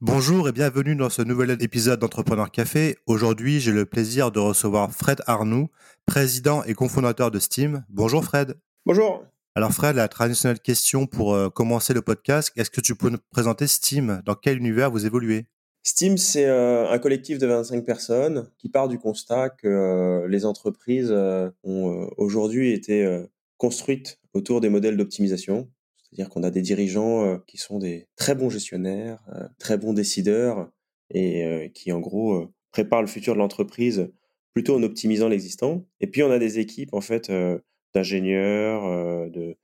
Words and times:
Bonjour 0.00 0.48
et 0.48 0.52
bienvenue 0.52 0.94
dans 0.94 1.10
ce 1.10 1.22
nouvel 1.22 1.50
épisode 1.60 1.98
d'Entrepreneur 1.98 2.52
Café. 2.52 2.94
Aujourd'hui, 3.06 3.58
j'ai 3.58 3.72
le 3.72 3.84
plaisir 3.84 4.30
de 4.30 4.38
recevoir 4.38 4.92
Fred 4.92 5.22
Arnoux, 5.26 5.70
président 6.06 6.62
et 6.62 6.74
cofondateur 6.74 7.32
de 7.32 7.40
Steam. 7.40 7.84
Bonjour 7.88 8.24
Fred. 8.24 8.54
Bonjour. 8.86 9.24
Alors 9.56 9.72
Fred, 9.72 9.96
la 9.96 10.06
traditionnelle 10.06 10.60
question 10.60 11.08
pour 11.08 11.34
euh, 11.34 11.50
commencer 11.50 11.94
le 11.94 12.02
podcast, 12.02 12.52
est-ce 12.54 12.70
que 12.70 12.80
tu 12.80 12.94
peux 12.94 13.10
nous 13.10 13.18
présenter 13.32 13.66
Steam? 13.66 14.22
Dans 14.24 14.36
quel 14.36 14.58
univers 14.58 14.92
vous 14.92 15.04
évoluez? 15.04 15.46
Steam, 15.82 16.16
c'est 16.16 16.46
euh, 16.46 16.88
un 16.88 16.98
collectif 17.00 17.38
de 17.38 17.48
25 17.48 17.84
personnes 17.84 18.48
qui 18.56 18.68
part 18.68 18.86
du 18.86 19.00
constat 19.00 19.50
que 19.50 19.66
euh, 19.66 20.28
les 20.28 20.46
entreprises 20.46 21.10
ont 21.64 22.08
aujourd'hui 22.16 22.70
été 22.70 23.24
construites 23.56 24.20
autour 24.32 24.60
des 24.60 24.68
modèles 24.68 24.96
d'optimisation. 24.96 25.68
C'est-à-dire 26.10 26.30
qu'on 26.30 26.42
a 26.42 26.50
des 26.50 26.62
dirigeants 26.62 27.38
qui 27.46 27.58
sont 27.58 27.78
des 27.78 28.06
très 28.16 28.34
bons 28.34 28.50
gestionnaires, 28.50 29.22
très 29.58 29.76
bons 29.76 29.92
décideurs 29.92 30.70
et 31.10 31.70
qui 31.74 31.92
en 31.92 32.00
gros 32.00 32.46
préparent 32.70 33.02
le 33.02 33.08
futur 33.08 33.34
de 33.34 33.38
l'entreprise 33.38 34.10
plutôt 34.54 34.76
en 34.76 34.82
optimisant 34.82 35.28
l'existant. 35.28 35.86
Et 36.00 36.06
puis 36.06 36.22
on 36.22 36.30
a 36.30 36.38
des 36.38 36.58
équipes 36.58 36.94
en 36.94 37.02
fait 37.02 37.30
d'ingénieurs, 37.94 39.30
de, 39.30 39.56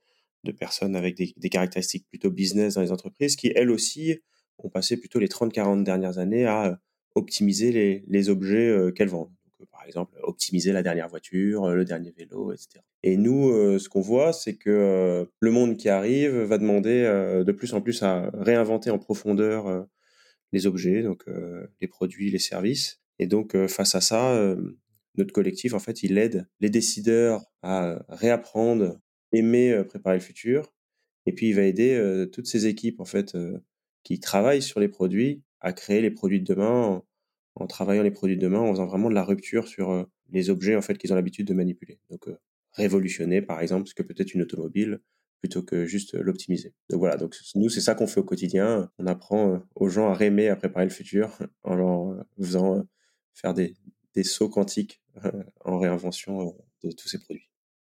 personnes 0.59 0.95
avec 0.95 1.15
des, 1.17 1.49
caractéristiques 1.49 2.07
plutôt 2.09 2.29
business 2.29 2.75
dans 2.75 2.81
les 2.81 2.91
entreprises 2.91 3.35
qui 3.35 3.51
elles 3.55 3.71
aussi 3.71 4.19
ont 4.59 4.69
passé 4.69 4.97
plutôt 4.97 5.17
les 5.17 5.27
30-40 5.27 5.83
dernières 5.83 6.19
années 6.19 6.45
à 6.45 6.79
optimiser 7.15 8.03
les 8.07 8.29
objets 8.29 8.91
qu'elles 8.95 9.09
vendent 9.09 9.33
par 9.71 9.85
exemple, 9.85 10.17
optimiser 10.23 10.71
la 10.71 10.83
dernière 10.83 11.07
voiture, 11.07 11.69
le 11.69 11.85
dernier 11.85 12.11
vélo, 12.11 12.51
etc. 12.51 12.81
Et 13.03 13.17
nous, 13.17 13.79
ce 13.79 13.89
qu'on 13.89 14.01
voit, 14.01 14.33
c'est 14.33 14.55
que 14.55 15.27
le 15.39 15.51
monde 15.51 15.77
qui 15.77 15.89
arrive 15.89 16.35
va 16.35 16.57
demander 16.57 17.03
de 17.45 17.51
plus 17.51 17.73
en 17.73 17.81
plus 17.81 18.03
à 18.03 18.29
réinventer 18.33 18.89
en 18.89 18.99
profondeur 18.99 19.87
les 20.51 20.67
objets, 20.67 21.03
donc 21.03 21.25
les 21.81 21.87
produits, 21.87 22.31
les 22.31 22.39
services. 22.39 23.01
Et 23.19 23.27
donc, 23.27 23.55
face 23.67 23.95
à 23.95 24.01
ça, 24.01 24.55
notre 25.17 25.33
collectif, 25.33 25.73
en 25.73 25.79
fait, 25.79 26.03
il 26.03 26.17
aide 26.17 26.47
les 26.59 26.69
décideurs 26.69 27.45
à 27.61 28.03
réapprendre, 28.09 28.99
aimer 29.31 29.83
préparer 29.87 30.17
le 30.17 30.21
futur. 30.21 30.73
Et 31.25 31.33
puis, 31.33 31.49
il 31.49 31.55
va 31.55 31.63
aider 31.63 32.25
toutes 32.31 32.47
ces 32.47 32.67
équipes, 32.67 32.99
en 32.99 33.05
fait, 33.05 33.37
qui 34.03 34.19
travaillent 34.19 34.61
sur 34.61 34.79
les 34.79 34.89
produits 34.89 35.43
à 35.61 35.73
créer 35.73 36.01
les 36.01 36.11
produits 36.11 36.39
de 36.41 36.45
demain 36.45 37.01
en 37.55 37.67
travaillant 37.67 38.03
les 38.03 38.11
produits 38.11 38.37
de 38.37 38.41
demain, 38.41 38.59
en 38.59 38.71
faisant 38.71 38.85
vraiment 38.85 39.09
de 39.09 39.15
la 39.15 39.23
rupture 39.23 39.67
sur 39.67 39.91
euh, 39.91 40.03
les 40.31 40.49
objets 40.49 40.75
en 40.75 40.81
fait 40.81 40.97
qu'ils 40.97 41.11
ont 41.13 41.15
l'habitude 41.15 41.47
de 41.47 41.53
manipuler. 41.53 41.99
Donc 42.09 42.27
euh, 42.27 42.37
révolutionner 42.73 43.41
par 43.41 43.61
exemple 43.61 43.87
ce 43.87 43.93
que 43.93 44.03
peut 44.03 44.15
être 44.17 44.33
une 44.33 44.41
automobile 44.41 44.99
plutôt 45.41 45.63
que 45.63 45.85
juste 45.85 46.15
l'optimiser. 46.15 46.73
Donc 46.89 46.99
voilà, 46.99 47.17
donc 47.17 47.35
nous 47.55 47.69
c'est 47.69 47.81
ça 47.81 47.95
qu'on 47.95 48.07
fait 48.07 48.19
au 48.19 48.23
quotidien. 48.23 48.89
On 48.97 49.07
apprend 49.07 49.53
euh, 49.53 49.57
aux 49.75 49.89
gens 49.89 50.09
à 50.09 50.13
rêver, 50.13 50.49
à 50.49 50.55
préparer 50.55 50.85
le 50.85 50.91
futur 50.91 51.37
en 51.63 51.75
leur 51.75 52.25
faisant 52.37 52.85
faire 53.33 53.53
des, 53.53 53.75
des 54.13 54.23
sauts 54.23 54.49
quantiques 54.49 55.01
en 55.65 55.79
réinvention 55.79 56.55
de 56.83 56.91
tous 56.91 57.07
ces 57.07 57.19
produits. 57.19 57.49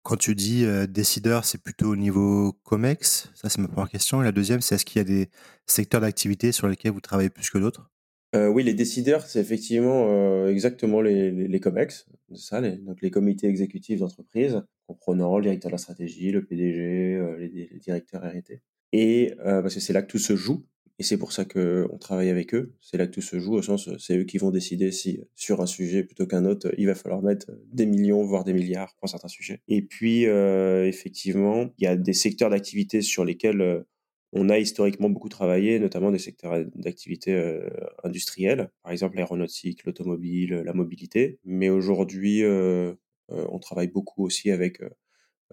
Quand 0.03 0.17
tu 0.17 0.37
dis 0.37 0.65
décideur, 0.89 1.45
c'est 1.45 1.61
plutôt 1.61 1.89
au 1.89 1.97
niveau 1.97 2.53
COMEX? 2.63 3.29
Ça, 3.35 3.49
c'est 3.49 3.61
ma 3.61 3.67
première 3.67 3.91
question. 3.91 4.23
Et 4.23 4.25
la 4.25 4.31
deuxième, 4.31 4.61
c'est 4.61 4.77
est-ce 4.77 4.85
qu'il 4.85 4.99
y 4.99 5.01
a 5.01 5.05
des 5.05 5.31
secteurs 5.67 6.01
d'activité 6.01 6.53
sur 6.53 6.69
lesquels 6.69 6.93
vous 6.93 7.01
travaillez 7.01 7.29
plus 7.29 7.51
que 7.51 7.59
d'autres? 7.59 7.91
Euh, 8.37 8.49
oui, 8.49 8.63
les 8.63 8.75
décideurs, 8.75 9.27
c'est 9.27 9.41
effectivement 9.41 10.09
euh, 10.11 10.49
exactement 10.49 11.01
les, 11.01 11.61
COMEX, 11.61 12.07
ça, 12.35 12.61
les, 12.61 12.77
donc 12.77 13.01
les 13.01 13.11
comités 13.11 13.47
exécutifs 13.47 14.01
d'entreprise, 14.01 14.63
comprenant 14.87 15.39
le 15.39 15.45
directeur 15.45 15.71
de 15.71 15.75
la 15.75 15.79
stratégie, 15.79 16.33
le 16.33 16.45
PDG, 16.45 17.15
euh, 17.15 17.39
les, 17.39 17.71
directeurs 17.81 18.23
R&T. 18.23 18.61
Et 18.93 19.35
parce 19.45 19.75
que 19.75 19.81
c'est 19.81 19.93
là 19.93 20.03
que 20.03 20.11
tout 20.11 20.19
se 20.19 20.37
joue, 20.37 20.65
et 20.99 21.03
c'est 21.03 21.19
pour 21.19 21.33
ça 21.33 21.45
qu'on 21.45 21.99
travaille 21.99 22.31
avec 22.31 22.55
eux. 22.55 22.75
C'est 22.81 22.97
là 22.97 23.07
que 23.07 23.13
tout 23.13 23.21
se 23.21 23.39
joue, 23.39 23.55
au 23.55 23.63
sens, 23.63 23.91
c'est 23.99 24.17
eux 24.17 24.25
qui 24.25 24.39
vont 24.39 24.51
décider 24.51 24.93
si 24.93 25.21
sur 25.35 25.61
un 25.61 25.67
sujet 25.67 26.05
plutôt 26.05 26.27
qu'un 26.27 26.45
autre, 26.45 26.73
il 26.79 26.87
va 26.87 26.95
falloir 26.95 27.21
mettre 27.21 27.51
des 27.73 27.85
millions, 27.85 28.23
voire 28.23 28.45
des 28.45 28.55
milliards 28.55 28.95
pour 28.99 29.09
certains 29.09 29.29
sujets. 29.29 29.61
Et 29.69 29.83
puis, 29.83 30.23
effectivement, 30.23 31.69
il 31.79 31.85
y 31.85 31.87
a 31.87 31.97
des 31.97 32.15
secteurs 32.15 32.49
d'activité 32.49 33.03
sur 33.03 33.25
lesquels 33.25 33.85
on 34.33 34.49
a 34.49 34.59
historiquement 34.59 35.09
beaucoup 35.09 35.29
travaillé, 35.29 35.79
notamment 35.79 36.11
des 36.11 36.19
secteurs 36.19 36.65
d'activité 36.75 37.35
euh, 37.35 37.69
industrielle, 38.05 38.71
par 38.83 38.93
exemple 38.93 39.17
l'aéronautique, 39.17 39.85
l'automobile, 39.85 40.63
la 40.65 40.73
mobilité. 40.73 41.39
Mais 41.45 41.71
aujourd'hui, 41.71 42.43
euh, 42.43 42.93
euh, 43.31 43.47
on 43.51 43.59
travaille 43.59 43.89
beaucoup 43.89 44.25
aussi 44.25 44.51
avec 44.51 44.83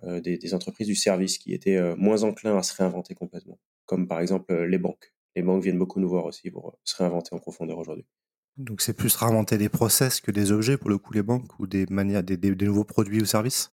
des, 0.02 0.54
entreprises 0.56 0.88
du 0.88 0.96
service 0.96 1.38
qui 1.38 1.54
étaient 1.54 1.96
moins 1.96 2.24
enclins 2.24 2.58
à 2.58 2.64
se 2.64 2.76
réinventer 2.76 3.14
complètement, 3.14 3.60
comme 3.86 4.08
par 4.08 4.20
exemple 4.22 4.54
les 4.64 4.80
banques. 4.80 5.14
Les 5.36 5.44
banques 5.44 5.64
viennent 5.64 5.78
beaucoup 5.78 6.00
nous 6.00 6.10
voir 6.10 6.26
aussi 6.26 6.50
pour 6.50 6.78
se 6.84 6.96
réinventer 6.98 7.36
en 7.36 7.40
profondeur 7.40 7.78
aujourd'hui. 7.78 8.06
Donc 8.58 8.82
c'est 8.82 8.94
plus 8.94 9.16
réinventer 9.16 9.58
des 9.58 9.70
process 9.70 10.20
que 10.20 10.32
des 10.32 10.52
objets 10.52 10.78
pour 10.78 10.90
le 10.90 10.98
coup 10.98 11.14
les 11.14 11.24
banques 11.24 11.60
ou 11.60 11.68
des 11.68 11.86
manières, 11.90 12.24
des, 12.24 12.38
nouveaux 12.66 12.84
produits 12.84 13.22
ou 13.22 13.26
services? 13.26 13.72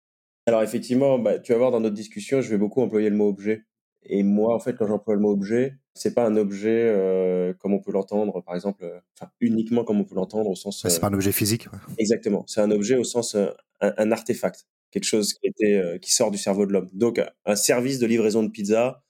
Alors 0.47 0.63
effectivement, 0.63 1.19
bah, 1.19 1.39
tu 1.39 1.51
vas 1.51 1.59
voir 1.59 1.71
dans 1.71 1.79
notre 1.79 1.95
discussion, 1.95 2.41
je 2.41 2.49
vais 2.49 2.57
beaucoup 2.57 2.81
employer 2.81 3.09
le 3.09 3.15
mot 3.15 3.29
objet 3.29 3.65
et 4.09 4.23
moi, 4.23 4.55
en 4.55 4.59
fait, 4.59 4.73
quand 4.73 4.87
j'emploie 4.87 5.15
le 5.15 5.21
mot 5.21 5.31
objet, 5.31 5.75
c'est 5.93 6.13
pas 6.13 6.25
un 6.25 6.35
objet 6.37 6.83
euh, 6.87 7.53
comme 7.53 7.73
on 7.73 7.79
peut 7.79 7.91
l'entendre, 7.91 8.41
par 8.41 8.55
exemple, 8.55 8.83
euh, 8.83 8.99
enfin 9.19 9.31
uniquement 9.41 9.83
comme 9.83 9.99
on 9.99 10.05
peut 10.05 10.15
l'entendre 10.15 10.49
au 10.49 10.55
sens. 10.55 10.85
c'est 10.87 10.99
pas 10.99 11.07
un 11.07 11.13
objet 11.13 11.31
physique. 11.31 11.67
Exactement. 11.97 12.45
C'est 12.47 12.61
un 12.61 12.71
objet 12.71 12.97
au 12.97 13.03
sens 13.03 13.35
euh, 13.35 13.49
un, 13.81 14.11
artefact, 14.11 14.65
quelque 14.91 15.03
chose 15.03 15.33
qui 15.33 15.47
était 15.47 15.99
qui 16.01 16.11
sort 16.13 16.31
du 16.31 16.37
cerveau 16.37 16.65
de 16.65 16.73
l'homme. 16.73 16.89
Donc, 16.93 17.21
un 17.45 17.55
service 17.55 17.99
de 17.99 18.07
livraison 18.07 18.43
de 18.43 18.49
pizza 18.49 19.03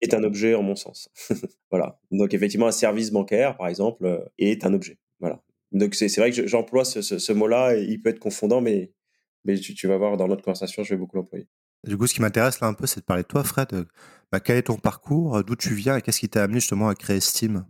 est 0.00 0.14
un 0.14 0.22
objet 0.24 0.54
en 0.54 0.62
mon 0.62 0.76
sens. 0.76 1.08
voilà. 1.70 1.98
Donc, 2.10 2.34
effectivement, 2.34 2.66
un 2.66 2.72
service 2.72 3.10
bancaire, 3.10 3.56
par 3.56 3.68
exemple, 3.68 4.30
est 4.38 4.64
un 4.64 4.74
objet. 4.74 4.98
Voilà. 5.20 5.42
Donc, 5.70 5.94
c'est 5.94 6.14
vrai 6.18 6.30
que 6.30 6.46
j'emploie 6.46 6.84
ce, 6.84 7.00
ce, 7.00 7.32
mot-là. 7.32 7.76
Et 7.76 7.84
il 7.84 8.00
peut 8.00 8.10
être 8.10 8.18
confondant, 8.18 8.60
mais 8.60 8.92
mais 9.44 9.56
tu, 9.58 9.74
tu 9.74 9.88
vas 9.88 9.96
voir 9.96 10.16
dans 10.16 10.28
notre 10.28 10.42
conversation, 10.42 10.84
je 10.84 10.94
vais 10.94 10.98
beaucoup 10.98 11.16
l'employer. 11.16 11.48
Du 11.84 11.96
coup, 11.98 12.06
ce 12.06 12.14
qui 12.14 12.20
m'intéresse 12.20 12.60
là 12.60 12.68
un 12.68 12.74
peu, 12.74 12.86
c'est 12.86 13.00
de 13.00 13.04
parler 13.04 13.22
de 13.22 13.28
toi, 13.28 13.42
Fred. 13.44 13.86
Bah, 14.30 14.40
quel 14.40 14.56
est 14.56 14.62
ton 14.62 14.76
parcours 14.76 15.42
D'où 15.44 15.56
tu 15.56 15.74
viens 15.74 15.96
et 15.96 16.02
qu'est-ce 16.02 16.20
qui 16.20 16.28
t'a 16.28 16.44
amené 16.44 16.60
justement 16.60 16.88
à 16.88 16.94
créer 16.94 17.20
Steam? 17.20 17.64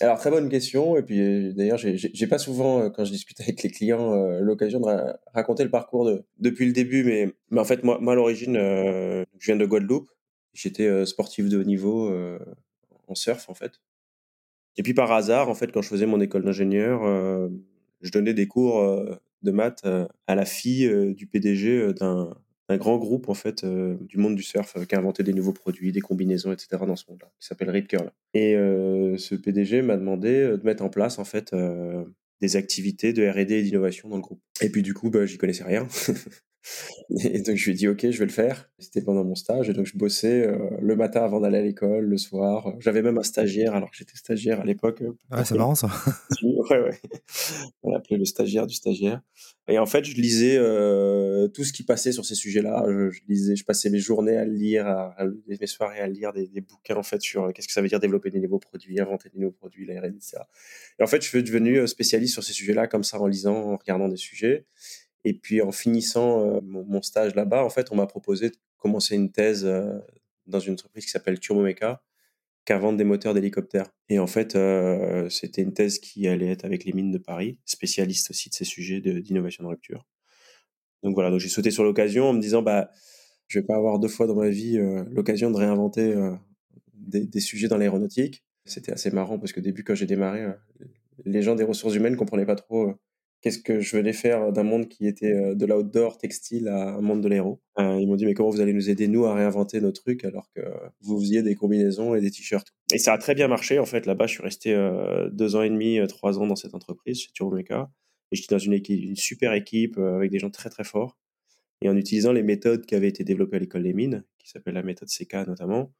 Alors 0.00 0.18
très 0.18 0.30
bonne 0.30 0.48
question. 0.48 0.96
Et 0.96 1.02
puis 1.02 1.54
d'ailleurs 1.54 1.78
j'ai 1.78 2.26
pas 2.26 2.38
souvent 2.38 2.80
euh, 2.80 2.90
quand 2.90 3.04
je 3.04 3.12
discute 3.12 3.40
avec 3.40 3.62
les 3.62 3.70
clients 3.70 4.12
euh, 4.14 4.40
l'occasion 4.40 4.80
de 4.80 4.86
raconter 5.32 5.62
le 5.62 5.70
parcours 5.70 6.04
de, 6.04 6.24
depuis 6.38 6.66
le 6.66 6.72
début. 6.72 7.04
Mais, 7.04 7.32
en 7.58 7.64
fait 7.64 7.84
moi, 7.84 7.98
à 7.98 8.14
l'origine 8.14 8.56
euh, 8.56 9.24
je 9.38 9.46
viens 9.46 9.56
de 9.56 9.66
Guadeloupe. 9.66 10.10
J'étais 10.52 11.04
sportif 11.04 11.48
de 11.48 11.58
haut 11.58 11.64
niveau 11.64 12.12
en 13.08 13.14
surf 13.16 13.48
en 13.48 13.54
fait. 13.54 13.80
Et 14.76 14.84
puis 14.84 14.94
par 14.94 15.10
hasard 15.10 15.48
en 15.48 15.54
fait 15.54 15.72
quand 15.72 15.82
je 15.82 15.88
faisais 15.88 16.06
mon 16.06 16.20
école 16.20 16.44
d'ingénieur 16.44 17.00
je 18.00 18.10
donnais 18.12 18.34
des 18.34 18.46
cours 18.46 18.80
de 19.42 19.50
maths 19.50 19.84
à 20.28 20.34
la 20.36 20.44
fille 20.44 21.14
du 21.16 21.26
PDG 21.26 21.92
d'un 21.94 22.36
un 22.68 22.76
grand 22.76 22.96
groupe 22.96 23.28
en 23.28 23.34
fait 23.34 23.64
euh, 23.64 23.96
du 24.00 24.18
monde 24.18 24.36
du 24.36 24.42
surf 24.42 24.76
euh, 24.76 24.84
qui 24.84 24.94
a 24.94 24.98
inventé 24.98 25.22
des 25.22 25.32
nouveaux 25.32 25.52
produits, 25.52 25.92
des 25.92 26.00
combinaisons, 26.00 26.52
etc. 26.52 26.82
dans 26.86 26.96
ce 26.96 27.04
monde-là, 27.08 27.30
qui 27.38 27.46
s'appelle 27.46 27.70
Rip 27.70 27.88
Curl. 27.88 28.10
Et 28.32 28.56
euh, 28.56 29.16
ce 29.18 29.34
PDG 29.34 29.82
m'a 29.82 29.96
demandé 29.96 30.48
de 30.48 30.60
mettre 30.64 30.82
en 30.82 30.88
place 30.88 31.18
en 31.18 31.24
fait 31.24 31.54
des 32.40 32.56
activités 32.56 33.12
de 33.12 33.26
R&D 33.26 33.54
et 33.54 33.62
d'innovation 33.62 34.08
dans 34.08 34.16
le 34.16 34.22
groupe. 34.22 34.40
Et 34.60 34.70
puis 34.70 34.82
du 34.82 34.94
coup, 34.94 35.10
bah, 35.10 35.26
j'y 35.26 35.38
connaissais 35.38 35.64
rien. 35.64 35.86
Et 37.24 37.40
donc 37.40 37.56
je 37.56 37.64
lui 37.64 37.72
ai 37.72 37.74
dit 37.74 37.88
ok, 37.88 38.10
je 38.10 38.18
vais 38.18 38.24
le 38.24 38.32
faire. 38.32 38.70
C'était 38.78 39.02
pendant 39.02 39.24
mon 39.24 39.34
stage 39.34 39.70
et 39.70 39.72
donc 39.72 39.86
je 39.86 39.96
bossais 39.96 40.46
euh, 40.46 40.58
le 40.80 40.96
matin 40.96 41.24
avant 41.24 41.40
d'aller 41.40 41.58
à 41.58 41.62
l'école, 41.62 42.04
le 42.04 42.16
soir. 42.16 42.74
J'avais 42.80 43.02
même 43.02 43.18
un 43.18 43.22
stagiaire 43.22 43.74
alors 43.74 43.90
que 43.90 43.96
j'étais 43.96 44.16
stagiaire 44.16 44.60
à 44.60 44.64
l'époque. 44.64 45.02
Ah, 45.30 45.44
c'est 45.44 45.56
marrant 45.56 45.74
ça. 45.74 45.88
ouais 46.42 46.80
ouais. 46.80 47.00
On 47.82 47.90
l'appelait 47.90 48.16
le 48.16 48.24
stagiaire 48.24 48.66
du 48.66 48.74
stagiaire. 48.74 49.20
Et 49.68 49.78
en 49.78 49.86
fait, 49.86 50.04
je 50.04 50.14
lisais 50.16 50.56
euh, 50.58 51.48
tout 51.48 51.64
ce 51.64 51.72
qui 51.72 51.84
passait 51.84 52.12
sur 52.12 52.24
ces 52.24 52.34
sujets-là. 52.34 52.84
Je, 52.88 53.20
lisais, 53.28 53.56
je 53.56 53.64
passais 53.64 53.88
mes 53.88 53.98
journées 53.98 54.36
à 54.36 54.44
lire, 54.44 54.86
à, 54.86 55.16
mes 55.46 55.66
soirées 55.66 56.00
à 56.00 56.06
lire 56.06 56.32
des, 56.32 56.48
bouquins 56.60 56.96
en 56.96 57.02
fait 57.02 57.20
sur 57.20 57.44
euh, 57.44 57.52
qu'est-ce 57.52 57.68
que 57.68 57.72
ça 57.72 57.80
veut 57.80 57.88
dire 57.88 58.00
développer 58.00 58.30
des 58.30 58.40
nouveaux 58.40 58.58
produits, 58.58 59.00
inventer 59.00 59.30
des 59.30 59.38
nouveaux 59.38 59.52
produits, 59.52 59.86
la 59.86 60.00
R&D, 60.00 60.16
etc. 60.16 60.38
Et 60.98 61.02
en 61.02 61.06
fait, 61.06 61.22
je 61.22 61.28
suis 61.28 61.42
devenu 61.42 61.86
spécialiste 61.86 62.34
sur 62.34 62.44
ces 62.44 62.52
sujets-là 62.52 62.86
comme 62.86 63.04
ça 63.04 63.20
en 63.20 63.26
lisant, 63.26 63.56
en 63.56 63.76
regardant 63.76 64.08
des 64.08 64.16
sujets. 64.16 64.66
Et 65.24 65.32
puis 65.32 65.62
en 65.62 65.72
finissant 65.72 66.56
euh, 66.56 66.60
mon, 66.62 67.02
stage 67.02 67.34
là-bas, 67.34 67.64
en 67.64 67.70
fait, 67.70 67.90
on 67.90 67.96
m'a 67.96 68.06
proposé 68.06 68.50
de 68.50 68.56
commencer 68.76 69.14
une 69.14 69.32
thèse 69.32 69.64
euh, 69.64 69.98
dans 70.46 70.60
une 70.60 70.74
entreprise 70.74 71.06
qui 71.06 71.10
s'appelle 71.10 71.40
Turbomeca, 71.40 72.02
qui 72.66 72.72
invente 72.74 72.98
des 72.98 73.04
moteurs 73.04 73.32
d'hélicoptères. 73.32 73.90
Et 74.10 74.18
en 74.18 74.26
fait, 74.26 74.54
euh, 74.54 75.28
c'était 75.30 75.62
une 75.62 75.72
thèse 75.72 75.98
qui 75.98 76.28
allait 76.28 76.50
être 76.50 76.64
avec 76.64 76.84
les 76.84 76.92
mines 76.92 77.10
de 77.10 77.18
Paris, 77.18 77.58
spécialiste 77.64 78.30
aussi 78.30 78.50
de 78.50 78.54
ces 78.54 78.64
sujets 78.64 79.00
d'innovation 79.00 79.64
de, 79.64 79.68
rupture. 79.68 80.06
Donc 81.02 81.14
voilà, 81.14 81.30
donc 81.30 81.40
j'ai 81.40 81.48
sauté 81.48 81.70
sur 81.70 81.84
l'occasion 81.84 82.28
en 82.28 82.32
me 82.34 82.40
disant, 82.40 82.62
bah, 82.62 82.90
je 83.48 83.58
vais 83.58 83.64
pas 83.64 83.76
avoir 83.76 83.98
deux 83.98 84.08
fois 84.08 84.26
dans 84.26 84.34
ma 84.34 84.48
vie 84.48 84.78
l'occasion 85.10 85.50
de 85.50 85.56
réinventer 85.56 86.14
des, 86.94 87.40
sujets 87.40 87.68
dans 87.68 87.76
l'aéronautique. 87.76 88.42
C'était 88.64 88.92
assez 88.92 89.10
marrant 89.10 89.38
parce 89.38 89.52
que 89.52 89.60
au 89.60 89.62
début, 89.62 89.84
quand 89.84 89.94
j'ai 89.94 90.06
démarré, 90.06 90.46
les 91.26 91.42
gens 91.42 91.54
des 91.54 91.64
ressources 91.64 91.94
humaines 91.94 92.16
comprenaient 92.16 92.46
pas 92.46 92.56
trop 92.56 92.94
qu'est-ce 93.44 93.58
que 93.58 93.78
je 93.78 93.94
venais 93.94 94.14
faire 94.14 94.52
d'un 94.52 94.62
monde 94.62 94.88
qui 94.88 95.06
était 95.06 95.54
de 95.54 95.66
l'outdoor 95.66 96.16
textile 96.16 96.66
à 96.68 96.94
un 96.94 97.02
monde 97.02 97.20
de 97.20 97.28
l'aéro. 97.28 97.60
ils 97.78 98.06
m'ont 98.06 98.16
dit 98.16 98.24
mais 98.24 98.32
comment 98.32 98.48
vous 98.48 98.62
allez 98.62 98.72
nous 98.72 98.88
aider 98.88 99.06
nous 99.06 99.26
à 99.26 99.34
réinventer 99.34 99.82
nos 99.82 99.92
trucs 99.92 100.24
alors 100.24 100.48
que 100.56 100.62
vous 101.02 101.20
faisiez 101.20 101.42
des 101.42 101.54
combinaisons 101.54 102.14
et 102.14 102.22
des 102.22 102.30
t-shirts? 102.30 102.72
Et 102.94 102.96
ça 102.96 103.12
a 103.12 103.18
très 103.18 103.34
bien 103.34 103.46
marché 103.46 103.78
en 103.78 103.84
fait. 103.84 104.06
Là-bas, 104.06 104.26
je 104.26 104.32
suis 104.32 104.42
resté 104.42 104.74
deux 105.30 105.56
ans 105.56 105.62
et 105.62 105.68
demi, 105.68 105.98
trois 106.08 106.38
ans 106.38 106.46
dans 106.46 106.56
cette 106.56 106.74
entreprise 106.74 107.20
chez 107.20 107.32
Turbomeca. 107.32 107.90
Et 108.32 108.36
j'étais 108.36 108.54
dans 108.54 108.58
une 108.58 109.14
super 109.14 109.52
équipe 109.52 109.98
avec 109.98 110.30
des 110.30 110.38
gens 110.38 110.48
très 110.48 110.70
très 110.70 110.84
forts. 110.84 111.18
Et 111.82 111.90
en 111.90 111.98
utilisant 111.98 112.32
les 112.32 112.42
méthodes 112.42 112.86
qui 112.86 112.94
avaient 112.94 113.08
été 113.08 113.24
développées 113.24 113.56
à 113.56 113.60
l'école 113.60 113.82
des 113.82 113.92
mines, 113.92 114.24
qui 114.38 114.48
s'appelle 114.48 114.72
la 114.72 114.82
méthode 114.82 115.10
CK 115.10 115.46
notamment, 115.46 115.92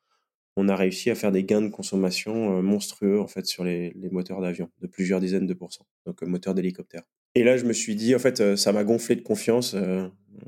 on 0.57 0.71
a 0.71 0.77
réussi 0.77 1.11
à 1.11 1.15
faire 1.15 1.31
des 1.31 1.45
gains 1.45 1.61
de 1.61 1.69
consommation 1.69 2.63
monstrueux 2.63 3.21
en 3.21 3.27
fait 3.27 3.45
sur 3.45 3.65
les, 3.65 3.93
les 3.97 4.09
moteurs 4.09 4.41
d'avion 4.41 4.71
de 4.81 4.87
plusieurs 4.87 5.21
dizaines 5.21 5.47
de 5.47 5.53
pourcents, 5.53 5.87
donc 6.07 6.23
moteurs 6.23 6.55
d'hélicoptère. 6.55 7.03
Et 7.35 7.43
là, 7.43 7.57
je 7.57 7.65
me 7.65 7.73
suis 7.73 7.97
dit, 7.97 8.15
en 8.15 8.19
fait, 8.19 8.57
ça 8.57 8.73
m'a 8.73 8.85
gonflé 8.85 9.17
de 9.17 9.23
confiance. 9.23 9.77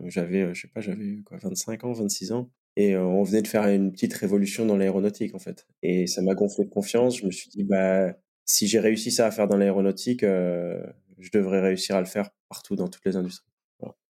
j'avais, 0.05 0.55
je 0.55 0.61
sais 0.61 0.69
pas, 0.69 0.81
j'avais 0.81 1.17
quoi, 1.25 1.39
25 1.39 1.85
ans, 1.85 1.93
26 1.93 2.33
ans. 2.33 2.51
Et 2.77 2.97
on 2.97 3.23
venait 3.23 3.43
de 3.43 3.49
faire 3.49 3.67
une 3.67 3.91
petite 3.91 4.15
révolution 4.15 4.67
dans 4.67 4.77
l'aéronautique, 4.77 5.35
en 5.35 5.39
fait. 5.39 5.67
Et 5.83 6.07
ça 6.07 6.23
m'a 6.23 6.35
gonflé 6.35 6.65
de 6.65 6.71
confiance. 6.71 7.19
Je 7.19 7.27
me 7.27 7.31
suis 7.31 7.49
dit, 7.49 7.65
bah, 7.65 8.15
si 8.45 8.69
j'ai 8.69 8.79
réussi 8.79 9.11
ça 9.11 9.27
à 9.27 9.31
faire 9.31 9.49
dans 9.49 9.57
l'aéronautique, 9.57 10.23
je 10.23 11.31
devrais 11.33 11.61
réussir 11.61 11.97
à 11.97 12.01
le 12.01 12.07
faire 12.07 12.31
partout 12.49 12.77
dans 12.77 12.89
toutes 12.89 13.05
les 13.05 13.17
industries. 13.17 13.51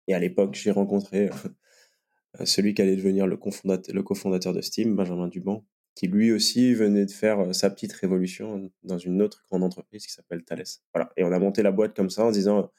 Et 0.07 0.13
à 0.13 0.19
l'époque, 0.19 0.55
j'ai 0.55 0.71
rencontré 0.71 1.29
celui 2.43 2.73
qui 2.73 2.81
allait 2.81 2.95
devenir 2.95 3.27
le 3.27 3.37
cofondateur 3.37 4.53
de 4.53 4.61
Steam, 4.61 4.95
Benjamin 4.95 5.27
Duban, 5.27 5.63
qui 5.95 6.07
lui 6.07 6.31
aussi 6.31 6.73
venait 6.73 7.05
de 7.05 7.11
faire 7.11 7.55
sa 7.55 7.69
petite 7.69 7.93
révolution 7.93 8.69
dans 8.83 8.97
une 8.97 9.21
autre 9.21 9.43
grande 9.49 9.63
entreprise 9.63 10.05
qui 10.05 10.11
s'appelle 10.11 10.43
Thales. 10.43 10.63
Voilà. 10.93 11.11
Et 11.17 11.23
on 11.23 11.31
a 11.31 11.39
monté 11.39 11.63
la 11.63 11.71
boîte 11.71 11.95
comme 11.95 12.09
ça 12.09 12.25
en 12.25 12.31
disant 12.31 12.69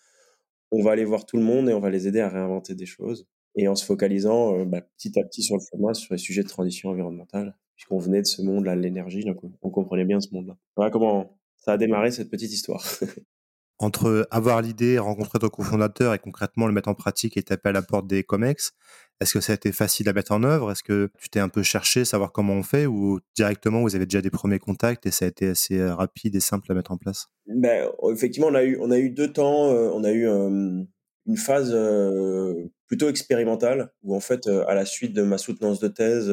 on 0.70 0.82
va 0.82 0.92
aller 0.92 1.04
voir 1.04 1.26
tout 1.26 1.36
le 1.36 1.42
monde 1.42 1.68
et 1.70 1.72
on 1.72 1.80
va 1.80 1.90
les 1.90 2.08
aider 2.08 2.20
à 2.20 2.28
réinventer 2.28 2.74
des 2.74 2.86
choses. 2.86 3.26
Et 3.54 3.68
en 3.68 3.74
se 3.74 3.84
focalisant 3.86 4.66
bah, 4.66 4.82
petit 4.82 5.18
à 5.18 5.24
petit 5.24 5.42
sur 5.42 5.56
le 5.56 5.62
format, 5.62 5.94
sur 5.94 6.12
les 6.12 6.18
sujets 6.18 6.42
de 6.42 6.48
transition 6.48 6.90
environnementale, 6.90 7.56
puisqu'on 7.74 7.98
venait 7.98 8.20
de 8.20 8.26
ce 8.26 8.42
monde-là, 8.42 8.76
l'énergie, 8.76 9.24
donc 9.24 9.38
on 9.62 9.70
comprenait 9.70 10.04
bien 10.04 10.20
ce 10.20 10.28
monde-là. 10.32 10.58
Voilà 10.76 10.90
comment 10.90 11.38
ça 11.56 11.72
a 11.72 11.78
démarré 11.78 12.10
cette 12.10 12.30
petite 12.30 12.52
histoire. 12.52 12.84
Entre 13.78 14.26
avoir 14.30 14.62
l'idée, 14.62 14.98
rencontrer 14.98 15.38
ton 15.38 15.48
cofondateur 15.48 16.14
et 16.14 16.18
concrètement 16.18 16.66
le 16.66 16.72
mettre 16.72 16.88
en 16.88 16.94
pratique 16.94 17.36
et 17.36 17.42
taper 17.42 17.68
à 17.68 17.72
la 17.72 17.82
porte 17.82 18.06
des 18.06 18.24
COMEX, 18.24 18.72
est-ce 19.20 19.32
que 19.32 19.40
ça 19.40 19.52
a 19.52 19.54
été 19.54 19.72
facile 19.72 20.08
à 20.08 20.12
mettre 20.12 20.32
en 20.32 20.42
œuvre? 20.42 20.70
Est-ce 20.70 20.82
que 20.82 21.10
tu 21.18 21.30
t'es 21.30 21.40
un 21.40 21.48
peu 21.48 21.62
cherché, 21.62 22.04
savoir 22.04 22.32
comment 22.32 22.52
on 22.52 22.62
fait 22.62 22.84
ou 22.86 23.20
directement 23.34 23.80
vous 23.80 23.96
avez 23.96 24.04
déjà 24.04 24.20
des 24.20 24.30
premiers 24.30 24.58
contacts 24.58 25.06
et 25.06 25.10
ça 25.10 25.24
a 25.24 25.28
été 25.28 25.48
assez 25.48 25.78
euh, 25.78 25.94
rapide 25.94 26.34
et 26.34 26.40
simple 26.40 26.70
à 26.70 26.74
mettre 26.74 26.92
en 26.92 26.98
place? 26.98 27.28
Ben, 27.46 27.88
Effectivement, 28.12 28.48
on 28.48 28.54
a 28.54 28.62
eu, 28.62 28.76
on 28.80 28.90
a 28.90 28.98
eu 28.98 29.10
deux 29.10 29.32
temps. 29.32 29.70
Euh, 29.70 29.90
on 29.94 30.04
a 30.04 30.12
eu 30.12 30.26
une 30.26 31.36
phase 31.36 31.70
euh, 31.72 32.66
plutôt 32.86 33.08
expérimentale 33.08 33.90
où 34.02 34.14
en 34.14 34.20
fait, 34.20 34.46
à 34.46 34.74
la 34.74 34.84
suite 34.84 35.14
de 35.14 35.22
ma 35.22 35.38
soutenance 35.38 35.80
de 35.80 35.88
thèse, 35.88 36.30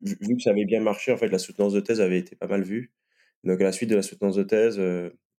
vu 0.00 0.36
que 0.36 0.42
ça 0.42 0.50
avait 0.50 0.66
bien 0.66 0.80
marché, 0.80 1.12
en 1.12 1.16
fait, 1.16 1.28
la 1.28 1.38
soutenance 1.38 1.72
de 1.72 1.80
thèse 1.80 2.00
avait 2.00 2.18
été 2.18 2.36
pas 2.36 2.46
mal 2.46 2.62
vue. 2.62 2.92
Donc 3.44 3.60
à 3.60 3.64
la 3.64 3.72
suite 3.72 3.90
de 3.90 3.96
la 3.96 4.02
soutenance 4.02 4.36
de 4.36 4.42
thèse, 4.42 4.80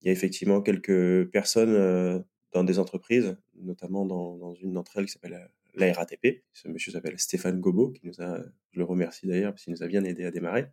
il 0.02 0.08
y 0.08 0.10
a 0.10 0.12
effectivement 0.12 0.62
quelques 0.62 1.30
personnes 1.32 2.24
dans 2.54 2.64
des 2.64 2.80
entreprises, 2.80 3.36
notamment 3.56 4.06
dans, 4.06 4.54
une 4.56 4.74
d'entre 4.74 4.98
elles 4.98 5.06
qui 5.06 5.12
s'appelle 5.12 5.50
la 5.76 5.94
RATP. 5.94 6.44
Ce 6.54 6.68
monsieur 6.68 6.92
s'appelle 6.92 7.20
Stéphane 7.20 7.60
Gobo, 7.60 7.92
qui 7.92 8.06
nous 8.06 8.22
a, 8.22 8.40
je 8.72 8.80
le 8.80 8.86
remercie 8.86 9.28
d'ailleurs, 9.28 9.52
parce 9.54 9.64
qu'il 9.64 9.74
nous 9.74 9.84
a 9.84 9.88
bien 9.88 10.04
aidé 10.04 10.26
à 10.26 10.32
démarrer. 10.32 10.68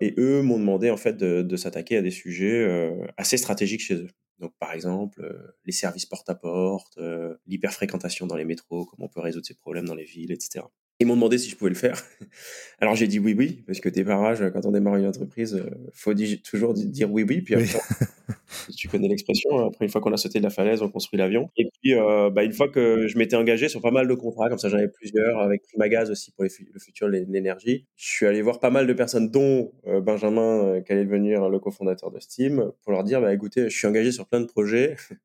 Et 0.00 0.14
eux 0.18 0.42
m'ont 0.42 0.58
demandé 0.58 0.90
en 0.90 0.96
fait 0.96 1.16
de, 1.16 1.56
s'attaquer 1.56 1.96
à 1.96 2.02
des 2.02 2.10
sujets 2.10 2.90
assez 3.16 3.36
stratégiques 3.36 3.82
chez 3.82 3.94
eux. 3.94 4.08
Donc 4.38 4.52
par 4.58 4.72
exemple 4.72 5.22
les 5.64 5.72
services 5.72 6.06
porte-à-porte, 6.06 6.98
euh, 6.98 7.34
l'hyperfréquentation 7.46 8.26
dans 8.26 8.36
les 8.36 8.44
métros, 8.44 8.84
comment 8.84 9.06
on 9.06 9.08
peut 9.08 9.20
résoudre 9.20 9.46
ces 9.46 9.54
problèmes 9.54 9.86
dans 9.86 9.94
les 9.94 10.04
villes, 10.04 10.32
etc. 10.32 10.64
Ils 10.98 11.06
m'ont 11.06 11.14
demandé 11.14 11.36
si 11.36 11.50
je 11.50 11.56
pouvais 11.56 11.70
le 11.70 11.76
faire. 11.76 12.02
Alors 12.80 12.94
j'ai 12.94 13.06
dit 13.06 13.18
oui, 13.18 13.34
oui, 13.36 13.62
parce 13.66 13.80
que 13.80 13.88
démarrage, 13.90 14.42
quand 14.52 14.64
on 14.64 14.72
démarre 14.72 14.96
une 14.96 15.06
entreprise, 15.06 15.54
euh, 15.54 15.70
faut 15.92 16.14
toujours 16.42 16.72
dire 16.72 17.10
oui, 17.10 17.24
oui. 17.28 17.42
Puis 17.42 17.54
après, 17.54 17.66
tu 18.76 18.88
connais 18.88 19.08
l'expression, 19.08 19.58
hein, 19.58 19.66
après 19.68 19.84
une 19.84 19.90
fois 19.90 20.00
qu'on 20.00 20.12
a 20.12 20.16
sauté 20.16 20.38
de 20.38 20.44
la 20.44 20.50
falaise, 20.50 20.80
on 20.80 20.88
construit 20.88 21.18
l'avion. 21.18 21.50
Et 21.58 21.68
puis 21.70 21.94
euh, 21.94 22.30
bah, 22.30 22.44
une 22.44 22.52
fois 22.54 22.68
que 22.68 23.08
je 23.08 23.18
m'étais 23.18 23.36
engagé 23.36 23.68
sur 23.68 23.82
pas 23.82 23.90
mal 23.90 24.08
de 24.08 24.14
contrats, 24.14 24.48
comme 24.48 24.58
ça 24.58 24.70
j'en 24.70 24.78
avais 24.78 24.88
plusieurs, 24.88 25.38
avec 25.40 25.62
Primagaz 25.64 26.10
aussi 26.10 26.32
pour 26.32 26.44
le 26.44 26.80
futur 26.80 27.08
l'énergie, 27.08 27.86
je 27.96 28.08
suis 28.08 28.26
allé 28.26 28.40
voir 28.40 28.58
pas 28.58 28.70
mal 28.70 28.86
de 28.86 28.92
personnes, 28.94 29.30
dont 29.30 29.72
euh, 29.86 30.00
Benjamin, 30.00 30.80
qui 30.80 30.92
allait 30.92 31.04
devenir 31.04 31.50
le 31.50 31.58
cofondateur 31.58 32.10
de 32.10 32.20
Steam, 32.20 32.72
pour 32.82 32.92
leur 32.92 33.04
dire, 33.04 33.20
bah 33.20 33.34
écoutez, 33.34 33.68
je 33.68 33.76
suis 33.76 33.86
engagé 33.86 34.12
sur 34.12 34.26
plein 34.26 34.40
de 34.40 34.46
projets. 34.46 34.96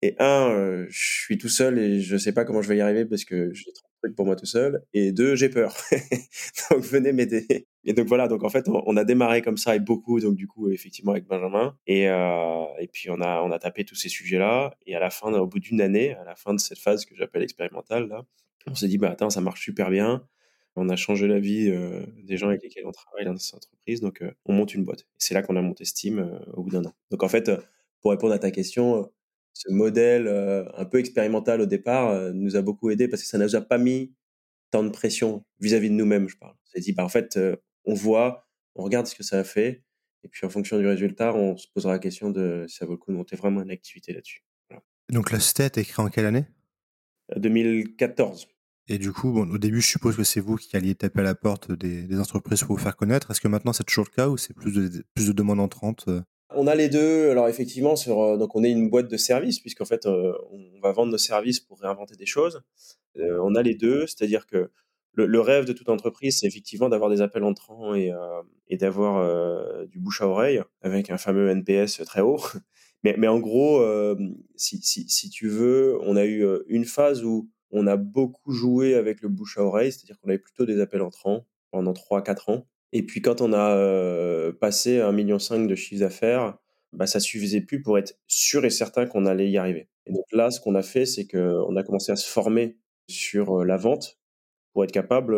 Et 0.00 0.14
un, 0.20 0.86
je 0.88 1.22
suis 1.24 1.38
tout 1.38 1.48
seul 1.48 1.76
et 1.76 2.00
je 2.00 2.16
sais 2.16 2.30
pas 2.32 2.44
comment 2.44 2.62
je 2.62 2.68
vais 2.68 2.76
y 2.76 2.80
arriver 2.80 3.04
parce 3.04 3.24
que 3.24 3.52
j'ai 3.52 3.72
trop 3.72 3.87
pour 4.16 4.26
moi 4.26 4.36
tout 4.36 4.46
seul. 4.46 4.82
Et 4.92 5.12
deux, 5.12 5.34
j'ai 5.34 5.48
peur. 5.48 5.76
donc 6.70 6.80
venez 6.80 7.12
m'aider. 7.12 7.66
Et 7.84 7.92
donc 7.92 8.06
voilà, 8.06 8.28
donc 8.28 8.44
en 8.44 8.48
fait, 8.48 8.68
on, 8.68 8.96
a 8.96 9.04
démarré 9.04 9.42
comme 9.42 9.56
ça 9.56 9.74
et 9.74 9.80
beaucoup, 9.80 10.20
donc 10.20 10.36
du 10.36 10.46
coup, 10.46 10.70
effectivement, 10.70 11.12
avec 11.12 11.26
Benjamin. 11.26 11.76
Et, 11.86 12.08
euh, 12.08 12.64
et 12.78 12.88
puis 12.88 13.10
on 13.10 13.20
a, 13.20 13.42
on 13.42 13.50
a 13.50 13.58
tapé 13.58 13.84
tous 13.84 13.94
ces 13.94 14.08
sujets-là. 14.08 14.76
Et 14.86 14.94
à 14.94 15.00
la 15.00 15.10
fin, 15.10 15.32
au 15.32 15.46
bout 15.46 15.58
d'une 15.58 15.80
année, 15.80 16.14
à 16.14 16.24
la 16.24 16.34
fin 16.34 16.54
de 16.54 16.60
cette 16.60 16.78
phase 16.78 17.04
que 17.04 17.14
j'appelle 17.16 17.42
expérimentale, 17.42 18.08
là, 18.08 18.24
on 18.66 18.74
s'est 18.74 18.88
dit, 18.88 18.98
bah 18.98 19.10
attends, 19.10 19.30
ça 19.30 19.40
marche 19.40 19.62
super 19.62 19.90
bien. 19.90 20.26
On 20.76 20.88
a 20.90 20.96
changé 20.96 21.26
la 21.26 21.40
vie 21.40 21.70
euh, 21.70 22.04
des 22.22 22.36
gens 22.36 22.48
avec 22.48 22.62
lesquels 22.62 22.86
on 22.86 22.92
travaille 22.92 23.24
dans 23.24 23.36
cette 23.36 23.56
entreprise, 23.56 24.00
donc 24.00 24.22
euh, 24.22 24.30
on 24.44 24.52
monte 24.52 24.74
une 24.74 24.84
boîte. 24.84 25.06
C'est 25.16 25.34
là 25.34 25.42
qu'on 25.42 25.56
a 25.56 25.62
monté 25.62 25.84
Steam 25.84 26.38
au 26.52 26.62
bout 26.62 26.70
d'un 26.70 26.84
an. 26.84 26.92
Donc 27.10 27.22
en 27.22 27.28
fait, 27.28 27.50
pour 28.00 28.12
répondre 28.12 28.32
à 28.32 28.38
ta 28.38 28.50
question, 28.50 29.10
ce 29.58 29.72
modèle 29.72 30.28
euh, 30.28 30.64
un 30.76 30.84
peu 30.84 30.98
expérimental 30.98 31.60
au 31.60 31.66
départ 31.66 32.10
euh, 32.10 32.32
nous 32.32 32.54
a 32.54 32.62
beaucoup 32.62 32.90
aidé 32.90 33.08
parce 33.08 33.22
que 33.22 33.28
ça 33.28 33.38
ne 33.38 33.44
nous 33.44 33.56
a 33.56 33.60
pas 33.60 33.76
mis 33.76 34.14
tant 34.70 34.84
de 34.84 34.90
pression 34.90 35.44
vis-à-vis 35.58 35.90
de 35.90 35.94
nous-mêmes, 35.94 36.28
je 36.28 36.36
parle. 36.36 36.52
On 36.52 36.66
s'est 36.70 36.80
dit, 36.80 36.92
bah, 36.92 37.04
en 37.04 37.08
fait, 37.08 37.36
euh, 37.36 37.56
on 37.84 37.94
voit, 37.94 38.46
on 38.76 38.84
regarde 38.84 39.06
ce 39.06 39.16
que 39.16 39.24
ça 39.24 39.40
a 39.40 39.44
fait, 39.44 39.82
et 40.22 40.28
puis 40.28 40.46
en 40.46 40.50
fonction 40.50 40.78
du 40.78 40.86
résultat, 40.86 41.34
on 41.34 41.56
se 41.56 41.66
posera 41.74 41.94
la 41.94 41.98
question 41.98 42.30
de 42.30 42.66
si 42.68 42.76
ça 42.76 42.86
vaut 42.86 42.92
le 42.92 42.98
coup 42.98 43.10
de 43.10 43.16
monter 43.16 43.34
vraiment 43.34 43.60
une 43.60 43.72
activité 43.72 44.12
là-dessus. 44.12 44.44
Donc 45.10 45.32
la 45.32 45.38
a 45.38 45.64
été 45.64 45.84
créée 45.84 46.04
en 46.04 46.08
quelle 46.08 46.26
année? 46.26 46.44
2014. 47.36 48.46
Et 48.86 48.98
du 48.98 49.12
coup, 49.12 49.32
bon, 49.32 49.50
au 49.50 49.58
début, 49.58 49.80
je 49.80 49.88
suppose 49.88 50.16
que 50.16 50.22
c'est 50.22 50.40
vous 50.40 50.56
qui 50.56 50.76
alliez 50.76 50.94
taper 50.94 51.20
à 51.20 51.24
la 51.24 51.34
porte 51.34 51.72
des, 51.72 52.02
des 52.02 52.20
entreprises 52.20 52.62
pour 52.62 52.76
vous 52.76 52.82
faire 52.82 52.96
connaître. 52.96 53.30
Est-ce 53.30 53.40
que 53.40 53.48
maintenant 53.48 53.72
c'est 53.72 53.84
toujours 53.84 54.06
le 54.08 54.14
cas 54.14 54.28
ou 54.28 54.36
c'est 54.36 54.54
plus 54.54 54.72
de, 54.72 55.04
plus 55.14 55.26
de 55.26 55.32
demandes 55.32 55.60
entrantes 55.60 56.08
on 56.54 56.66
a 56.66 56.74
les 56.74 56.88
deux. 56.88 57.30
Alors 57.30 57.48
effectivement, 57.48 57.96
sur, 57.96 58.20
euh, 58.20 58.36
donc 58.36 58.54
on 58.56 58.64
est 58.64 58.70
une 58.70 58.90
boîte 58.90 59.08
de 59.08 59.16
services 59.16 59.60
puisqu'en 59.60 59.84
fait 59.84 60.06
euh, 60.06 60.32
on 60.50 60.80
va 60.80 60.92
vendre 60.92 61.12
nos 61.12 61.18
services 61.18 61.60
pour 61.60 61.80
réinventer 61.80 62.16
des 62.16 62.26
choses. 62.26 62.62
Euh, 63.18 63.38
on 63.42 63.54
a 63.54 63.62
les 63.62 63.74
deux, 63.74 64.06
c'est-à-dire 64.06 64.46
que 64.46 64.70
le, 65.14 65.40
rêve 65.40 65.64
de 65.64 65.72
toute 65.72 65.88
entreprise, 65.88 66.38
c'est 66.38 66.46
effectivement 66.46 66.88
d'avoir 66.88 67.10
des 67.10 67.22
appels 67.22 67.42
entrants 67.42 67.92
et, 67.92 68.12
d'avoir 68.70 69.86
du 69.88 69.98
bouche 69.98 70.22
à 70.22 70.28
oreille 70.28 70.62
avec 70.80 71.10
un 71.10 71.18
fameux 71.18 71.50
NPS 71.50 72.04
très 72.04 72.20
haut. 72.20 72.38
Mais, 73.02 73.26
en 73.26 73.40
gros, 73.40 73.84
si, 74.54 74.80
si, 74.80 75.30
tu 75.30 75.48
veux, 75.48 75.98
on 76.02 76.14
a 76.14 76.24
eu 76.24 76.46
une 76.68 76.84
phase 76.84 77.24
où 77.24 77.50
on 77.72 77.88
a 77.88 77.96
beaucoup 77.96 78.52
joué 78.52 78.94
avec 78.94 79.20
le 79.20 79.28
bouche 79.28 79.58
à 79.58 79.64
oreille, 79.64 79.90
c'est-à-dire 79.90 80.20
qu'on 80.20 80.28
avait 80.28 80.38
plutôt 80.38 80.66
des 80.66 80.80
appels 80.80 81.02
entrants 81.02 81.44
pendant 81.72 81.94
3-4 81.94 82.52
ans. 82.52 82.66
Et 82.92 83.02
puis 83.04 83.20
quand 83.20 83.40
on 83.40 83.52
a 83.52 84.52
passé 84.60 85.00
un 85.00 85.12
million 85.12 85.36
de 85.36 85.74
chiffre 85.74 86.00
d'affaires, 86.00 86.56
bah, 86.92 87.06
ça 87.06 87.20
suffisait 87.20 87.60
plus 87.60 87.82
pour 87.82 87.98
être 87.98 88.18
sûr 88.26 88.64
et 88.64 88.70
certain 88.70 89.06
qu'on 89.06 89.26
allait 89.26 89.50
y 89.50 89.58
arriver. 89.58 89.88
Et 90.06 90.12
donc 90.12 90.24
là, 90.32 90.50
ce 90.50 90.60
qu'on 90.60 90.74
a 90.74 90.82
fait, 90.82 91.04
c'est 91.04 91.26
qu'on 91.26 91.76
a 91.76 91.82
commencé 91.82 92.12
à 92.12 92.16
se 92.16 92.26
former 92.26 92.78
sur 93.08 93.64
la 93.64 93.76
vente 93.76 94.18
pour 94.72 94.84
être 94.84 94.92
capable 94.92 95.36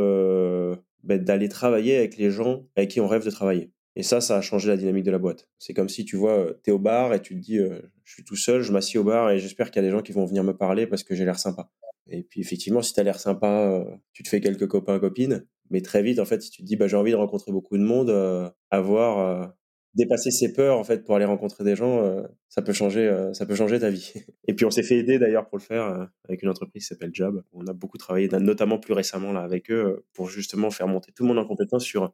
bah, 1.02 1.19
d'aller 1.19 1.49
travailler 1.49 1.97
avec 1.97 2.16
les 2.16 2.30
gens 2.30 2.66
avec 2.76 2.90
qui 2.90 3.00
on 3.00 3.09
rêve 3.09 3.25
de 3.25 3.30
travailler. 3.30 3.73
Et 3.97 4.04
ça, 4.04 4.21
ça 4.21 4.37
a 4.37 4.40
changé 4.40 4.69
la 4.69 4.76
dynamique 4.76 5.04
de 5.04 5.11
la 5.11 5.19
boîte. 5.19 5.49
C'est 5.59 5.75
comme 5.75 5.88
si 5.88 6.04
tu 6.04 6.16
vois, 6.16 6.47
tu 6.62 6.71
es 6.71 6.73
au 6.73 6.78
bar 6.78 7.12
et 7.12 7.21
tu 7.21 7.35
te 7.35 7.40
dis, 7.40 7.59
je 8.04 8.12
suis 8.12 8.25
tout 8.25 8.37
seul, 8.37 8.62
je 8.62 8.73
m'assieds 8.73 9.00
au 9.00 9.04
bar 9.04 9.30
et 9.30 9.38
j'espère 9.40 9.71
qu'il 9.71 9.83
y 9.83 9.85
a 9.85 9.88
des 9.88 9.92
gens 9.92 10.02
qui 10.02 10.12
vont 10.12 10.25
venir 10.25 10.45
me 10.45 10.57
parler 10.57 10.87
parce 10.87 11.02
que 11.02 11.16
j'ai 11.16 11.25
l'air 11.25 11.38
sympa. 11.38 11.71
Et 12.09 12.23
puis 12.23 12.40
effectivement, 12.40 12.83
si 12.83 12.95
tu 12.95 13.00
as 13.00 13.02
l'air 13.02 13.19
sympa, 13.19 13.85
tu 14.12 14.23
te 14.23 14.28
fais 14.28 14.40
quelques 14.40 14.69
copains, 14.69 15.00
copines. 15.00 15.45
Mais 15.71 15.81
très 15.83 16.03
vite, 16.03 16.19
en 16.19 16.25
fait, 16.25 16.43
si 16.43 16.50
tu 16.50 16.62
te 16.62 16.67
dis, 16.67 16.77
bah, 16.77 16.89
j'ai 16.89 16.97
envie 16.97 17.12
de 17.12 17.17
rencontrer 17.17 17.53
beaucoup 17.53 17.79
de 17.79 17.83
monde, 17.83 18.11
euh, 18.11 18.50
avoir 18.71 19.19
euh, 19.19 19.47
dépasser 19.95 20.33
ses 20.33 20.53
peurs, 20.53 20.79
en 20.79 20.85
fait, 20.85 21.05
pour 21.05 21.15
aller 21.15 21.25
rencontrer 21.25 21.62
des 21.62 21.77
gens, 21.77 22.05
euh, 22.05 22.23
ça 22.49 22.61
peut 22.61 22.73
changer, 22.73 23.31
ça 23.33 23.47
peut 23.47 23.55
changer 23.55 23.79
ta 23.79 23.89
vie. 23.89 24.12
Et 24.49 24.55
puis, 24.55 24.67
on 24.67 24.71
s'est 24.71 24.83
fait 24.83 24.99
aider 24.99 25.19
d'ailleurs 25.19 25.49
pour 25.49 25.59
le 25.59 25.62
faire 25.62 26.09
avec 26.29 26.43
une 26.43 26.49
entreprise 26.49 26.83
qui 26.83 26.89
s'appelle 26.89 27.11
Job. 27.12 27.43
On 27.53 27.67
a 27.69 27.73
beaucoup 27.73 27.99
travaillé, 27.99 28.29
notamment 28.29 28.79
plus 28.79 28.95
récemment 28.95 29.33
là 29.33 29.43
avec 29.43 29.71
eux, 29.71 30.05
pour 30.12 30.29
justement 30.29 30.71
faire 30.71 30.89
monter 30.89 31.12
tout 31.12 31.23
le 31.23 31.29
monde 31.29 31.39
en 31.39 31.47
compétence 31.47 31.85
sur. 31.85 32.12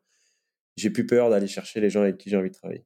J'ai 0.76 0.90
plus 0.90 1.06
peur 1.06 1.30
d'aller 1.30 1.46
chercher 1.46 1.80
les 1.80 1.88
gens 1.88 2.02
avec 2.02 2.18
qui 2.18 2.28
j'ai 2.28 2.36
envie 2.36 2.50
de 2.50 2.54
travailler. 2.54 2.84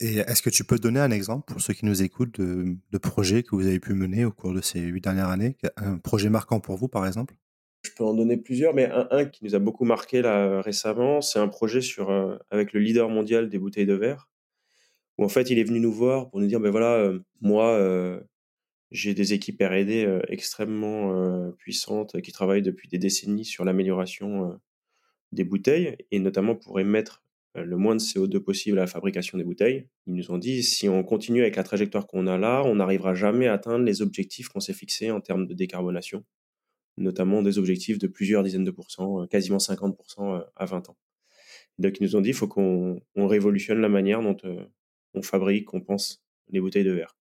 Et 0.00 0.16
est-ce 0.16 0.42
que 0.42 0.50
tu 0.50 0.64
peux 0.64 0.80
donner 0.80 0.98
un 0.98 1.12
exemple 1.12 1.44
pour 1.46 1.60
ceux 1.60 1.72
qui 1.72 1.86
nous 1.86 2.02
écoutent 2.02 2.40
de, 2.40 2.76
de 2.90 2.98
projets 2.98 3.44
que 3.44 3.54
vous 3.54 3.68
avez 3.68 3.78
pu 3.78 3.94
mener 3.94 4.24
au 4.24 4.32
cours 4.32 4.52
de 4.52 4.60
ces 4.60 4.80
huit 4.80 5.00
dernières 5.00 5.28
années 5.28 5.56
Un 5.76 5.98
projet 5.98 6.28
marquant 6.28 6.58
pour 6.58 6.76
vous, 6.76 6.88
par 6.88 7.06
exemple? 7.06 7.36
Je 7.84 7.92
peux 7.92 8.04
en 8.04 8.14
donner 8.14 8.36
plusieurs, 8.36 8.74
mais 8.74 8.90
un, 8.90 9.24
qui 9.26 9.44
nous 9.44 9.54
a 9.54 9.58
beaucoup 9.58 9.84
marqué 9.84 10.22
là 10.22 10.60
récemment, 10.62 11.20
c'est 11.20 11.38
un 11.38 11.48
projet 11.48 11.80
sur, 11.80 12.10
euh, 12.10 12.36
avec 12.50 12.72
le 12.72 12.80
leader 12.80 13.08
mondial 13.08 13.48
des 13.48 13.58
bouteilles 13.58 13.86
de 13.86 13.94
verre, 13.94 14.28
où 15.18 15.24
en 15.24 15.28
fait 15.28 15.50
il 15.50 15.58
est 15.58 15.64
venu 15.64 15.80
nous 15.80 15.92
voir 15.92 16.30
pour 16.30 16.40
nous 16.40 16.46
dire, 16.46 16.60
ben 16.60 16.70
voilà, 16.70 16.94
euh, 16.94 17.20
moi, 17.40 17.70
euh, 17.72 18.20
J'ai 18.90 19.14
des 19.14 19.32
équipes 19.32 19.60
R&D 19.62 20.20
extrêmement 20.28 21.52
puissantes 21.58 22.20
qui 22.22 22.32
travaillent 22.32 22.62
depuis 22.62 22.88
des 22.88 22.98
décennies 22.98 23.44
sur 23.44 23.64
l'amélioration 23.64 24.60
des 25.32 25.44
bouteilles 25.44 25.96
et 26.12 26.20
notamment 26.20 26.54
pour 26.54 26.78
émettre 26.80 27.24
le 27.54 27.76
moins 27.76 27.96
de 27.96 28.00
CO2 28.00 28.38
possible 28.40 28.78
à 28.78 28.82
la 28.82 28.86
fabrication 28.86 29.38
des 29.38 29.44
bouteilles. 29.44 29.88
Ils 30.06 30.14
nous 30.14 30.30
ont 30.30 30.38
dit 30.38 30.62
si 30.62 30.88
on 30.88 31.02
continue 31.02 31.40
avec 31.42 31.56
la 31.56 31.64
trajectoire 31.64 32.06
qu'on 32.06 32.26
a 32.28 32.38
là, 32.38 32.62
on 32.64 32.76
n'arrivera 32.76 33.14
jamais 33.14 33.48
à 33.48 33.54
atteindre 33.54 33.84
les 33.84 34.00
objectifs 34.02 34.48
qu'on 34.48 34.60
s'est 34.60 34.74
fixés 34.74 35.10
en 35.10 35.20
termes 35.20 35.46
de 35.46 35.54
décarbonation, 35.54 36.24
notamment 36.96 37.42
des 37.42 37.58
objectifs 37.58 37.98
de 37.98 38.06
plusieurs 38.06 38.42
dizaines 38.42 38.64
de 38.64 38.70
pourcents, 38.70 39.26
quasiment 39.26 39.58
50% 39.58 40.44
à 40.54 40.64
20 40.64 40.90
ans. 40.90 40.96
Donc 41.78 41.98
ils 41.98 42.04
nous 42.04 42.16
ont 42.16 42.20
dit 42.20 42.30
il 42.30 42.34
faut 42.34 42.48
qu'on 42.48 43.00
révolutionne 43.16 43.80
la 43.80 43.88
manière 43.88 44.22
dont 44.22 44.36
on 45.14 45.22
fabrique, 45.22 45.74
on 45.74 45.80
pense 45.80 46.24
les 46.50 46.60
bouteilles 46.60 46.84
de 46.84 46.92
verre. 46.92 47.16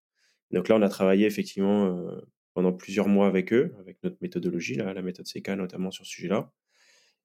Donc 0.51 0.70
là, 0.70 0.75
on 0.75 0.82
a 0.82 0.89
travaillé 0.89 1.25
effectivement 1.25 2.06
pendant 2.53 2.72
plusieurs 2.72 3.08
mois 3.08 3.27
avec 3.27 3.51
eux, 3.51 3.74
avec 3.80 3.98
notre 4.03 4.18
méthodologie, 4.22 4.75
là, 4.75 4.94
la 4.94 5.01
méthode 5.01 5.25
CK 5.25 5.50
notamment 5.50 5.89
sur 5.89 6.06
ce 6.06 6.12
sujet-là 6.12 6.51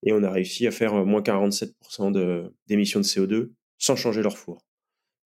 et 0.02 0.12
on 0.12 0.22
a 0.22 0.30
réussi 0.30 0.66
à 0.66 0.70
faire 0.70 1.04
moins 1.04 1.22
47% 1.22 2.52
d'émissions 2.66 3.00
de, 3.00 3.04
CO2 3.04 3.50
sans 3.78 3.96
changer 3.96 4.22
leur 4.22 4.38
four. 4.38 4.64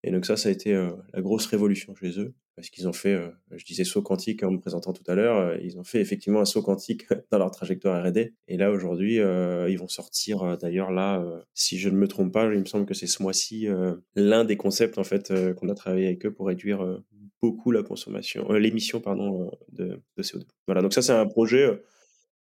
Et 0.04 0.10
donc 0.10 0.26
ça, 0.26 0.36
ça 0.36 0.48
a 0.48 0.52
été 0.52 0.72
la 1.12 1.20
grosse 1.20 1.46
révolution 1.46 1.94
chez 1.94 2.18
eux, 2.18 2.34
parce 2.56 2.70
qu'ils 2.70 2.88
ont 2.88 2.92
fait, 2.92 3.20
je 3.52 3.64
disais 3.64 3.84
saut 3.84 4.02
quantique 4.02 4.42
en 4.42 4.50
me 4.50 4.58
présentant 4.58 4.92
tout 4.92 5.08
à 5.08 5.14
l'heure, 5.14 5.56
ils 5.62 5.78
ont 5.78 5.84
fait 5.84 6.00
effectivement 6.00 6.40
un 6.40 6.44
saut 6.44 6.62
quantique 6.62 7.06
dans 7.30 7.38
leur 7.38 7.50
trajectoire 7.52 8.04
R&D. 8.04 8.34
Et 8.48 8.56
là, 8.56 8.72
aujourd'hui, 8.72 9.16
ils 9.16 9.78
vont 9.78 9.88
sortir, 9.88 10.58
d'ailleurs 10.58 10.90
là, 10.90 11.24
si 11.54 11.78
je 11.78 11.88
ne 11.88 11.96
me 11.96 12.08
trompe 12.08 12.32
pas, 12.32 12.52
il 12.52 12.60
me 12.60 12.64
semble 12.64 12.84
que 12.84 12.94
c'est 12.94 13.06
ce 13.06 13.22
mois-ci, 13.22 13.68
l'un 14.16 14.44
des 14.44 14.56
concepts 14.56 14.98
en 14.98 15.04
fait 15.04 15.32
qu'on 15.54 15.68
a 15.68 15.74
travaillé 15.74 16.06
avec 16.06 16.26
eux 16.26 16.32
pour 16.32 16.48
réduire 16.48 17.00
beaucoup 17.40 17.70
la 17.70 17.82
consommation, 17.82 18.50
l'émission 18.52 19.00
pardon 19.00 19.50
de, 19.72 20.00
de, 20.16 20.22
CO2. 20.22 20.42
Voilà, 20.66 20.80
donc 20.80 20.92
ça 20.92 21.02
c'est 21.02 21.12
un 21.12 21.26
projet 21.26 21.80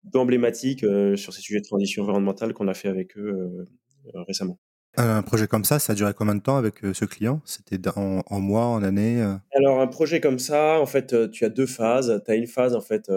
d'emblématique 0.04 0.86
sur 1.16 1.34
ces 1.34 1.42
sujets 1.42 1.60
de 1.60 1.66
transition 1.66 2.04
environnementale 2.04 2.54
qu'on 2.54 2.68
a 2.68 2.74
fait 2.74 2.88
avec 2.88 3.18
eux 3.18 3.66
récemment. 4.14 4.60
Un 4.98 5.22
projet 5.22 5.48
comme 5.48 5.64
ça, 5.64 5.78
ça 5.78 5.94
a 5.94 5.96
duré 5.96 6.12
combien 6.16 6.34
de 6.34 6.42
temps 6.42 6.58
avec 6.58 6.80
ce 6.94 7.06
client? 7.06 7.40
C'était 7.46 7.80
en, 7.96 8.40
mois, 8.40 8.66
en 8.66 8.82
année 8.82 9.22
Alors 9.54 9.80
un 9.80 9.88
projet 9.88 10.20
comme 10.20 10.40
ça, 10.40 10.80
en 10.80 10.88
fait, 10.88 11.30
tu 11.32 11.46
as 11.46 11.50
deux 11.50 11.68
phases. 11.68 12.22
Tu 12.26 12.32
as 12.32 12.36
une 12.36 12.48
phase 12.48 12.76
en 12.76 12.82
fait 12.82 13.12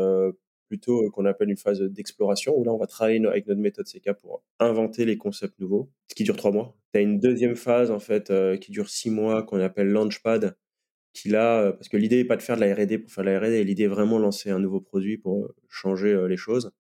plutôt 0.69 1.11
qu'on 1.11 1.25
appelle 1.25 1.49
une 1.49 1.57
phase 1.57 1.81
d'exploration 1.81 2.55
où 2.57 2.65
là 2.65 2.73
on 2.73 2.79
va 2.79 2.87
travailler 2.87 3.27
avec 3.27 3.47
notre 3.47 3.61
méthode 3.61 3.87
CK 3.87 4.13
pour 4.13 4.43
inventer 4.59 5.05
les 5.05 5.17
concepts 5.17 5.59
nouveaux, 5.59 5.91
ce 6.09 6.15
qui 6.15 6.23
dure 6.23 6.37
trois 6.37 6.53
mois. 6.53 6.77
Tu 6.93 6.99
as 7.01 7.03
une 7.03 7.19
deuxième 7.19 7.57
phase 7.57 7.91
en 7.91 7.99
fait 7.99 8.33
qui 8.61 8.73
dure 8.73 8.91
six 8.91 9.11
mois 9.11 9.43
qu'on 9.43 9.59
appelle 9.61 9.89
Launchpad, 9.89 10.57
qui 11.15 11.31
là, 11.31 11.73
parce 11.73 11.89
que 11.89 11.97
l'idée 11.97 12.19
n'est 12.19 12.25
pas 12.25 12.37
de 12.37 12.43
faire 12.43 12.57
de 12.57 12.61
la 12.61 12.75
R&D 12.75 12.99
pour 12.99 13.11
faire 13.11 13.25
de 13.25 13.31
la 13.31 13.41
R&D, 13.41 13.65
l'idée 13.65 13.85
est 13.85 13.89
vraiment 13.89 14.19
de 14.19 14.23
lancer 14.23 14.51
un 14.51 14.59
nouveau 14.59 14.81
produit 14.81 15.17
pour 15.17 15.49
changer 15.69 16.29
les 16.29 16.37
choses 16.37 16.73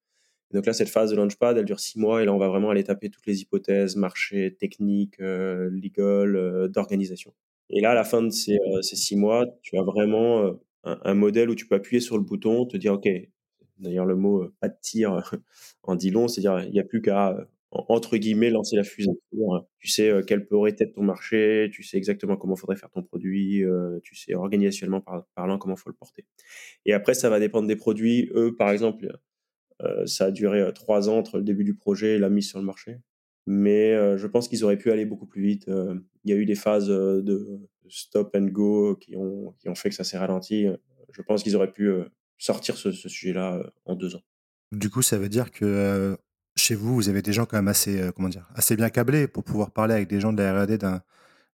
donc 0.52 0.66
là, 0.66 0.72
cette 0.72 0.88
phase 0.88 1.10
de 1.10 1.16
launchpad, 1.16 1.56
elle 1.58 1.64
dure 1.64 1.78
six 1.78 1.98
mois 1.98 2.22
et 2.22 2.24
là, 2.24 2.34
on 2.34 2.38
va 2.38 2.48
vraiment 2.48 2.70
aller 2.70 2.82
taper 2.82 3.08
toutes 3.08 3.26
les 3.26 3.42
hypothèses, 3.42 3.96
marché, 3.96 4.56
technique, 4.58 5.20
euh, 5.20 5.70
legal, 5.70 6.34
euh, 6.36 6.68
d'organisation. 6.68 7.32
Et 7.70 7.80
là, 7.80 7.92
à 7.92 7.94
la 7.94 8.04
fin 8.04 8.22
de 8.22 8.30
ces, 8.30 8.56
euh, 8.56 8.82
ces 8.82 8.96
six 8.96 9.16
mois, 9.16 9.46
tu 9.62 9.78
as 9.78 9.82
vraiment 9.82 10.40
euh, 10.40 10.52
un, 10.82 11.14
modèle 11.14 11.50
où 11.50 11.54
tu 11.54 11.66
peux 11.66 11.76
appuyer 11.76 12.00
sur 12.00 12.18
le 12.18 12.24
bouton, 12.24 12.66
te 12.66 12.76
dire, 12.76 12.94
OK, 12.94 13.08
d'ailleurs, 13.78 14.06
le 14.06 14.16
mot 14.16 14.48
pas 14.60 14.68
de 14.68 14.76
tir 14.82 15.22
en 15.84 15.94
dit 15.94 16.10
long, 16.10 16.26
c'est-à-dire, 16.26 16.66
il 16.66 16.72
n'y 16.72 16.80
a 16.80 16.84
plus 16.84 17.00
qu'à, 17.00 17.36
entre 17.70 18.16
guillemets, 18.16 18.50
lancer 18.50 18.74
la 18.74 18.82
fusée. 18.82 19.12
Tu 19.78 19.88
sais 19.88 20.10
quel 20.26 20.46
pourrait 20.46 20.74
être 20.76 20.94
ton 20.94 21.02
marché, 21.02 21.70
tu 21.72 21.84
sais 21.84 21.96
exactement 21.96 22.36
comment 22.36 22.56
faudrait 22.56 22.76
faire 22.76 22.90
ton 22.90 23.02
produit, 23.02 23.62
tu 24.02 24.16
sais 24.16 24.34
organisationnellement 24.34 25.02
parlant 25.34 25.58
comment 25.58 25.76
faut 25.76 25.90
le 25.90 25.94
porter. 25.94 26.24
Et 26.84 26.92
après, 26.92 27.14
ça 27.14 27.30
va 27.30 27.38
dépendre 27.38 27.68
des 27.68 27.76
produits. 27.76 28.30
Eux, 28.34 28.56
par 28.56 28.70
exemple, 28.70 29.06
euh, 29.06 29.16
ça 30.06 30.26
a 30.26 30.30
duré 30.30 30.60
euh, 30.60 30.72
trois 30.72 31.08
ans 31.08 31.18
entre 31.18 31.38
le 31.38 31.44
début 31.44 31.64
du 31.64 31.74
projet 31.74 32.16
et 32.16 32.18
la 32.18 32.30
mise 32.30 32.48
sur 32.48 32.58
le 32.58 32.64
marché. 32.64 32.98
Mais 33.46 33.92
euh, 33.92 34.18
je 34.18 34.26
pense 34.26 34.48
qu'ils 34.48 34.64
auraient 34.64 34.76
pu 34.76 34.90
aller 34.90 35.06
beaucoup 35.06 35.26
plus 35.26 35.42
vite. 35.42 35.66
Il 36.24 36.30
y 36.30 36.32
a 36.32 36.36
eu 36.36 36.46
des 36.46 36.54
phases 36.54 36.88
de 36.88 37.60
stop 37.88 38.34
and 38.36 38.46
go 38.46 38.96
qui 38.96 39.16
ont, 39.16 39.54
fait 39.74 39.88
que 39.88 39.94
ça 39.94 40.04
s'est 40.04 40.18
ralenti. 40.18 40.66
Je 41.12 41.22
pense 41.22 41.42
qu'ils 41.42 41.56
auraient 41.56 41.72
pu 41.72 41.90
sortir 42.38 42.76
ce, 42.76 42.92
sujet-là 42.92 43.62
en 43.84 43.94
deux 43.94 44.14
ans. 44.14 44.22
Du 44.72 44.90
coup, 44.90 45.02
ça 45.02 45.18
veut 45.18 45.28
dire 45.28 45.50
que 45.50 46.16
chez 46.54 46.74
vous, 46.74 46.94
vous 46.94 47.08
avez 47.08 47.22
des 47.22 47.32
gens 47.32 47.46
quand 47.46 47.56
même 47.56 47.68
assez, 47.68 48.00
comment 48.14 48.28
dire, 48.28 48.48
assez 48.54 48.76
bien 48.76 48.90
câblés 48.90 49.26
pour 49.26 49.42
pouvoir 49.42 49.72
parler 49.72 49.94
avec 49.94 50.08
des 50.08 50.20
gens 50.20 50.32
de 50.32 50.42
la 50.42 50.62
R&D 50.62 50.78
d'un, 50.78 51.02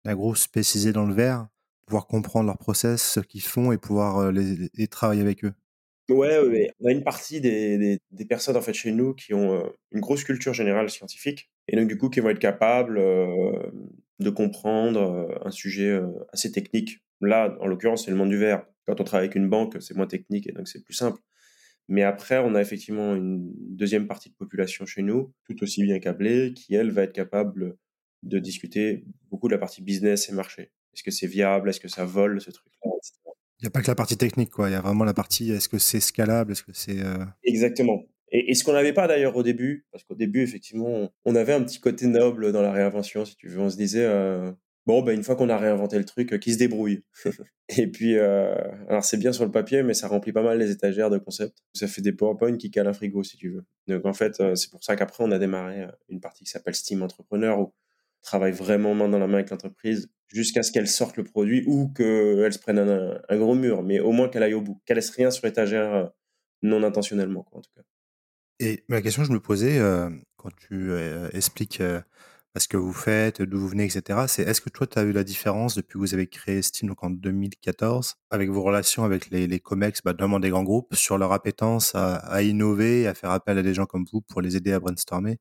gros 0.06 0.34
spécialisé 0.34 0.92
dans 0.92 1.06
le 1.06 1.14
verre, 1.14 1.46
pouvoir 1.86 2.06
comprendre 2.06 2.46
leur 2.46 2.58
process, 2.58 3.02
ce 3.02 3.20
qu'ils 3.20 3.42
font 3.42 3.70
et 3.70 3.78
pouvoir 3.78 4.32
les 4.32 4.88
travailler 4.88 5.20
avec 5.20 5.44
eux? 5.44 5.52
Ouais, 6.10 6.38
ouais, 6.38 6.70
on 6.80 6.88
a 6.88 6.92
une 6.92 7.02
partie 7.02 7.40
des, 7.40 7.78
des, 7.78 7.98
des, 8.10 8.24
personnes 8.26 8.56
en 8.58 8.60
fait 8.60 8.74
chez 8.74 8.92
nous 8.92 9.14
qui 9.14 9.32
ont 9.32 9.54
euh, 9.54 9.62
une 9.90 10.00
grosse 10.00 10.22
culture 10.22 10.52
générale 10.52 10.90
scientifique 10.90 11.50
et 11.66 11.76
donc 11.76 11.88
du 11.88 11.96
coup 11.96 12.10
qui 12.10 12.20
vont 12.20 12.28
être 12.28 12.38
capables 12.38 12.98
euh, 12.98 13.70
de 14.18 14.28
comprendre 14.28 15.00
euh, 15.00 15.46
un 15.46 15.50
sujet 15.50 15.98
assez 16.30 16.52
technique. 16.52 16.98
Là, 17.22 17.56
en 17.60 17.66
l'occurrence, 17.66 18.04
c'est 18.04 18.10
le 18.10 18.18
monde 18.18 18.28
du 18.28 18.36
verre. 18.36 18.66
Quand 18.86 19.00
on 19.00 19.04
travaille 19.04 19.26
avec 19.26 19.36
une 19.36 19.48
banque, 19.48 19.80
c'est 19.80 19.96
moins 19.96 20.06
technique 20.06 20.46
et 20.46 20.52
donc 20.52 20.68
c'est 20.68 20.84
plus 20.84 20.92
simple. 20.92 21.20
Mais 21.88 22.02
après, 22.02 22.38
on 22.38 22.54
a 22.54 22.60
effectivement 22.60 23.14
une 23.14 23.50
deuxième 23.74 24.06
partie 24.06 24.28
de 24.28 24.34
population 24.34 24.84
chez 24.84 25.02
nous, 25.02 25.32
tout 25.44 25.62
aussi 25.62 25.82
bien 25.84 25.98
câblée, 26.00 26.52
qui 26.54 26.74
elle 26.74 26.90
va 26.90 27.02
être 27.02 27.12
capable 27.12 27.76
de 28.22 28.38
discuter 28.38 29.04
beaucoup 29.30 29.48
de 29.48 29.54
la 29.54 29.58
partie 29.58 29.82
business 29.82 30.28
et 30.28 30.32
marché. 30.32 30.70
Est-ce 30.94 31.02
que 31.02 31.10
c'est 31.10 31.26
viable? 31.26 31.70
Est-ce 31.70 31.80
que 31.80 31.88
ça 31.88 32.04
vole 32.04 32.40
ce 32.40 32.50
truc-là? 32.50 32.93
Il 33.64 33.68
n'y 33.68 33.68
a 33.68 33.70
pas 33.70 33.80
que 33.80 33.86
la 33.86 33.94
partie 33.94 34.18
technique, 34.18 34.50
quoi. 34.50 34.68
Il 34.68 34.72
y 34.72 34.76
a 34.76 34.82
vraiment 34.82 35.04
la 35.04 35.14
partie 35.14 35.50
est-ce 35.50 35.70
que 35.70 35.78
c'est 35.78 36.00
scalable 36.00 36.52
Est-ce 36.52 36.62
que 36.62 36.74
c'est. 36.74 37.00
Euh 37.00 37.24
Exactement. 37.44 38.02
Et, 38.30 38.54
ce 38.54 38.62
qu'on 38.62 38.74
n'avait 38.74 38.92
pas 38.92 39.06
d'ailleurs 39.06 39.34
au 39.36 39.42
début, 39.42 39.86
parce 39.90 40.04
qu'au 40.04 40.14
début, 40.14 40.42
effectivement, 40.42 41.10
on 41.24 41.34
avait 41.34 41.54
un 41.54 41.62
petit 41.62 41.80
côté 41.80 42.06
noble 42.06 42.52
dans 42.52 42.60
la 42.60 42.72
réinvention, 42.72 43.24
si 43.24 43.36
tu 43.36 43.48
veux. 43.48 43.60
On 43.60 43.70
se 43.70 43.76
disait, 43.78 44.04
euh, 44.04 44.52
bon, 44.84 45.02
ben, 45.02 45.14
une 45.14 45.22
fois 45.22 45.34
qu'on 45.34 45.48
a 45.48 45.56
réinventé 45.56 45.96
le 45.96 46.04
truc, 46.04 46.38
qui 46.40 46.52
se 46.52 46.58
débrouille. 46.58 47.04
et 47.78 47.86
puis, 47.86 48.18
euh, 48.18 48.54
alors 48.86 49.04
c'est 49.04 49.16
bien 49.16 49.32
sur 49.32 49.46
le 49.46 49.50
papier, 49.50 49.82
mais 49.82 49.94
ça 49.94 50.08
remplit 50.08 50.32
pas 50.32 50.42
mal 50.42 50.58
les 50.58 50.70
étagères 50.70 51.08
de 51.08 51.16
concepts. 51.16 51.56
Ça 51.72 51.86
fait 51.86 52.02
des 52.02 52.12
PowerPoint 52.12 52.58
qui 52.58 52.70
calent 52.70 52.88
un 52.88 52.92
frigo, 52.92 53.22
si 53.22 53.38
tu 53.38 53.48
veux. 53.50 53.64
Donc 53.86 54.04
en 54.04 54.12
fait, 54.12 54.42
c'est 54.56 54.70
pour 54.70 54.84
ça 54.84 54.94
qu'après, 54.94 55.24
on 55.24 55.30
a 55.30 55.38
démarré 55.38 55.86
une 56.10 56.20
partie 56.20 56.44
qui 56.44 56.50
s'appelle 56.50 56.74
Steam 56.74 57.02
Entrepreneur, 57.02 57.58
travaille 58.24 58.52
vraiment 58.52 58.94
main 58.94 59.08
dans 59.08 59.18
la 59.18 59.26
main 59.26 59.34
avec 59.34 59.50
l'entreprise 59.50 60.08
jusqu'à 60.28 60.62
ce 60.62 60.72
qu'elle 60.72 60.88
sorte 60.88 61.16
le 61.16 61.24
produit 61.24 61.62
ou 61.66 61.92
qu'elle 61.92 62.52
se 62.52 62.58
prenne 62.58 62.78
un, 62.78 63.36
gros 63.36 63.54
mur, 63.54 63.82
mais 63.82 64.00
au 64.00 64.10
moins 64.10 64.28
qu'elle 64.28 64.42
aille 64.42 64.54
au 64.54 64.60
bout, 64.60 64.80
qu'elle 64.84 64.96
laisse 64.96 65.10
rien 65.10 65.30
sur 65.30 65.46
l'étagère 65.46 65.94
euh, 65.94 66.06
non 66.62 66.82
intentionnellement, 66.82 67.44
quoi, 67.44 67.58
en 67.58 67.62
tout 67.62 67.70
cas. 67.76 67.82
Et 68.58 68.84
la 68.88 69.02
question 69.02 69.22
que 69.22 69.28
je 69.28 69.32
me 69.32 69.40
posais 69.40 69.78
euh, 69.78 70.10
quand 70.36 70.50
tu 70.56 70.90
euh, 70.90 71.28
expliques 71.32 71.82
ce 72.56 72.68
que 72.68 72.76
vous 72.76 72.92
faites, 72.92 73.42
d'où 73.42 73.58
vous 73.58 73.68
venez, 73.68 73.84
etc., 73.84 74.20
c'est 74.28 74.42
est-ce 74.42 74.60
que 74.60 74.70
toi, 74.70 74.86
tu 74.86 74.98
as 74.98 75.04
vu 75.04 75.12
la 75.12 75.24
différence 75.24 75.74
depuis 75.74 75.94
que 75.94 75.98
vous 75.98 76.14
avez 76.14 76.26
créé 76.26 76.62
Steam 76.62 76.88
donc 76.88 77.02
en 77.02 77.10
2014 77.10 78.14
avec 78.30 78.50
vos 78.50 78.62
relations 78.62 79.04
avec 79.04 79.30
les, 79.30 79.46
les 79.46 79.60
COMEX, 79.60 80.02
bah, 80.02 80.12
notamment 80.12 80.40
des 80.40 80.50
grands 80.50 80.62
groupes, 80.62 80.94
sur 80.94 81.18
leur 81.18 81.32
appétence 81.32 81.94
à 81.94 82.42
innover, 82.42 83.06
à 83.06 83.14
faire 83.14 83.30
appel 83.30 83.58
à 83.58 83.62
des 83.62 83.74
gens 83.74 83.86
comme 83.86 84.04
vous 84.10 84.20
pour 84.20 84.40
les 84.40 84.56
aider 84.56 84.72
à 84.72 84.80
brainstormer? 84.80 85.38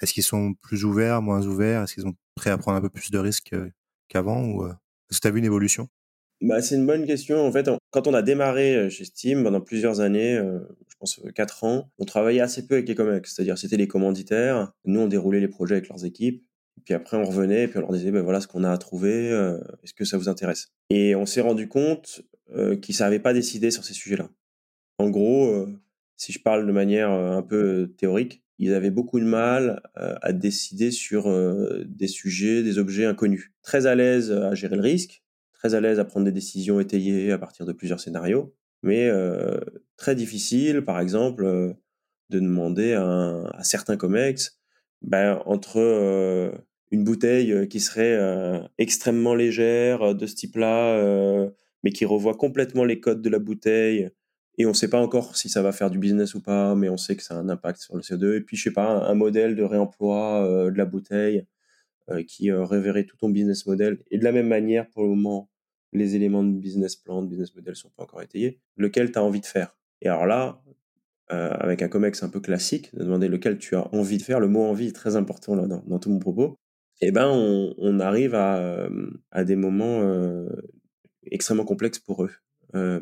Est-ce 0.00 0.12
qu'ils 0.12 0.22
sont 0.22 0.54
plus 0.54 0.84
ouverts, 0.84 1.22
moins 1.22 1.46
ouverts? 1.46 1.82
Est-ce 1.82 1.94
qu'ils 1.94 2.02
sont 2.02 2.14
prêts 2.34 2.50
à 2.50 2.58
prendre 2.58 2.76
un 2.76 2.80
peu 2.80 2.90
plus 2.90 3.10
de 3.10 3.18
risques 3.18 3.54
qu'avant 4.08 4.44
ou 4.44 4.66
est-ce 4.66 5.18
que 5.18 5.22
tu 5.22 5.28
as 5.28 5.30
vu 5.30 5.38
une 5.38 5.44
évolution? 5.44 5.88
Bah, 6.40 6.60
c'est 6.60 6.74
une 6.74 6.86
bonne 6.86 7.06
question. 7.06 7.46
En 7.46 7.52
fait, 7.52 7.70
quand 7.90 8.06
on 8.06 8.12
a 8.12 8.20
démarré 8.20 8.90
chez 8.90 9.04
Steam, 9.04 9.44
pendant 9.44 9.60
plusieurs 9.60 10.00
années, 10.00 10.36
je 10.36 10.94
pense 10.98 11.20
4 11.34 11.64
ans, 11.64 11.90
on 11.98 12.04
travaillait 12.04 12.40
assez 12.40 12.66
peu 12.66 12.74
avec 12.74 12.88
les 12.88 12.94
comex. 12.94 13.34
C'est-à-dire, 13.34 13.56
c'était 13.56 13.76
les 13.76 13.88
commanditaires. 13.88 14.72
Nous, 14.84 15.00
on 15.00 15.06
déroulait 15.06 15.40
les 15.40 15.48
projets 15.48 15.76
avec 15.76 15.88
leurs 15.88 16.04
équipes. 16.04 16.44
Puis 16.84 16.92
après, 16.92 17.16
on 17.16 17.24
revenait 17.24 17.62
et 17.62 17.68
puis 17.68 17.78
on 17.78 17.82
leur 17.82 17.92
disait, 17.92 18.10
ben 18.10 18.20
voilà 18.20 18.40
ce 18.40 18.48
qu'on 18.48 18.64
a 18.64 18.70
à 18.70 18.76
trouver. 18.76 19.28
Est-ce 19.82 19.94
que 19.94 20.04
ça 20.04 20.18
vous 20.18 20.28
intéresse? 20.28 20.72
Et 20.90 21.14
on 21.14 21.24
s'est 21.24 21.40
rendu 21.40 21.68
compte 21.68 22.22
qu'ils 22.52 22.92
ne 22.92 22.94
savaient 22.94 23.20
pas 23.20 23.32
décider 23.32 23.70
sur 23.70 23.84
ces 23.84 23.94
sujets-là. 23.94 24.28
En 24.98 25.08
gros, 25.08 25.66
si 26.16 26.32
je 26.32 26.40
parle 26.40 26.66
de 26.66 26.72
manière 26.72 27.10
un 27.10 27.42
peu 27.42 27.94
théorique, 27.96 28.43
ils 28.58 28.72
avaient 28.72 28.90
beaucoup 28.90 29.18
de 29.18 29.24
mal 29.24 29.82
euh, 29.96 30.14
à 30.22 30.32
décider 30.32 30.90
sur 30.90 31.28
euh, 31.28 31.84
des 31.86 32.06
sujets, 32.06 32.62
des 32.62 32.78
objets 32.78 33.04
inconnus. 33.04 33.52
Très 33.62 33.86
à 33.86 33.94
l'aise 33.94 34.30
à 34.30 34.54
gérer 34.54 34.76
le 34.76 34.82
risque, 34.82 35.22
très 35.52 35.74
à 35.74 35.80
l'aise 35.80 35.98
à 35.98 36.04
prendre 36.04 36.24
des 36.24 36.32
décisions 36.32 36.80
étayées 36.80 37.32
à 37.32 37.38
partir 37.38 37.66
de 37.66 37.72
plusieurs 37.72 38.00
scénarios, 38.00 38.54
mais 38.82 39.08
euh, 39.08 39.58
très 39.96 40.14
difficile, 40.14 40.82
par 40.82 41.00
exemple, 41.00 41.44
de 42.30 42.38
demander 42.38 42.92
à, 42.92 43.48
à 43.52 43.64
certains 43.64 43.96
COMEX, 43.96 44.58
ben, 45.02 45.42
entre 45.46 46.52
une 46.90 47.04
bouteille 47.04 47.68
qui 47.68 47.80
serait 47.80 48.18
extrêmement 48.78 49.34
légère 49.34 50.14
de 50.14 50.26
ce 50.26 50.34
type-là, 50.34 51.50
mais 51.82 51.92
qui 51.92 52.04
revoit 52.06 52.34
complètement 52.34 52.84
les 52.84 53.00
codes 53.00 53.20
de 53.20 53.28
la 53.28 53.38
bouteille, 53.38 54.10
et 54.56 54.66
on 54.66 54.70
ne 54.70 54.74
sait 54.74 54.88
pas 54.88 55.00
encore 55.00 55.36
si 55.36 55.48
ça 55.48 55.62
va 55.62 55.72
faire 55.72 55.90
du 55.90 55.98
business 55.98 56.34
ou 56.34 56.40
pas, 56.40 56.74
mais 56.74 56.88
on 56.88 56.96
sait 56.96 57.16
que 57.16 57.22
ça 57.22 57.34
a 57.34 57.38
un 57.38 57.48
impact 57.48 57.80
sur 57.80 57.96
le 57.96 58.02
CO2. 58.02 58.36
Et 58.36 58.40
puis, 58.40 58.56
je 58.56 58.64
sais 58.64 58.72
pas, 58.72 58.86
un, 58.86 59.14
modèle 59.14 59.56
de 59.56 59.62
réemploi 59.62 60.44
euh, 60.44 60.70
de 60.70 60.78
la 60.78 60.84
bouteille 60.84 61.44
euh, 62.10 62.22
qui 62.22 62.50
euh, 62.50 62.64
révérait 62.64 63.04
tout 63.04 63.16
ton 63.16 63.30
business 63.30 63.64
model. 63.64 63.98
Et 64.10 64.18
de 64.18 64.24
la 64.24 64.32
même 64.32 64.46
manière, 64.46 64.90
pour 64.90 65.04
le 65.04 65.08
moment, 65.08 65.50
les 65.94 66.16
éléments 66.16 66.44
de 66.44 66.52
business 66.52 66.96
plan, 66.96 67.22
de 67.22 67.28
business 67.28 67.54
model 67.54 67.74
sont 67.76 67.88
pas 67.96 68.02
encore 68.02 68.20
étayés, 68.20 68.60
lequel 68.76 69.10
tu 69.10 69.18
as 69.18 69.24
envie 69.24 69.40
de 69.40 69.46
faire? 69.46 69.74
Et 70.02 70.08
alors 70.08 70.26
là, 70.26 70.62
euh, 71.32 71.48
avec 71.52 71.80
un 71.80 71.88
COMEX 71.88 72.22
un 72.22 72.28
peu 72.28 72.40
classique, 72.40 72.94
de 72.94 73.04
demander 73.04 73.28
lequel 73.28 73.56
tu 73.56 73.74
as 73.74 73.88
envie 73.94 74.18
de 74.18 74.22
faire, 74.22 74.38
le 74.38 74.48
mot 74.48 74.64
envie 74.64 74.88
est 74.88 74.92
très 74.92 75.16
important 75.16 75.54
là, 75.54 75.66
dans, 75.66 75.98
tout 75.98 76.10
mon 76.10 76.18
propos, 76.18 76.58
eh 77.00 77.10
ben 77.10 77.26
on, 77.28 78.00
arrive 78.00 78.34
à, 78.34 78.88
des 79.44 79.56
moments 79.56 80.46
extrêmement 81.30 81.64
complexes 81.64 81.98
pour 81.98 82.24
eux. 82.24 82.30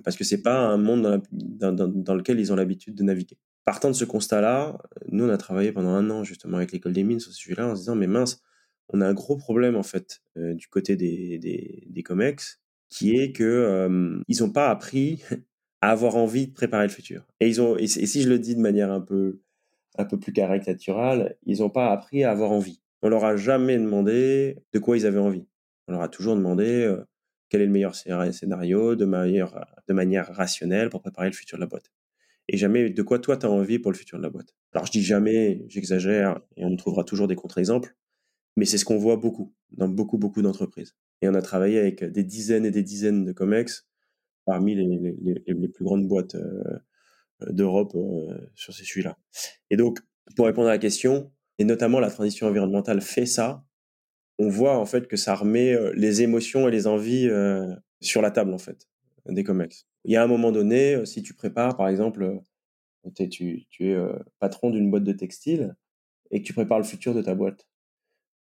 Parce 0.04 0.16
que 0.16 0.24
c'est 0.24 0.42
pas 0.42 0.58
un 0.58 0.76
monde 0.76 1.22
dans, 1.32 2.14
lequel 2.14 2.38
ils 2.38 2.52
ont 2.52 2.56
l'habitude 2.56 2.94
de 2.94 3.02
naviguer. 3.02 3.38
Partant 3.64 3.88
de 3.88 3.94
ce 3.94 4.04
constat-là, 4.04 4.78
nous 5.08 5.24
on 5.24 5.28
a 5.28 5.36
travaillé 5.38 5.72
pendant 5.72 5.90
un 5.90 6.10
an 6.10 6.24
justement 6.24 6.56
avec 6.56 6.72
l'école 6.72 6.92
des 6.92 7.04
mines 7.04 7.20
sur 7.20 7.32
ce 7.32 7.38
sujet-là 7.38 7.68
en 7.68 7.74
se 7.74 7.80
disant 7.80 7.94
mais 7.94 8.06
mince, 8.06 8.42
on 8.92 9.00
a 9.00 9.06
un 9.06 9.14
gros 9.14 9.36
problème 9.36 9.76
en 9.76 9.82
fait 9.82 10.22
euh, 10.36 10.54
du 10.54 10.68
côté 10.68 10.96
des, 10.96 11.38
des, 11.38 11.84
des, 11.88 12.02
comex, 12.02 12.60
qui 12.88 13.16
est 13.16 13.32
que 13.32 13.44
euh, 13.44 14.20
ils 14.28 14.42
n'ont 14.42 14.50
pas 14.50 14.70
appris 14.70 15.22
à 15.80 15.90
avoir 15.90 16.16
envie 16.16 16.48
de 16.48 16.52
préparer 16.52 16.86
le 16.86 16.92
futur. 16.92 17.26
Et 17.40 17.48
ils 17.48 17.60
ont, 17.60 17.76
et, 17.76 17.86
si 17.86 18.22
je 18.22 18.28
le 18.28 18.38
dis 18.38 18.54
de 18.54 18.60
manière 18.60 18.92
un 18.92 19.00
peu, 19.00 19.40
un 19.98 20.04
peu 20.04 20.18
plus 20.18 20.32
caricaturale, 20.32 21.36
ils 21.44 21.60
n'ont 21.60 21.70
pas 21.70 21.90
appris 21.90 22.24
à 22.24 22.30
avoir 22.30 22.52
envie. 22.52 22.80
On 23.02 23.08
leur 23.08 23.24
a 23.24 23.36
jamais 23.36 23.78
demandé 23.78 24.58
de 24.72 24.78
quoi 24.78 24.96
ils 24.96 25.06
avaient 25.06 25.18
envie. 25.18 25.46
On 25.88 25.92
leur 25.92 26.02
a 26.02 26.08
toujours 26.08 26.36
demandé 26.36 26.84
euh, 26.84 27.04
quel 27.52 27.60
est 27.60 27.66
le 27.66 27.70
meilleur 27.70 27.94
scénario 27.94 28.96
de 28.96 29.04
manière, 29.04 30.34
rationnelle 30.34 30.88
pour 30.88 31.02
préparer 31.02 31.26
le 31.26 31.34
futur 31.34 31.58
de 31.58 31.60
la 31.60 31.66
boîte. 31.66 31.92
Et 32.48 32.56
jamais 32.56 32.88
de 32.88 33.02
quoi 33.02 33.18
toi 33.18 33.36
tu 33.36 33.44
as 33.44 33.50
envie 33.50 33.78
pour 33.78 33.92
le 33.92 33.96
futur 33.98 34.16
de 34.16 34.22
la 34.22 34.30
boîte? 34.30 34.56
Alors 34.72 34.86
je 34.86 34.90
dis 34.90 35.02
jamais, 35.02 35.62
j'exagère, 35.68 36.40
et 36.56 36.64
on 36.64 36.74
trouvera 36.76 37.04
toujours 37.04 37.28
des 37.28 37.36
contre-exemples, 37.36 37.94
mais 38.56 38.64
c'est 38.64 38.78
ce 38.78 38.86
qu'on 38.86 38.96
voit 38.96 39.16
beaucoup, 39.16 39.54
dans 39.70 39.86
beaucoup, 39.86 40.16
beaucoup 40.16 40.40
d'entreprises. 40.40 40.96
Et 41.20 41.28
on 41.28 41.34
a 41.34 41.42
travaillé 41.42 41.78
avec 41.78 42.02
des 42.02 42.24
dizaines 42.24 42.64
et 42.64 42.70
des 42.70 42.82
dizaines 42.82 43.26
de 43.26 43.32
COMEX 43.32 43.86
parmi 44.46 44.74
les, 44.74 45.68
plus 45.68 45.84
grandes 45.84 46.08
boîtes 46.08 46.36
euh, 46.36 46.78
d'Europe 47.50 47.94
euh, 47.96 48.50
sur 48.54 48.72
ces 48.72 48.84
sujets-là. 48.84 49.18
Et 49.68 49.76
donc, 49.76 49.98
pour 50.36 50.46
répondre 50.46 50.68
à 50.68 50.72
la 50.72 50.78
question, 50.78 51.30
et 51.58 51.64
notamment 51.64 52.00
la 52.00 52.10
transition 52.10 52.46
environnementale 52.46 53.02
fait 53.02 53.26
ça, 53.26 53.62
on 54.38 54.48
voit 54.48 54.76
en 54.76 54.86
fait 54.86 55.06
que 55.06 55.16
ça 55.16 55.34
remet 55.34 55.76
les 55.94 56.22
émotions 56.22 56.68
et 56.68 56.70
les 56.70 56.86
envies 56.86 57.30
sur 58.00 58.22
la 58.22 58.30
table 58.30 58.52
en 58.52 58.58
fait 58.58 58.88
des 59.26 59.44
COMEX. 59.44 59.86
Il 60.04 60.12
y 60.12 60.16
a 60.16 60.22
un 60.22 60.26
moment 60.26 60.50
donné, 60.50 61.04
si 61.06 61.22
tu 61.22 61.34
prépares 61.34 61.76
par 61.76 61.88
exemple, 61.88 62.40
tu, 63.14 63.66
tu 63.70 63.92
es 63.92 63.96
patron 64.40 64.70
d'une 64.70 64.90
boîte 64.90 65.04
de 65.04 65.12
textile 65.12 65.76
et 66.30 66.40
que 66.40 66.46
tu 66.46 66.54
prépares 66.54 66.78
le 66.78 66.84
futur 66.84 67.14
de 67.14 67.22
ta 67.22 67.34
boîte, 67.34 67.68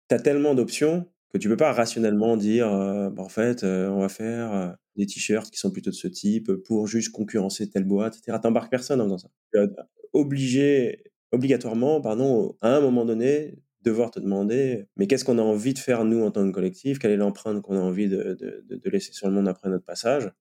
tu 0.10 0.16
as 0.16 0.20
tellement 0.20 0.56
d'options 0.56 1.08
que 1.32 1.38
tu 1.38 1.48
peux 1.48 1.58
pas 1.58 1.72
rationnellement 1.72 2.36
dire 2.38 2.70
bah, 2.70 3.24
en 3.24 3.30
fait 3.30 3.64
on 3.64 4.00
va 4.00 4.10
faire 4.10 4.76
des 4.96 5.06
t-shirts 5.06 5.50
qui 5.50 5.58
sont 5.58 5.72
plutôt 5.72 5.92
de 5.92 5.96
ce 5.96 6.08
type 6.08 6.52
pour 6.66 6.88
juste 6.88 7.12
concurrencer 7.12 7.70
telle 7.70 7.86
boîte 7.86 8.18
etc 8.18 8.38
t'embarques 8.42 8.70
personne 8.70 9.00
en 9.02 9.06
faisant 9.06 9.18
ça 9.18 9.30
obligé 10.14 11.04
obligatoirement 11.32 12.02
pardon 12.02 12.58
à 12.62 12.76
un 12.76 12.82
moment 12.82 13.06
donné 13.06 13.56
devoir 13.84 14.12
te 14.12 14.20
demander 14.20 14.88
mais 14.96 15.08
qu'est-ce 15.08 15.26
qu'on 15.26 15.38
a 15.38 15.42
envie 15.42 15.74
de 15.74 15.80
faire 15.80 16.06
nous 16.06 16.24
en 16.24 16.32
tant 16.32 16.46
que 16.46 16.52
collectif? 16.52 17.00
Quelle 17.00 17.12
est 17.12 17.18
l'empreinte 17.18 17.62
qu'on 17.62 17.76
a 17.76 17.82
envie 17.82 18.10
de, 18.10 18.38
laisser 18.86 19.14
sur 19.14 19.28
le 19.28 19.34
monde 19.34 19.48
après 19.48 19.70
notre 19.70 19.86
passage? 19.86 20.32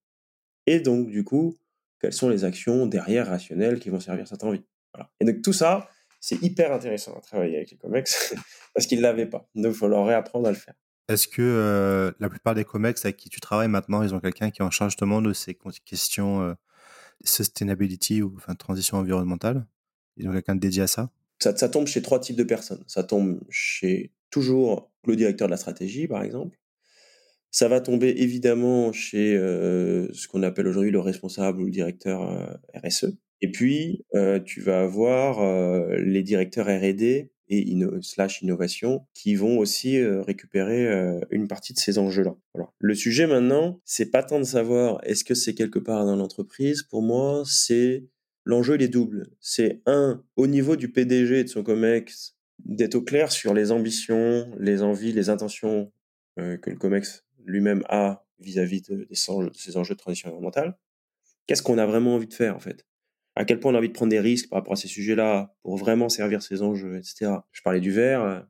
Et 0.66 0.80
donc 0.80 1.08
du 1.08 1.24
coup 1.24 1.56
quelles 2.00 2.12
sont 2.12 2.28
les 2.28 2.44
actions 2.44 2.86
derrière 2.86 3.26
rationnelles 3.26 3.78
qui 3.78 3.90
vont 3.90 4.00
servir 4.00 4.26
cette 4.26 4.44
envie? 4.44 4.64
Et 5.20 5.24
donc 5.24 5.42
tout 5.42 5.52
ça 5.52 5.88
c'est 6.20 6.42
hyper 6.42 6.72
intéressant 6.72 7.16
à 7.16 7.20
travailler 7.20 7.56
avec 7.56 7.70
les 7.70 7.78
COMEX 7.78 8.34
parce 8.74 8.86
qu'ils 8.86 8.98
ne 8.98 9.02
l'avaient 9.02 9.26
pas. 9.26 9.48
Donc, 9.54 9.72
il 9.72 9.78
faut 9.78 9.88
leur 9.88 10.06
réapprendre 10.06 10.46
à 10.46 10.50
le 10.50 10.56
faire. 10.56 10.74
Est-ce 11.08 11.26
que 11.26 11.42
euh, 11.42 12.12
la 12.20 12.28
plupart 12.28 12.54
des 12.54 12.64
COMEX 12.64 13.04
avec 13.04 13.16
qui 13.16 13.30
tu 13.30 13.40
travailles 13.40 13.68
maintenant, 13.68 14.02
ils 14.02 14.14
ont 14.14 14.20
quelqu'un 14.20 14.50
qui 14.50 14.62
est 14.62 14.64
en 14.64 14.70
charge 14.70 14.92
justement 14.92 15.22
de 15.22 15.32
ces 15.32 15.58
questions 15.84 16.42
euh, 16.42 16.54
sustainability 17.24 18.22
ou 18.22 18.34
enfin, 18.36 18.54
transition 18.54 18.98
environnementale? 18.98 19.66
Ils 20.16 20.28
ont 20.28 20.32
quelqu'un 20.32 20.54
dédié 20.54 20.82
à 20.82 20.86
ça, 20.86 21.10
ça 21.40 21.68
tombe 21.68 21.86
chez 21.86 22.02
trois 22.02 22.20
types 22.20 22.36
de 22.36 22.44
personnes. 22.44 22.84
Ça 22.86 23.02
tombe 23.02 23.40
chez 23.48 24.12
toujours 24.30 24.90
le 25.06 25.16
directeur 25.16 25.48
de 25.48 25.50
la 25.50 25.56
stratégie, 25.56 26.06
par 26.06 26.22
exemple. 26.22 26.58
Ça 27.50 27.66
va 27.66 27.80
tomber 27.80 28.14
évidemment 28.22 28.92
chez 28.92 29.36
euh, 29.36 30.12
ce 30.12 30.28
qu'on 30.28 30.42
appelle 30.42 30.68
aujourd'hui 30.68 30.92
le 30.92 31.00
responsable 31.00 31.60
ou 31.60 31.64
le 31.64 31.70
directeur 31.70 32.60
RSE. 32.74 33.16
Et 33.42 33.50
puis, 33.50 34.04
euh, 34.14 34.38
tu 34.40 34.60
vas 34.60 34.82
avoir 34.82 35.40
euh, 35.40 35.96
les 35.96 36.22
directeurs 36.22 36.66
R&D 36.66 37.30
et 37.52 37.76
slash 38.02 38.42
innovation 38.42 39.06
qui 39.12 39.34
vont 39.34 39.58
aussi 39.58 39.98
euh, 39.98 40.22
récupérer 40.22 40.86
une 41.30 41.48
partie 41.48 41.72
de 41.72 41.78
ces 41.78 41.98
enjeux-là. 41.98 42.36
Le 42.78 42.94
sujet 42.94 43.26
maintenant, 43.26 43.80
c'est 43.84 44.10
pas 44.10 44.22
tant 44.22 44.38
de 44.38 44.44
savoir 44.44 45.00
est-ce 45.02 45.24
que 45.24 45.34
c'est 45.34 45.54
quelque 45.54 45.80
part 45.80 46.04
dans 46.04 46.14
l'entreprise. 46.14 46.84
Pour 46.84 47.02
moi, 47.02 47.42
c'est 47.46 48.04
l'enjeu 48.50 48.74
il 48.74 48.82
est 48.82 48.88
double. 48.88 49.30
C'est 49.40 49.80
un 49.86 50.22
au 50.36 50.46
niveau 50.46 50.76
du 50.76 50.90
PDG 50.90 51.40
et 51.40 51.44
de 51.44 51.48
son 51.48 51.62
Comex 51.62 52.36
d'être 52.58 52.96
au 52.96 53.02
clair 53.02 53.32
sur 53.32 53.54
les 53.54 53.72
ambitions, 53.72 54.50
les 54.58 54.82
envies, 54.82 55.12
les 55.12 55.30
intentions 55.30 55.92
que 56.36 56.70
le 56.70 56.76
Comex 56.76 57.24
lui-même 57.44 57.82
a 57.88 58.24
vis-à-vis 58.38 58.82
de, 58.82 59.06
de, 59.10 59.50
ces 59.54 59.76
enjeux 59.76 59.94
de 59.94 59.98
transition 59.98 60.28
environnementale. 60.28 60.78
Qu'est-ce 61.46 61.62
qu'on 61.62 61.78
a 61.78 61.86
vraiment 61.86 62.14
envie 62.14 62.26
de 62.26 62.34
faire 62.34 62.56
en 62.56 62.60
fait? 62.60 62.86
À 63.36 63.44
quel 63.44 63.60
point 63.60 63.72
on 63.72 63.74
a 63.74 63.78
envie 63.78 63.88
de 63.88 63.94
prendre 63.94 64.10
des 64.10 64.20
risques 64.20 64.48
par 64.50 64.58
rapport 64.58 64.72
à 64.72 64.76
ces 64.76 64.88
sujets-là 64.88 65.54
pour 65.62 65.76
vraiment 65.76 66.08
servir 66.08 66.42
ces 66.42 66.62
enjeux, 66.62 66.96
etc. 66.96 67.32
Je 67.52 67.62
parlais 67.62 67.80
du 67.80 67.90
verre. 67.90 68.22
Euh, 68.22 68.40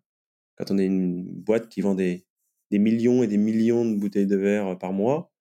quand 0.56 0.70
on 0.70 0.78
est 0.78 0.86
une 0.86 1.24
boîte 1.24 1.68
qui 1.68 1.80
vend 1.80 1.94
des, 1.94 2.26
millions 2.70 3.22
et 3.22 3.26
des 3.26 3.36
millions 3.36 3.84
de 3.84 3.94
bouteilles 3.96 4.26
de 4.26 4.36
verre 4.36 4.68
euh, 4.68 4.74
par 4.74 4.92
mois, 4.92 5.32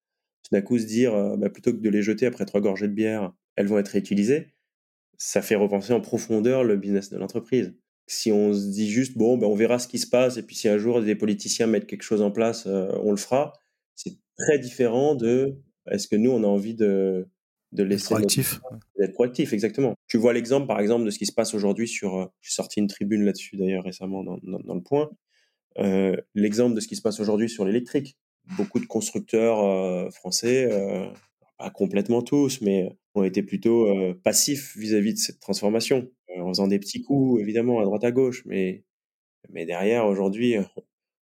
tout 0.43 0.50
d'un 0.54 0.62
coup 0.62 0.78
se 0.78 0.86
dire, 0.86 1.13
euh, 1.13 1.38
bah, 1.38 1.50
plutôt 1.50 1.72
que 1.72 1.78
de 1.78 1.89
les 1.89 2.02
jeter 2.02 2.26
après 2.26 2.45
trois 2.45 2.62
gorgées 2.62 2.88
de 2.88 2.93
bière, 2.93 3.34
elles 3.60 3.67
vont 3.67 3.78
être 3.78 3.89
réutilisées, 3.89 4.48
ça 5.17 5.41
fait 5.41 5.56
repenser 5.56 5.93
en 5.93 6.02
profondeur 6.02 6.63
le 6.63 6.78
business 6.78 7.10
de 7.10 7.17
l'entreprise. 7.17 7.76
Si 8.08 8.32
on 8.32 8.54
se 8.54 8.67
dit 8.67 8.89
juste, 8.89 9.17
bon, 9.17 9.38
ben, 9.38 9.45
on 9.48 9.56
verra 9.56 9.78
ce 9.78 9.88
qui 9.88 10.00
se 10.00 10.08
passe, 10.08 10.38
et 10.38 10.43
puis 10.43 10.56
si 10.56 10.67
un 10.67 10.78
jour 10.78 11.02
des 11.02 11.15
politiciens 11.15 11.67
mettent 11.67 11.86
quelque 11.86 12.04
chose 12.04 12.22
en 12.22 12.32
place, 12.32 12.65
on 12.65 13.12
le 13.12 13.17
fera, 13.17 13.54
c'est 13.95 14.17
très 14.38 14.58
différent 14.58 15.13
de, 15.13 15.60
est-ce 15.91 16.08
que 16.08 16.15
nous, 16.15 16.32
on 16.32 16.43
a 16.43 16.48
envie 16.48 16.74
de, 16.74 17.28
de 17.72 17.84
laisser 17.84 18.15
proactif. 18.15 18.62
D'être 18.98 19.13
proactif, 19.13 19.54
exactement. 19.54 19.95
Tu 20.08 20.17
vois 20.17 20.34
l'exemple, 20.34 20.67
par 20.67 20.80
exemple, 20.80 21.06
de 21.06 21.12
ce 21.12 21.19
qui 21.19 21.26
se 21.26 21.32
passe 21.32 21.54
aujourd'hui 21.54 21.88
sur. 21.88 22.17
Euh, 22.17 22.26
j'ai 22.41 22.52
sorti 22.52 22.80
une 22.80 22.88
tribune 22.88 23.24
là-dessus 23.24 23.58
d'ailleurs 23.58 23.84
récemment 23.84 24.24
dans, 24.24 24.39
dans, 24.41 24.76
le 24.76 24.82
point. 24.82 25.10
Euh, 25.78 26.15
l'exemple 26.34 26.76
de 26.76 26.80
ce 26.80 26.88
qui 26.88 26.95
se 26.95 27.02
passe 27.02 27.19
aujourd'hui 27.19 27.50
sur 27.50 27.65
l'électrique. 27.65 28.17
Beaucoup 28.58 28.80
de 28.80 28.86
constructeurs 28.86 29.63
euh, 29.63 30.10
français, 30.10 30.67
pas 31.60 31.69
complètement 31.69 32.24
tous, 32.24 32.62
mais 32.62 32.98
ont 33.15 33.24
été 33.24 33.43
plutôt 33.43 33.88
passifs 34.24 34.78
vis-à-vis 34.78 35.13
de 35.13 35.19
cette 35.19 35.39
transformation, 35.39 36.10
en 36.38 36.50
faisant 36.50 36.67
des 36.67 36.80
petits 36.80 37.02
coups, 37.02 37.41
évidemment, 37.41 37.80
à 37.80 37.84
droite 37.84 38.04
à 38.04 38.12
gauche. 38.12 38.43
Mais, 38.45 38.86
mais 39.50 39.65
derrière, 39.65 40.06
aujourd'hui, 40.06 40.56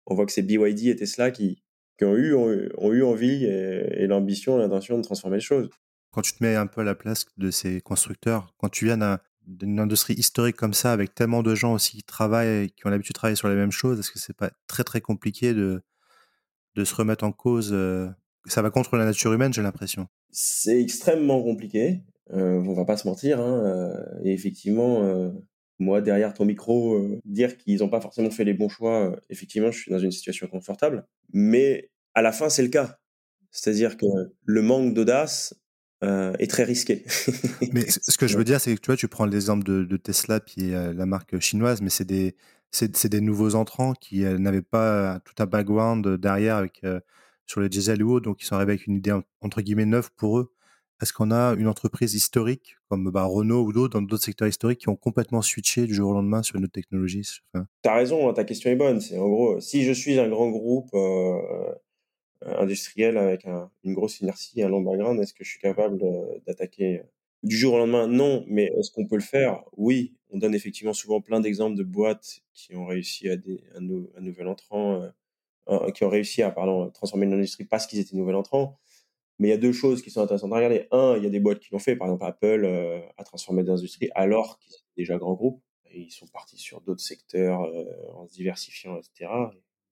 on 0.06 0.14
voit 0.14 0.26
que 0.26 0.32
c'est 0.32 0.42
BYD 0.42 0.86
et 0.86 0.96
Tesla 0.96 1.30
qui, 1.30 1.62
qui 1.98 2.04
ont, 2.04 2.16
eu, 2.16 2.34
ont, 2.34 2.92
eu 2.92 3.02
envie 3.02 3.44
et, 3.44 4.02
et 4.02 4.06
l'ambition, 4.06 4.56
l'intention 4.56 4.96
de 4.96 5.02
transformer 5.02 5.38
les 5.38 5.42
choses 5.42 5.70
quand 6.12 6.22
tu 6.22 6.34
te 6.34 6.44
mets 6.44 6.54
un 6.54 6.66
peu 6.66 6.82
à 6.82 6.84
la 6.84 6.94
place 6.94 7.24
de 7.38 7.50
ces 7.50 7.80
constructeurs, 7.80 8.54
quand 8.58 8.68
tu 8.68 8.84
viens 8.84 9.18
d'une 9.46 9.80
industrie 9.80 10.14
historique 10.14 10.56
comme 10.56 10.74
ça, 10.74 10.92
avec 10.92 11.14
tellement 11.14 11.42
de 11.42 11.54
gens 11.54 11.72
aussi 11.72 11.96
qui 11.96 12.02
travaillent, 12.02 12.70
qui 12.70 12.86
ont 12.86 12.90
l'habitude 12.90 13.14
de 13.14 13.18
travailler 13.18 13.36
sur 13.36 13.48
les 13.48 13.54
mêmes 13.54 13.72
choses, 13.72 13.98
est-ce 13.98 14.12
que 14.12 14.18
c'est 14.18 14.36
pas 14.36 14.50
très 14.66 14.84
très 14.84 15.00
compliqué 15.00 15.54
de, 15.54 15.82
de 16.76 16.84
se 16.84 16.94
remettre 16.94 17.24
en 17.24 17.32
cause 17.32 17.74
Ça 18.46 18.62
va 18.62 18.70
contre 18.70 18.96
la 18.96 19.06
nature 19.06 19.32
humaine, 19.32 19.52
j'ai 19.52 19.62
l'impression? 19.62 20.06
C'est 20.32 20.80
extrêmement 20.80 21.42
compliqué. 21.42 22.00
Euh, 22.32 22.62
on 22.66 22.74
va 22.74 22.84
pas 22.84 22.96
se 22.96 23.06
mentir. 23.06 23.40
Hein, 23.40 23.64
euh, 23.64 24.24
et 24.24 24.32
effectivement, 24.32 25.04
euh, 25.04 25.30
moi 25.78 26.00
derrière 26.00 26.34
ton 26.34 26.44
micro, 26.44 27.20
dire 27.24 27.56
qu'ils 27.56 27.78
n'ont 27.78 27.88
pas 27.88 28.00
forcément 28.00 28.30
fait 28.30 28.44
les 28.44 28.54
bons 28.54 28.68
choix, 28.68 29.16
effectivement, 29.30 29.70
je 29.70 29.78
suis 29.78 29.90
dans 29.90 29.98
une 29.98 30.12
situation 30.12 30.46
confortable. 30.48 31.06
Mais 31.32 31.90
à 32.14 32.22
la 32.22 32.32
fin, 32.32 32.48
c'est 32.48 32.62
le 32.62 32.68
cas. 32.68 32.98
C'est-à-dire 33.50 33.96
que 33.96 34.06
le 34.44 34.62
manque 34.62 34.94
d'audace 34.94 35.54
euh, 36.02 36.32
est 36.40 36.50
très 36.50 36.64
risqué. 36.64 37.04
mais 37.72 37.84
ce 37.88 38.18
que 38.18 38.26
je 38.26 38.36
veux 38.36 38.42
dire, 38.42 38.60
c'est 38.60 38.74
que 38.74 38.80
tu 38.80 38.86
vois, 38.86 38.96
tu 38.96 39.06
prends 39.06 39.24
l'exemple 39.24 39.62
de, 39.62 39.84
de, 39.84 39.96
Tesla, 39.96 40.40
puis 40.40 40.74
euh, 40.74 40.92
la 40.92 41.06
marque 41.06 41.38
chinoise, 41.38 41.80
mais 41.80 41.90
c'est 41.90 42.04
des, 42.04 42.34
c'est, 42.72 43.06
des 43.06 43.20
nouveaux 43.20 43.54
entrants 43.54 43.92
qui 43.92 44.24
euh, 44.24 44.36
n'avaient 44.36 44.62
pas 44.62 45.20
tout 45.20 45.40
un 45.40 45.46
background 45.46 46.16
derrière 46.16 46.56
avec, 46.56 46.84
sur 47.52 47.60
le 47.60 47.68
diesel 47.68 48.02
ou 48.02 48.12
autre, 48.12 48.24
donc 48.24 48.42
ils 48.42 48.46
sont 48.46 48.54
arrivés 48.54 48.72
avec 48.72 48.86
une 48.86 48.96
idée 48.96 49.14
entre 49.42 49.60
guillemets 49.60 49.84
neuve 49.84 50.10
pour 50.16 50.38
eux. 50.38 50.52
Est-ce 51.02 51.12
qu'on 51.12 51.30
a 51.30 51.54
une 51.54 51.66
entreprise 51.66 52.14
historique 52.14 52.76
comme 52.88 53.10
bah, 53.10 53.24
Renault 53.24 53.62
ou 53.64 53.72
d'autres 53.72 53.98
dans 53.98 54.02
d'autres 54.02 54.24
secteurs 54.24 54.48
historiques 54.48 54.80
qui 54.80 54.88
ont 54.88 54.96
complètement 54.96 55.42
switché 55.42 55.86
du 55.86 55.94
jour 55.94 56.10
au 56.10 56.14
lendemain 56.14 56.42
sur 56.42 56.56
une 56.56 56.64
autre 56.64 56.72
technologie 56.72 57.28
enfin... 57.52 57.66
Tu 57.82 57.90
as 57.90 57.94
raison, 57.94 58.28
hein, 58.28 58.32
ta 58.32 58.44
question 58.44 58.70
est 58.70 58.76
bonne. 58.76 59.00
C'est 59.00 59.18
en 59.18 59.28
gros, 59.28 59.60
si 59.60 59.84
je 59.84 59.92
suis 59.92 60.18
un 60.18 60.28
grand 60.28 60.48
groupe 60.48 60.88
euh, 60.94 61.74
industriel 62.46 63.18
avec 63.18 63.46
une 63.84 63.94
grosse 63.94 64.20
inertie, 64.20 64.62
un 64.62 64.68
long 64.68 64.80
background, 64.80 65.20
est-ce 65.20 65.34
que 65.34 65.44
je 65.44 65.50
suis 65.50 65.60
capable 65.60 65.98
d'attaquer 66.46 67.00
euh, 67.00 67.04
du 67.42 67.56
jour 67.56 67.74
au 67.74 67.78
lendemain? 67.78 68.06
Non, 68.06 68.44
mais 68.48 68.72
est-ce 68.78 68.90
qu'on 68.92 69.06
peut 69.06 69.16
le 69.16 69.22
faire? 69.22 69.62
Oui, 69.76 70.14
on 70.30 70.38
donne 70.38 70.54
effectivement 70.54 70.94
souvent 70.94 71.20
plein 71.20 71.40
d'exemples 71.40 71.76
de 71.76 71.82
boîtes 71.82 72.40
qui 72.54 72.74
ont 72.74 72.86
réussi 72.86 73.28
à 73.28 73.36
des, 73.36 73.62
un, 73.74 74.20
nouvel 74.20 74.46
entrant, 74.46 75.02
euh, 75.02 75.08
qui 75.94 76.04
ont 76.04 76.08
réussi 76.08 76.42
à 76.42 76.50
pardon, 76.50 76.90
transformer 76.90 77.26
l'industrie 77.26 77.64
parce 77.64 77.86
qu'ils 77.86 77.98
étaient 77.98 78.16
nouvel 78.16 78.34
entrants. 78.34 78.78
Mais 79.38 79.48
il 79.48 79.50
y 79.50 79.54
a 79.54 79.58
deux 79.58 79.72
choses 79.72 80.02
qui 80.02 80.10
sont 80.10 80.20
intéressantes 80.20 80.52
à 80.52 80.56
regarder. 80.56 80.86
Un, 80.90 81.16
il 81.16 81.24
y 81.24 81.26
a 81.26 81.30
des 81.30 81.40
boîtes 81.40 81.60
qui 81.60 81.72
l'ont 81.72 81.78
fait. 81.78 81.96
Par 81.96 82.08
exemple, 82.08 82.24
Apple 82.24 83.04
a 83.16 83.24
transformé 83.24 83.62
l'industrie 83.62 84.10
alors 84.14 84.58
qu'ils 84.58 84.74
étaient 84.74 84.84
déjà 84.96 85.18
grands 85.18 85.34
groupes. 85.34 85.62
Et 85.90 86.00
ils 86.00 86.10
sont 86.10 86.26
partis 86.26 86.58
sur 86.58 86.80
d'autres 86.80 87.02
secteurs 87.02 87.60
en 88.14 88.26
se 88.26 88.34
diversifiant, 88.34 88.98
etc 88.98 89.28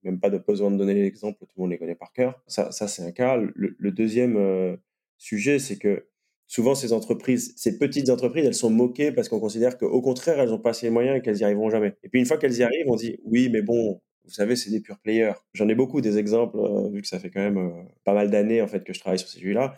même 0.02 0.20
pas 0.20 0.30
de 0.30 0.38
besoin 0.38 0.70
de 0.70 0.76
donner 0.76 0.94
l'exemple, 0.94 1.38
tout 1.40 1.52
le 1.56 1.62
monde 1.62 1.70
les 1.70 1.78
connaît 1.78 1.94
par 1.94 2.12
cœur. 2.12 2.42
Ça, 2.46 2.72
ça 2.72 2.88
c'est 2.88 3.02
un 3.02 3.12
cas. 3.12 3.36
Le, 3.36 3.90
deuxième 3.90 4.36
euh, 4.36 4.76
sujet, 5.18 5.58
c'est 5.58 5.76
que 5.76 6.06
souvent 6.46 6.74
ces 6.74 6.92
entreprises, 6.92 7.54
ces 7.56 7.78
petites 7.78 8.10
entreprises, 8.10 8.44
elles 8.46 8.54
sont 8.54 8.70
moquées 8.70 9.12
parce 9.12 9.28
qu'on 9.28 9.40
considère 9.40 9.78
qu'au 9.78 10.00
contraire, 10.00 10.40
elles 10.40 10.50
n'ont 10.50 10.58
pas 10.58 10.70
assez 10.70 10.86
les 10.86 10.90
moyens 10.90 11.18
et 11.18 11.22
qu'elles 11.22 11.38
y 11.38 11.44
arriveront 11.44 11.70
jamais. 11.70 11.96
Et 12.02 12.08
puis 12.08 12.20
une 12.20 12.26
fois 12.26 12.38
qu'elles 12.38 12.56
y 12.56 12.62
arrivent, 12.62 12.86
on 12.88 12.96
dit 12.96 13.18
oui, 13.24 13.48
mais 13.50 13.62
bon, 13.62 14.00
vous 14.30 14.34
savez, 14.36 14.54
c'est 14.54 14.70
des 14.70 14.80
purs 14.80 15.00
players. 15.00 15.32
J'en 15.54 15.68
ai 15.68 15.74
beaucoup 15.74 16.00
des 16.00 16.18
exemples, 16.18 16.56
euh, 16.58 16.88
vu 16.88 17.02
que 17.02 17.08
ça 17.08 17.18
fait 17.18 17.30
quand 17.30 17.40
même 17.40 17.58
euh, 17.58 17.82
pas 18.04 18.14
mal 18.14 18.30
d'années 18.30 18.62
en 18.62 18.68
fait 18.68 18.84
que 18.84 18.92
je 18.92 19.00
travaille 19.00 19.18
sur 19.18 19.28
ces 19.28 19.40
sujets-là. 19.40 19.76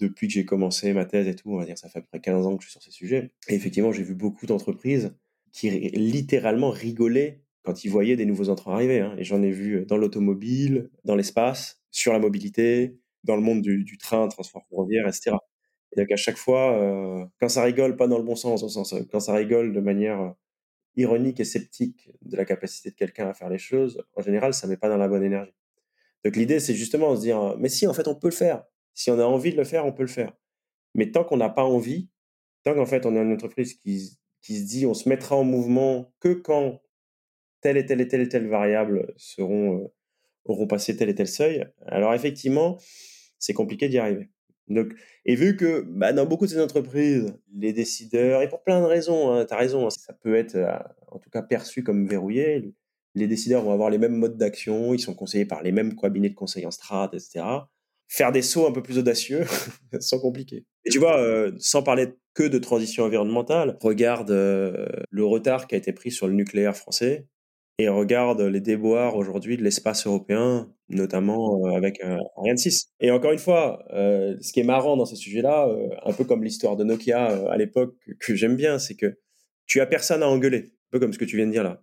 Depuis 0.00 0.26
que 0.26 0.34
j'ai 0.34 0.44
commencé 0.44 0.92
ma 0.92 1.04
thèse 1.04 1.28
et 1.28 1.36
tout, 1.36 1.52
on 1.52 1.56
va 1.56 1.64
dire, 1.64 1.78
ça 1.78 1.88
fait 1.88 2.00
à 2.00 2.02
peu 2.02 2.08
près 2.08 2.20
15 2.20 2.46
ans 2.46 2.56
que 2.56 2.64
je 2.64 2.68
suis 2.68 2.72
sur 2.72 2.82
ces 2.82 2.90
sujets. 2.90 3.30
Et 3.48 3.54
effectivement, 3.54 3.92
j'ai 3.92 4.02
vu 4.02 4.14
beaucoup 4.14 4.46
d'entreprises 4.46 5.14
qui 5.52 5.70
littéralement 5.70 6.70
rigolaient 6.70 7.44
quand 7.62 7.84
ils 7.84 7.88
voyaient 7.88 8.16
des 8.16 8.26
nouveaux 8.26 8.48
entrants 8.48 8.72
arriver. 8.72 9.00
Hein. 9.00 9.14
Et 9.18 9.24
j'en 9.24 9.42
ai 9.42 9.50
vu 9.50 9.86
dans 9.86 9.96
l'automobile, 9.96 10.90
dans 11.04 11.14
l'espace, 11.14 11.80
sur 11.92 12.12
la 12.12 12.18
mobilité, 12.18 12.98
dans 13.24 13.36
le 13.36 13.42
monde 13.42 13.62
du, 13.62 13.98
train, 13.98 14.26
transport 14.28 14.66
ferroviaire, 14.68 15.06
etc. 15.06 15.36
Et 15.92 16.00
donc 16.00 16.10
à 16.10 16.16
chaque 16.16 16.36
fois, 16.36 16.74
euh, 16.74 17.24
quand 17.40 17.48
ça 17.48 17.62
rigole 17.62 17.96
pas 17.96 18.08
dans 18.08 18.18
le 18.18 18.24
bon 18.24 18.36
sens, 18.36 18.64
quand 19.10 19.20
ça 19.20 19.34
rigole 19.34 19.72
de 19.72 19.80
manière 19.80 20.20
euh, 20.20 20.30
ironique 20.96 21.40
et 21.40 21.44
sceptique 21.44 22.10
de 22.22 22.36
la 22.36 22.44
capacité 22.44 22.90
de 22.90 22.94
quelqu'un 22.94 23.28
à 23.28 23.34
faire 23.34 23.48
les 23.48 23.58
choses, 23.58 24.02
en 24.14 24.22
général, 24.22 24.54
ça 24.54 24.66
met 24.66 24.76
pas 24.76 24.88
dans 24.88 24.96
la 24.96 25.08
bonne 25.08 25.22
énergie. 25.22 25.54
Donc 26.24 26.36
l'idée, 26.36 26.58
c'est 26.58 26.74
justement 26.74 27.12
de 27.12 27.16
se 27.16 27.20
dire, 27.22 27.56
mais 27.58 27.68
si, 27.68 27.86
en 27.86 27.94
fait, 27.94 28.08
on 28.08 28.14
peut 28.14 28.28
le 28.28 28.34
faire. 28.34 28.64
Si 28.94 29.10
on 29.10 29.18
a 29.18 29.24
envie 29.24 29.52
de 29.52 29.56
le 29.56 29.64
faire, 29.64 29.84
on 29.86 29.92
peut 29.92 30.02
le 30.02 30.08
faire. 30.08 30.32
Mais 30.94 31.10
tant 31.10 31.24
qu'on 31.24 31.36
n'a 31.36 31.50
pas 31.50 31.64
envie, 31.64 32.08
tant 32.64 32.74
qu'en 32.74 32.86
fait, 32.86 33.06
on 33.06 33.14
est 33.14 33.20
une 33.20 33.32
entreprise 33.32 33.74
qui, 33.74 34.18
qui 34.42 34.58
se 34.58 34.64
dit, 34.66 34.86
on 34.86 34.94
se 34.94 35.08
mettra 35.08 35.36
en 35.36 35.44
mouvement 35.44 36.12
que 36.20 36.32
quand 36.32 36.80
telle 37.60 37.76
et 37.76 37.86
telle 37.86 38.00
et 38.00 38.08
telle 38.08 38.22
et 38.22 38.28
telle 38.28 38.48
variable 38.48 39.12
seront, 39.16 39.84
euh, 39.84 39.88
auront 40.44 40.66
passé 40.66 40.96
tel 40.96 41.08
et 41.08 41.14
tel 41.14 41.28
seuil. 41.28 41.66
Alors 41.86 42.14
effectivement, 42.14 42.78
c'est 43.38 43.52
compliqué 43.52 43.88
d'y 43.88 43.98
arriver. 43.98 44.30
Donc, 44.68 44.94
et 45.24 45.36
vu 45.36 45.56
que 45.56 45.82
bah, 45.82 46.12
dans 46.12 46.26
beaucoup 46.26 46.46
de 46.46 46.50
ces 46.50 46.60
entreprises, 46.60 47.32
les 47.54 47.72
décideurs, 47.72 48.42
et 48.42 48.48
pour 48.48 48.62
plein 48.62 48.80
de 48.80 48.86
raisons, 48.86 49.32
hein, 49.32 49.44
tu 49.44 49.54
as 49.54 49.56
raison, 49.56 49.86
hein, 49.86 49.90
ça 49.90 50.12
peut 50.12 50.34
être 50.34 50.56
euh, 50.56 50.76
en 51.08 51.18
tout 51.18 51.30
cas 51.30 51.42
perçu 51.42 51.82
comme 51.82 52.06
verrouillé, 52.06 52.74
les 53.14 53.28
décideurs 53.28 53.62
vont 53.62 53.72
avoir 53.72 53.90
les 53.90 53.98
mêmes 53.98 54.16
modes 54.16 54.36
d'action, 54.36 54.92
ils 54.92 54.98
sont 54.98 55.14
conseillés 55.14 55.46
par 55.46 55.62
les 55.62 55.72
mêmes 55.72 55.94
cabinets 55.94 56.30
de 56.30 56.34
conseil 56.34 56.66
en 56.66 56.70
strat, 56.70 57.10
etc. 57.12 57.44
Faire 58.08 58.32
des 58.32 58.42
sauts 58.42 58.66
un 58.66 58.72
peu 58.72 58.82
plus 58.82 58.98
audacieux, 58.98 59.44
sans 60.00 60.18
compliqué. 60.18 60.64
Et 60.84 60.90
tu 60.90 60.98
vois, 60.98 61.18
euh, 61.18 61.52
sans 61.58 61.82
parler 61.82 62.08
que 62.34 62.42
de 62.42 62.58
transition 62.58 63.04
environnementale, 63.04 63.78
regarde 63.80 64.30
le 64.30 65.24
retard 65.24 65.66
qui 65.66 65.74
a 65.74 65.78
été 65.78 65.92
pris 65.92 66.10
sur 66.10 66.26
le 66.26 66.34
nucléaire 66.34 66.76
français 66.76 67.26
et 67.78 67.88
regarde 67.88 68.40
les 68.40 68.60
déboires 68.60 69.16
aujourd'hui 69.16 69.56
de 69.56 69.62
l'espace 69.62 70.06
européen, 70.06 70.72
notamment 70.88 71.66
euh, 71.66 71.76
avec 71.76 72.02
euh, 72.02 72.16
Ariane 72.36 72.56
6. 72.56 72.92
Et 73.00 73.10
encore 73.10 73.32
une 73.32 73.38
fois, 73.38 73.84
euh, 73.92 74.36
ce 74.40 74.52
qui 74.52 74.60
est 74.60 74.64
marrant 74.64 74.96
dans 74.96 75.04
ces 75.04 75.16
sujets-là, 75.16 75.68
un 76.04 76.12
peu 76.12 76.24
comme 76.24 76.42
l'histoire 76.42 76.76
de 76.76 76.84
Nokia 76.84 77.50
à 77.50 77.56
l'époque 77.56 77.94
que 78.20 78.34
j'aime 78.34 78.56
bien, 78.56 78.78
c'est 78.78 78.94
que 78.94 79.18
tu 79.66 79.80
as 79.80 79.86
personne 79.86 80.22
à 80.22 80.28
engueuler, 80.28 80.58
un 80.58 80.90
peu 80.92 81.00
comme 81.00 81.12
ce 81.12 81.18
que 81.18 81.24
tu 81.24 81.36
viens 81.36 81.46
de 81.46 81.52
dire 81.52 81.64
là. 81.64 81.82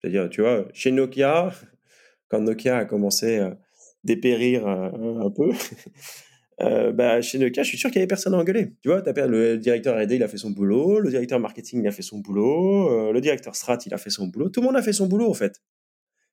C'est-à-dire, 0.00 0.30
tu 0.30 0.40
vois, 0.40 0.66
chez 0.72 0.92
Nokia, 0.92 1.52
quand 2.28 2.40
Nokia 2.40 2.78
a 2.78 2.84
commencé 2.84 3.38
à 3.38 3.58
dépérir 4.02 4.66
un 4.66 5.30
peu, 5.30 5.50
euh, 6.60 6.92
bah, 6.92 7.20
chez 7.20 7.38
Nokia, 7.38 7.62
je 7.62 7.68
suis 7.68 7.78
sûr 7.78 7.90
qu'il 7.90 7.98
n'y 7.98 8.02
avait 8.02 8.08
personne 8.08 8.34
à 8.34 8.38
engueuler. 8.38 8.72
Tu 8.82 8.88
vois, 8.88 9.02
le 9.04 9.56
directeur 9.56 9.96
R&D, 9.96 10.16
il 10.16 10.22
a 10.22 10.28
fait 10.28 10.36
son 10.36 10.50
boulot, 10.50 11.00
le 11.00 11.10
directeur 11.10 11.40
marketing, 11.40 11.80
il 11.80 11.88
a 11.88 11.92
fait 11.92 12.02
son 12.02 12.18
boulot, 12.18 12.90
euh, 12.90 13.12
le 13.12 13.20
directeur 13.20 13.56
strat, 13.56 13.78
il 13.86 13.94
a 13.94 13.98
fait 13.98 14.10
son 14.10 14.28
boulot. 14.28 14.48
Tout 14.48 14.60
le 14.60 14.66
monde 14.66 14.76
a 14.76 14.82
fait 14.82 14.92
son 14.92 15.06
boulot, 15.06 15.28
en 15.28 15.34
fait. 15.34 15.62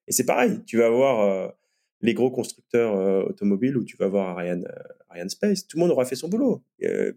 Et 0.08 0.12
c'est 0.12 0.26
pareil. 0.26 0.60
Tu 0.66 0.78
vas 0.78 0.90
voir 0.90 1.22
euh, 1.22 1.48
les 2.02 2.14
gros 2.14 2.32
constructeurs 2.32 3.28
automobiles 3.28 3.78
ou 3.78 3.84
tu 3.84 3.96
vas 3.98 4.08
voir 4.08 4.30
Ariane, 4.30 4.68
Ariane 5.10 5.30
Space. 5.30 5.68
Tout 5.68 5.78
le 5.78 5.82
monde 5.82 5.92
aura 5.92 6.06
fait 6.06 6.16
son 6.16 6.30
boulot. 6.30 6.64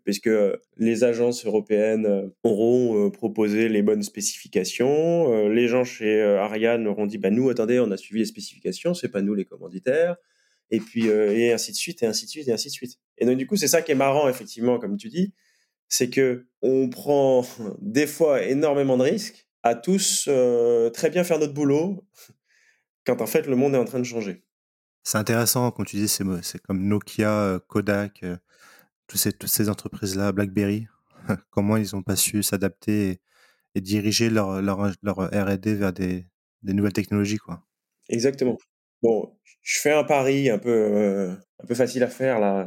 puisque 0.04 0.30
les 0.76 1.04
agences 1.04 1.46
européennes 1.46 2.30
auront 2.42 3.10
proposé 3.10 3.70
les 3.70 3.80
bonnes 3.80 4.02
spécifications. 4.02 5.48
les 5.48 5.68
gens 5.68 5.84
chez 5.84 6.20
Ariane 6.22 6.86
auront 6.86 7.06
dit, 7.06 7.16
bah, 7.16 7.30
nous, 7.30 7.48
attendez, 7.48 7.80
on 7.80 7.90
a 7.90 7.96
suivi 7.96 8.20
les 8.20 8.26
spécifications, 8.26 8.92
c'est 8.92 9.08
pas 9.08 9.22
nous 9.22 9.32
les 9.32 9.46
commanditaires 9.46 10.16
et 10.70 10.81
puis 10.81 11.09
euh, 11.09 11.37
et 11.37 11.53
ainsi 11.53 11.72
de 11.72 11.77
suite 11.77 12.03
et 12.03 12.07
ainsi 12.07 12.24
de 12.27 12.31
suite 12.31 12.48
et 12.48 12.53
ainsi 12.53 12.68
de 12.68 12.72
suite. 12.72 12.98
Et 13.18 13.27
donc 13.27 13.37
du 13.37 13.46
coup 13.46 13.57
c'est 13.57 13.68
ça 13.68 13.83
qui 13.83 13.92
est 13.92 13.96
marrant 13.96 14.29
effectivement 14.29 14.79
comme 14.79 14.96
tu 14.96 15.09
dis, 15.09 15.33
c'est 15.88 16.11
que 16.11 16.46
on 16.62 16.88
prend 16.88 17.46
des 17.81 18.07
fois 18.07 18.42
énormément 18.42 18.96
de 18.96 19.05
risques 19.05 19.48
à 19.62 19.74
tous 19.74 20.27
euh, 20.29 20.90
très 20.90 21.11
bien 21.11 21.24
faire 21.24 21.38
notre 21.38 21.55
boulot 21.55 22.05
quand 23.07 23.20
en 23.20 23.27
fait 23.27 23.46
le 23.46 23.57
monde 23.57 23.74
est 23.74 23.79
en 23.79 23.85
train 23.85 24.00
de 24.00 24.05
changer. 24.05 24.44
C'est 25.03 25.18
intéressant 25.18 25.70
quand 25.70 25.85
tu 25.85 25.96
dis 25.96 26.09
c'est 26.09 26.24
c'est 26.42 26.61
comme 26.62 26.87
Nokia, 26.87 27.31
euh, 27.31 27.59
Kodak, 27.59 28.24
toutes 29.07 29.20
ces, 29.20 29.33
toutes 29.33 29.50
ces 29.50 29.68
entreprises 29.68 30.16
là, 30.16 30.33
BlackBerry, 30.33 30.87
comment 31.50 31.77
ils 31.77 31.94
n'ont 31.94 32.03
pas 32.03 32.16
su 32.16 32.42
s'adapter 32.42 33.20
et, 33.74 33.81
diriger 33.81 34.31
leur, 34.31 34.62
leur, 34.62 34.92
leur 35.03 35.16
R&D 35.16 35.74
vers 35.74 35.92
des, 35.92 36.27
des 36.62 36.72
nouvelles 36.72 36.92
technologies 36.92 37.38
quoi. 37.38 37.62
Exactement. 38.09 38.57
Bon, 39.04 39.36
je 39.60 39.80
fais 39.80 39.92
un 39.92 40.02
pari 40.02 40.48
un 40.48 40.56
peu, 40.56 40.70
euh, 40.70 41.34
un 41.62 41.66
peu 41.66 41.74
facile 41.74 42.02
à 42.04 42.08
faire 42.08 42.40
là, 42.40 42.66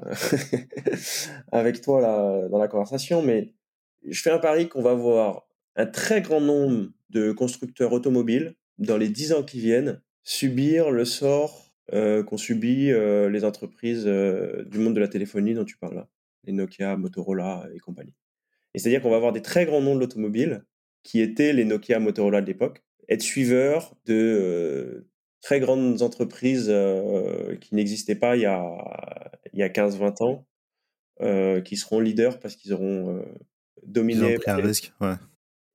avec 1.51 1.81
toi 1.81 1.99
là, 1.99 2.47
dans 2.49 2.59
la 2.59 2.67
conversation, 2.67 3.23
mais 3.23 3.55
je 4.07 4.21
fais 4.21 4.29
un 4.29 4.37
pari 4.37 4.69
qu'on 4.69 4.83
va 4.83 4.93
voir 4.93 5.47
un 5.75 5.87
très 5.87 6.21
grand 6.21 6.39
nombre 6.39 6.91
de 7.09 7.31
constructeurs 7.31 7.91
automobiles 7.91 8.53
dans 8.77 8.97
les 8.97 9.09
dix 9.09 9.33
ans 9.33 9.41
qui 9.41 9.59
viennent 9.59 9.99
subir 10.21 10.91
le 10.91 11.05
sort 11.05 11.73
euh, 11.93 12.21
qu'ont 12.21 12.37
subi 12.37 12.91
euh, 12.91 13.31
les 13.31 13.43
entreprises 13.43 14.05
du 14.05 14.77
monde 14.77 14.93
de 14.93 14.99
la 14.99 15.07
téléphonie 15.07 15.55
dont 15.55 15.65
tu 15.65 15.77
parles 15.79 15.95
là, 15.95 16.07
les 16.43 16.53
Nokia, 16.53 16.97
Motorola 16.97 17.67
et 17.73 17.79
compagnie. 17.79 18.13
Et 18.75 18.79
c'est-à-dire 18.79 19.01
qu'on 19.01 19.09
va 19.09 19.15
avoir 19.15 19.33
des 19.33 19.41
très 19.41 19.65
grands 19.65 19.81
noms 19.81 19.95
de 19.95 20.01
l'automobile 20.01 20.65
qui 21.01 21.19
étaient 21.19 21.51
les 21.51 21.65
Nokia, 21.65 21.99
Motorola 21.99 22.41
de 22.41 22.45
l'époque, 22.45 22.83
être 23.09 23.23
suiveurs 23.23 23.95
de 24.05 25.07
très 25.47 25.61
grandes 25.61 26.01
entreprises 26.01 26.67
euh, 26.67 27.55
qui 27.55 27.73
n'existaient 27.73 28.15
pas 28.15 28.35
il 28.35 28.41
y 28.41 28.45
a, 28.45 29.31
il 29.53 29.59
y 29.59 29.63
a 29.63 29.69
15-20 29.69 30.21
ans, 30.21 30.45
euh, 31.21 31.61
qui 31.61 31.77
seront 31.77 32.01
leaders 32.01 32.37
parce 32.41 32.57
qu'ils 32.57 32.73
auront 32.73 33.15
euh, 33.15 33.21
dominé. 33.85 34.33
Ils 34.33 34.39
pris 34.39 34.51
un 34.51 34.57
risque, 34.57 34.91
ouais. 34.99 35.13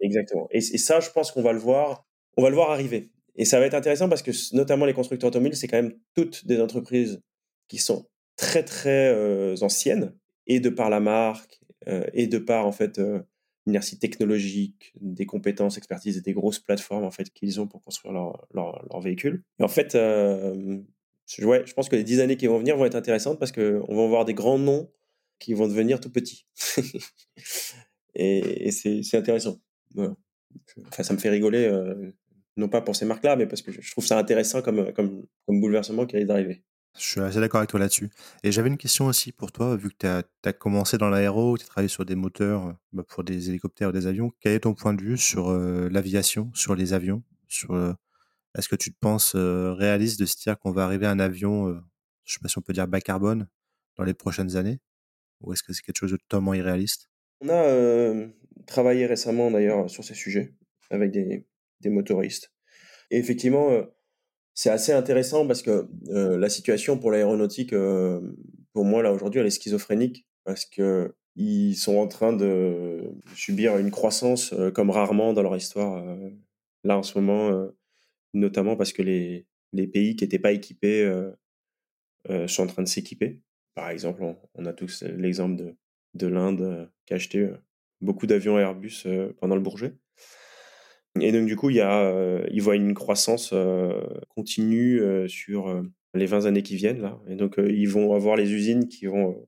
Exactement. 0.00 0.46
Et, 0.50 0.58
et, 0.58 0.78
ça, 0.78 1.00
je 1.00 1.08
pense 1.08 1.32
qu'on 1.32 1.40
va 1.40 1.54
le 1.54 1.58
voir, 1.58 2.04
on 2.36 2.42
va 2.42 2.50
le 2.50 2.54
voir 2.54 2.70
arriver. 2.70 3.12
Et 3.34 3.46
ça 3.46 3.60
va 3.60 3.64
être 3.64 3.72
intéressant 3.72 4.10
parce 4.10 4.20
que 4.20 4.32
notamment 4.54 4.84
les 4.84 4.92
constructeurs 4.92 5.28
automobiles, 5.28 5.56
c'est 5.56 5.68
quand 5.68 5.80
même 5.80 5.94
toutes 6.14 6.46
des 6.46 6.60
entreprises 6.60 7.22
qui 7.68 7.78
sont 7.78 8.06
très 8.36 8.64
très 8.64 9.62
anciennes 9.62 10.12
et 10.46 10.60
de 10.60 10.68
par 10.68 10.90
la 10.90 11.00
marque 11.00 11.60
et 12.12 12.26
de 12.26 12.36
par 12.36 12.66
en 12.66 12.72
fait 12.72 13.00
inertie 13.66 13.98
technologique, 13.98 14.92
des 15.00 15.26
compétences, 15.26 15.76
expertise 15.78 16.16
et 16.18 16.20
des 16.20 16.32
grosses 16.32 16.58
plateformes 16.58 17.04
en 17.04 17.10
fait 17.10 17.30
qu'ils 17.30 17.60
ont 17.60 17.66
pour 17.66 17.82
construire 17.82 18.12
leur, 18.12 18.46
leur, 18.52 19.00
véhicule. 19.00 19.44
Et 19.60 19.62
en 19.62 19.68
fait, 19.68 19.94
euh, 19.94 20.78
je 21.26 21.72
pense 21.72 21.88
que 21.88 21.96
les 21.96 22.04
dix 22.04 22.20
années 22.20 22.36
qui 22.36 22.46
vont 22.46 22.58
venir 22.58 22.76
vont 22.76 22.84
être 22.84 22.96
intéressantes 22.96 23.38
parce 23.38 23.52
qu'on 23.52 23.94
va 23.94 24.06
voir 24.06 24.24
des 24.24 24.34
grands 24.34 24.58
noms 24.58 24.90
qui 25.38 25.54
vont 25.54 25.68
devenir 25.68 26.00
tout 26.00 26.10
petits. 26.10 26.46
et, 28.14 28.70
c'est 28.70 29.16
intéressant. 29.16 29.58
Enfin, 29.96 31.02
ça 31.02 31.14
me 31.14 31.18
fait 31.18 31.30
rigoler, 31.30 31.64
euh, 31.64 32.12
non 32.56 32.68
pas 32.68 32.80
pour 32.80 32.96
ces 32.96 33.04
marques-là, 33.04 33.36
mais 33.36 33.46
parce 33.46 33.62
que 33.62 33.72
je 33.72 33.90
trouve 33.90 34.06
ça 34.06 34.18
intéressant 34.18 34.62
comme, 34.62 34.92
comme, 34.92 35.26
comme 35.46 35.60
bouleversement 35.60 36.06
qui 36.06 36.16
risque 36.16 36.28
d'arriver. 36.28 36.62
Je 36.98 37.02
suis 37.02 37.20
assez 37.20 37.40
d'accord 37.40 37.58
avec 37.58 37.70
toi 37.70 37.80
là-dessus. 37.80 38.10
Et 38.42 38.52
j'avais 38.52 38.68
une 38.68 38.76
question 38.76 39.06
aussi 39.06 39.32
pour 39.32 39.50
toi, 39.50 39.76
vu 39.76 39.90
que 39.90 39.96
tu 39.98 40.06
as, 40.06 40.52
commencé 40.52 40.98
dans 40.98 41.08
l'aéro, 41.08 41.56
tu 41.56 41.64
as 41.64 41.66
travaillé 41.66 41.88
sur 41.88 42.04
des 42.04 42.14
moteurs 42.14 42.66
euh, 42.66 42.72
bah, 42.92 43.02
pour 43.08 43.24
des 43.24 43.48
hélicoptères 43.48 43.88
ou 43.88 43.92
des 43.92 44.06
avions. 44.06 44.30
Quel 44.40 44.52
est 44.52 44.60
ton 44.60 44.74
point 44.74 44.92
de 44.92 45.02
vue 45.02 45.16
sur 45.16 45.50
euh, 45.50 45.88
l'aviation, 45.90 46.50
sur 46.54 46.74
les 46.74 46.92
avions 46.92 47.22
euh, 47.70 47.94
Est-ce 48.56 48.68
que 48.68 48.76
tu 48.76 48.92
te 48.92 48.98
penses 48.98 49.34
réaliste 49.34 50.20
de 50.20 50.26
se 50.26 50.36
dire 50.36 50.58
qu'on 50.58 50.72
va 50.72 50.84
arriver 50.84 51.06
à 51.06 51.10
un 51.10 51.18
avion, 51.18 51.66
je 51.68 51.72
ne 51.72 51.82
sais 52.26 52.40
pas 52.42 52.48
si 52.48 52.58
on 52.58 52.62
peut 52.62 52.74
dire 52.74 52.86
bas 52.86 53.00
carbone, 53.00 53.48
dans 53.96 54.04
les 54.04 54.14
prochaines 54.14 54.56
années? 54.56 54.80
Ou 55.40 55.52
est-ce 55.52 55.62
que 55.62 55.72
c'est 55.72 55.82
quelque 55.82 55.98
chose 55.98 56.12
de 56.12 56.18
totalement 56.18 56.52
irréaliste? 56.52 57.08
On 57.40 57.48
a 57.48 58.28
travaillé 58.66 59.06
récemment 59.06 59.50
d'ailleurs 59.50 59.88
sur 59.88 60.04
ces 60.04 60.14
sujets 60.14 60.54
avec 60.90 61.10
des 61.10 61.90
motoristes. 61.90 62.52
Et 63.10 63.18
effectivement, 63.18 63.82
c'est 64.54 64.70
assez 64.70 64.92
intéressant 64.92 65.46
parce 65.46 65.62
que 65.62 65.88
euh, 66.08 66.36
la 66.38 66.48
situation 66.48 66.98
pour 66.98 67.10
l'aéronautique, 67.10 67.72
euh, 67.72 68.20
pour 68.72 68.84
moi, 68.84 69.02
là, 69.02 69.12
aujourd'hui, 69.12 69.40
elle 69.40 69.46
est 69.46 69.50
schizophrénique 69.50 70.26
parce 70.44 70.64
que 70.66 71.14
ils 71.34 71.74
sont 71.76 71.96
en 71.96 72.08
train 72.08 72.34
de 72.34 73.14
subir 73.34 73.78
une 73.78 73.90
croissance 73.90 74.52
euh, 74.52 74.70
comme 74.70 74.90
rarement 74.90 75.32
dans 75.32 75.42
leur 75.42 75.56
histoire, 75.56 76.04
là, 76.84 76.98
en 76.98 77.02
ce 77.02 77.18
moment, 77.18 77.70
notamment 78.34 78.76
parce 78.76 78.92
que 78.92 79.02
les, 79.02 79.46
pays 79.72 80.16
qui 80.16 80.24
n'étaient 80.24 80.38
pas 80.38 80.52
équipés 80.52 81.10
sont 82.46 82.64
en 82.64 82.66
train 82.66 82.82
de 82.82 82.88
s'équiper. 82.88 83.40
Par 83.74 83.88
exemple, 83.88 84.22
on, 84.54 84.66
a 84.66 84.72
tous 84.74 85.02
l'exemple 85.04 85.56
de, 85.56 85.74
de 86.14 86.26
l'Inde 86.26 86.90
qui 87.06 87.14
a 87.14 87.16
acheté 87.16 87.50
beaucoup 88.02 88.26
d'avions 88.26 88.58
Airbus 88.58 89.04
pendant 89.38 89.54
le 89.54 89.62
Bourget. 89.62 89.94
Et 91.20 91.30
donc, 91.30 91.46
du 91.46 91.56
coup, 91.56 91.70
il, 91.70 91.76
y 91.76 91.80
a, 91.80 92.42
il 92.50 92.62
voit 92.62 92.76
une 92.76 92.94
croissance 92.94 93.54
continue 94.28 95.00
sur 95.28 95.82
les 96.14 96.26
20 96.26 96.46
années 96.46 96.62
qui 96.62 96.76
viennent. 96.76 97.02
Là. 97.02 97.20
Et 97.28 97.36
donc, 97.36 97.56
ils 97.58 97.88
vont 97.88 98.14
avoir 98.14 98.36
les 98.36 98.52
usines 98.52 98.88
qui 98.88 99.06
vont, 99.06 99.46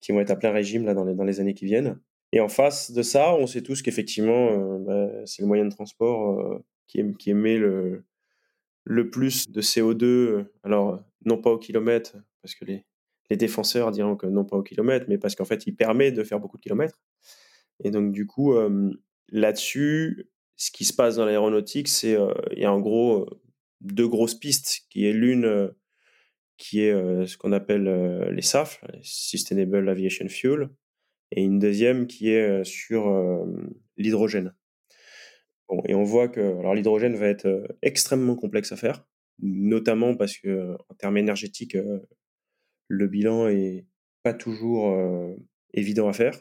qui 0.00 0.12
vont 0.12 0.20
être 0.20 0.30
à 0.30 0.36
plein 0.36 0.52
régime 0.52 0.84
là, 0.84 0.94
dans, 0.94 1.04
les, 1.04 1.14
dans 1.14 1.24
les 1.24 1.40
années 1.40 1.54
qui 1.54 1.64
viennent. 1.64 1.98
Et 2.32 2.40
en 2.40 2.48
face 2.48 2.92
de 2.92 3.02
ça, 3.02 3.34
on 3.34 3.46
sait 3.46 3.62
tous 3.62 3.82
qu'effectivement, 3.82 4.78
bah, 4.78 5.08
c'est 5.24 5.42
le 5.42 5.48
moyen 5.48 5.64
de 5.64 5.70
transport 5.70 6.60
qui, 6.86 7.02
qui, 7.18 7.30
émet 7.30 7.58
le, 7.58 8.04
le 8.84 9.10
plus 9.10 9.50
de 9.50 9.60
CO2. 9.60 10.46
Alors, 10.62 11.02
non 11.24 11.38
pas 11.38 11.50
au 11.50 11.58
kilomètre, 11.58 12.16
parce 12.42 12.54
que 12.54 12.64
les, 12.64 12.84
les 13.30 13.36
défenseurs 13.36 13.90
diront 13.90 14.16
que 14.16 14.26
non 14.26 14.44
pas 14.44 14.56
au 14.56 14.62
kilomètre, 14.62 15.06
mais 15.08 15.18
parce 15.18 15.34
qu'en 15.34 15.44
fait, 15.44 15.66
il 15.66 15.74
permet 15.74 16.12
de 16.12 16.22
faire 16.24 16.40
beaucoup 16.40 16.56
de 16.56 16.62
kilomètres. 16.62 17.00
Et 17.82 17.90
donc, 17.90 18.12
du 18.12 18.26
coup, 18.26 18.54
là-dessus, 19.30 20.28
ce 20.56 20.70
qui 20.70 20.84
se 20.84 20.94
passe 20.94 21.16
dans 21.16 21.24
l'aéronautique, 21.24 21.88
c'est 21.88 22.16
il 22.52 22.58
y 22.58 22.64
a 22.64 22.72
en 22.72 22.80
gros 22.80 23.28
deux 23.80 24.08
grosses 24.08 24.34
pistes, 24.34 24.86
qui 24.90 25.06
est 25.06 25.12
l'une 25.12 25.70
qui 26.56 26.80
est 26.80 27.26
ce 27.26 27.36
qu'on 27.36 27.52
appelle 27.52 27.84
les 28.30 28.42
SAF, 28.42 28.82
Sustainable 29.02 29.88
Aviation 29.88 30.28
Fuel, 30.28 30.70
et 31.30 31.42
une 31.42 31.58
deuxième 31.58 32.06
qui 32.06 32.30
est 32.30 32.64
sur 32.64 33.06
l'hydrogène. 33.96 34.54
Bon, 35.68 35.82
et 35.86 35.94
on 35.94 36.04
voit 36.04 36.28
que 36.28 36.40
alors 36.40 36.74
l'hydrogène 36.74 37.16
va 37.16 37.26
être 37.26 37.66
extrêmement 37.82 38.36
complexe 38.36 38.72
à 38.72 38.76
faire, 38.76 39.06
notamment 39.40 40.16
parce 40.16 40.38
que 40.38 40.74
en 40.88 40.94
termes 40.94 41.18
énergétiques, 41.18 41.76
le 42.88 43.08
bilan 43.08 43.48
est 43.48 43.84
pas 44.22 44.32
toujours 44.32 44.96
évident 45.74 46.08
à 46.08 46.12
faire. 46.12 46.40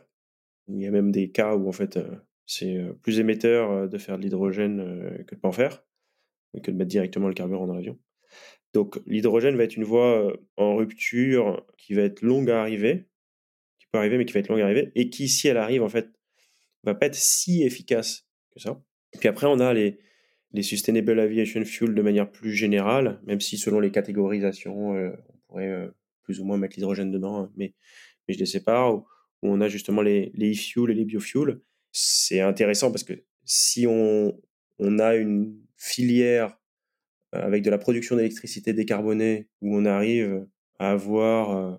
Il 0.67 0.80
y 0.80 0.88
a 0.88 0.91
même 0.91 1.12
des 1.12 1.32
cas 1.32 1.56
où 1.56 1.67
en 1.67 1.73
fait 1.73 1.99
c'est 2.45 2.77
plus 3.01 3.19
émetteur 3.19 3.89
de 3.89 3.97
faire 3.97 4.17
de 4.17 4.23
l'hydrogène 4.23 5.25
que 5.27 5.36
de 5.36 5.39
pas 5.39 5.47
en 5.47 5.51
faire, 5.51 5.84
que 6.63 6.71
de 6.71 6.77
mettre 6.77 6.89
directement 6.89 7.27
le 7.27 7.34
carburant 7.34 7.67
dans 7.67 7.75
l'avion. 7.75 7.97
Donc 8.73 8.99
l'hydrogène 9.05 9.55
va 9.55 9.63
être 9.63 9.75
une 9.75 9.84
voie 9.84 10.38
en 10.58 10.75
rupture 10.75 11.65
qui 11.77 11.93
va 11.93 12.03
être 12.03 12.21
longue 12.21 12.49
à 12.49 12.62
arriver, 12.62 13.05
qui 13.79 13.88
peut 13.91 13.97
arriver 13.97 14.17
mais 14.17 14.25
qui 14.25 14.34
va 14.34 14.41
être 14.41 14.49
longue 14.49 14.62
à 14.62 14.65
arriver, 14.65 14.91
et 14.95 15.10
qui 15.10 15.27
si 15.27 15.47
elle 15.47 15.58
arrive 15.58 15.84
en 15.84 15.89
fait 15.89 16.10
va 16.84 16.93
pas 16.93 17.08
être 17.08 17.15
si 17.15 17.63
efficace 17.63 18.27
que 18.51 18.60
ça. 18.60 18.81
Puis 19.19 19.27
après 19.27 19.47
on 19.47 19.60
a 19.60 19.73
les, 19.73 19.99
les 20.51 20.62
Sustainable 20.62 21.19
Aviation 21.19 21.63
Fuel 21.65 21.95
de 21.95 22.01
manière 22.01 22.31
plus 22.31 22.53
générale, 22.53 23.21
même 23.25 23.41
si 23.41 23.58
selon 23.58 23.79
les 23.79 23.91
catégorisations 23.91 24.91
on 24.91 25.13
pourrait 25.47 25.89
plus 26.25 26.39
ou 26.39 26.45
moins 26.45 26.58
mettre 26.58 26.75
l'hydrogène 26.75 27.12
dedans, 27.12 27.38
hein, 27.39 27.51
mais, 27.55 27.73
mais 28.27 28.34
je 28.34 28.39
les 28.39 28.45
sépare, 28.45 28.95
où, 28.95 29.05
on 29.41 29.62
a 29.62 29.67
justement 29.67 30.01
les, 30.01 30.31
les 30.34 30.53
e-fuels 30.53 30.89
et 30.89 30.95
les 30.95 31.05
biofuels. 31.05 31.62
C'est 31.97 32.41
intéressant 32.41 32.91
parce 32.91 33.05
que 33.05 33.13
si 33.45 33.88
on, 33.88 34.34
a 34.99 35.15
une 35.15 35.55
filière 35.77 36.60
euh, 37.34 37.41
avec 37.41 37.63
de 37.63 37.69
la 37.69 37.77
production 37.77 38.17
d'électricité 38.17 38.73
décarbonée 38.73 39.47
où 39.62 39.77
on 39.77 39.86
arrive 39.86 40.45
à 40.77 40.91
avoir 40.91 41.55
euh, 41.55 41.77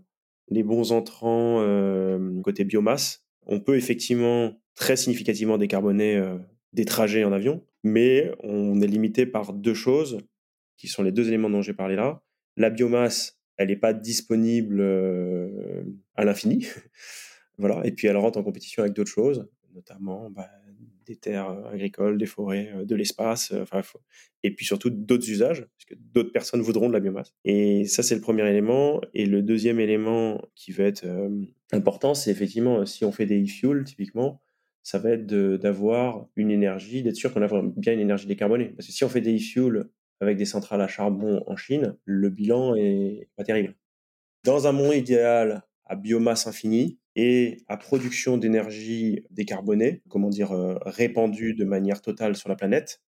les 0.49 0.63
bons 0.63 0.93
entrants 0.93 1.61
euh, 1.61 2.41
côté 2.41 2.65
biomasse, 2.65 3.27
on 3.45 3.61
peut 3.61 3.77
effectivement 3.77 4.59
très 4.75 4.97
significativement 4.97 5.59
décarboner 5.59 6.23
des 6.73 6.87
trajets 6.87 7.25
en 7.25 7.33
avion, 7.33 7.63
mais 7.85 8.33
on 8.43 8.81
est 8.81 8.87
limité 8.87 9.27
par 9.27 9.53
deux 9.53 9.75
choses, 9.75 10.19
qui 10.79 10.89
sont 10.89 11.03
les 11.03 11.13
deux 11.13 11.29
éléments 11.29 11.51
dont 11.51 11.63
j'ai 11.63 11.75
parlé 11.75 11.95
là. 11.95 12.23
La 12.57 12.71
biomasse, 12.71 13.39
elle 13.59 13.69
n'est 13.69 13.77
pas 13.77 13.93
disponible 13.93 14.81
à 16.15 16.25
l'infini. 16.25 16.67
voilà. 17.59 17.87
Et 17.87 17.93
puis 17.93 18.07
elle 18.07 18.17
rentre 18.17 18.39
en 18.39 18.43
compétition 18.43 18.83
avec 18.83 18.95
d'autres 18.95 19.11
choses, 19.11 19.47
notamment 19.77 20.31
bah, 20.31 20.51
des 21.07 21.15
terres 21.15 21.51
agricoles, 21.73 22.19
des 22.19 22.27
forêts, 22.27 22.73
de 22.85 22.95
l'espace, 22.97 23.53
enfin, 23.53 23.83
et 24.43 24.51
puis 24.51 24.67
surtout 24.67 24.91
d'autres 24.91 25.31
usages, 25.31 25.61
parce 25.61 25.85
que 25.87 25.95
d'autres 25.95 26.33
personnes 26.33 26.63
voudront 26.63 26.89
de 26.89 26.93
la 26.93 27.01
biomasse. 27.01 27.33
Et 27.45 27.85
ça, 27.85 28.03
c'est 28.03 28.17
le 28.17 28.21
premier 28.21 28.49
élément. 28.49 29.01
Et 29.15 29.27
le 29.27 29.43
deuxième 29.43 29.79
élément 29.79 30.43
qui 30.55 30.73
va 30.73 30.85
être 30.85 31.07
important, 31.73 32.15
c'est 32.15 32.31
effectivement, 32.31 32.85
si 32.87 33.05
on 33.05 33.13
fait 33.13 33.27
des 33.27 33.45
e-fuels, 33.45 33.85
typiquement, 33.85 34.41
ça 34.83 34.99
va 34.99 35.11
être 35.11 35.27
d'avoir 35.27 36.29
une 36.37 36.51
énergie, 36.51 37.03
d'être 37.03 37.17
sûr 37.17 37.35
qu'on 37.35 37.43
a 37.43 37.63
bien 37.77 37.93
une 37.93 38.01
énergie 38.01 38.27
décarbonée. 38.27 38.71
Parce 38.71 38.87
que 38.87 38.93
si 38.93 39.05
on 39.05 39.09
fait 39.09 39.21
des 39.21 39.37
e-fuels 39.37 39.87
avec 40.21 40.37
des 40.37 40.45
centrales 40.45 40.81
à 40.81 40.89
charbon 40.89 41.43
en 41.47 41.57
Chine, 41.57 41.97
le 42.05 42.31
bilan 42.31 42.75
est 42.77 43.29
pas 43.37 43.45
terrible. 43.45 43.75
Dans 44.45 44.67
un 44.67 44.73
monde 44.73 44.95
idéal 44.95 45.65
à 45.85 45.97
biomasse 45.97 46.47
infinie, 46.47 46.99
et 47.17 47.65
à 47.67 47.79
production 47.79 48.37
d'énergie 48.37 49.25
décarbonée, 49.31 50.03
comment 50.09 50.29
dire, 50.29 50.53
euh, 50.53 50.77
répandue 50.83 51.55
de 51.55 51.65
manière 51.65 52.03
totale 52.03 52.37
sur 52.37 52.51
la 52.51 52.57
planète, 52.57 53.03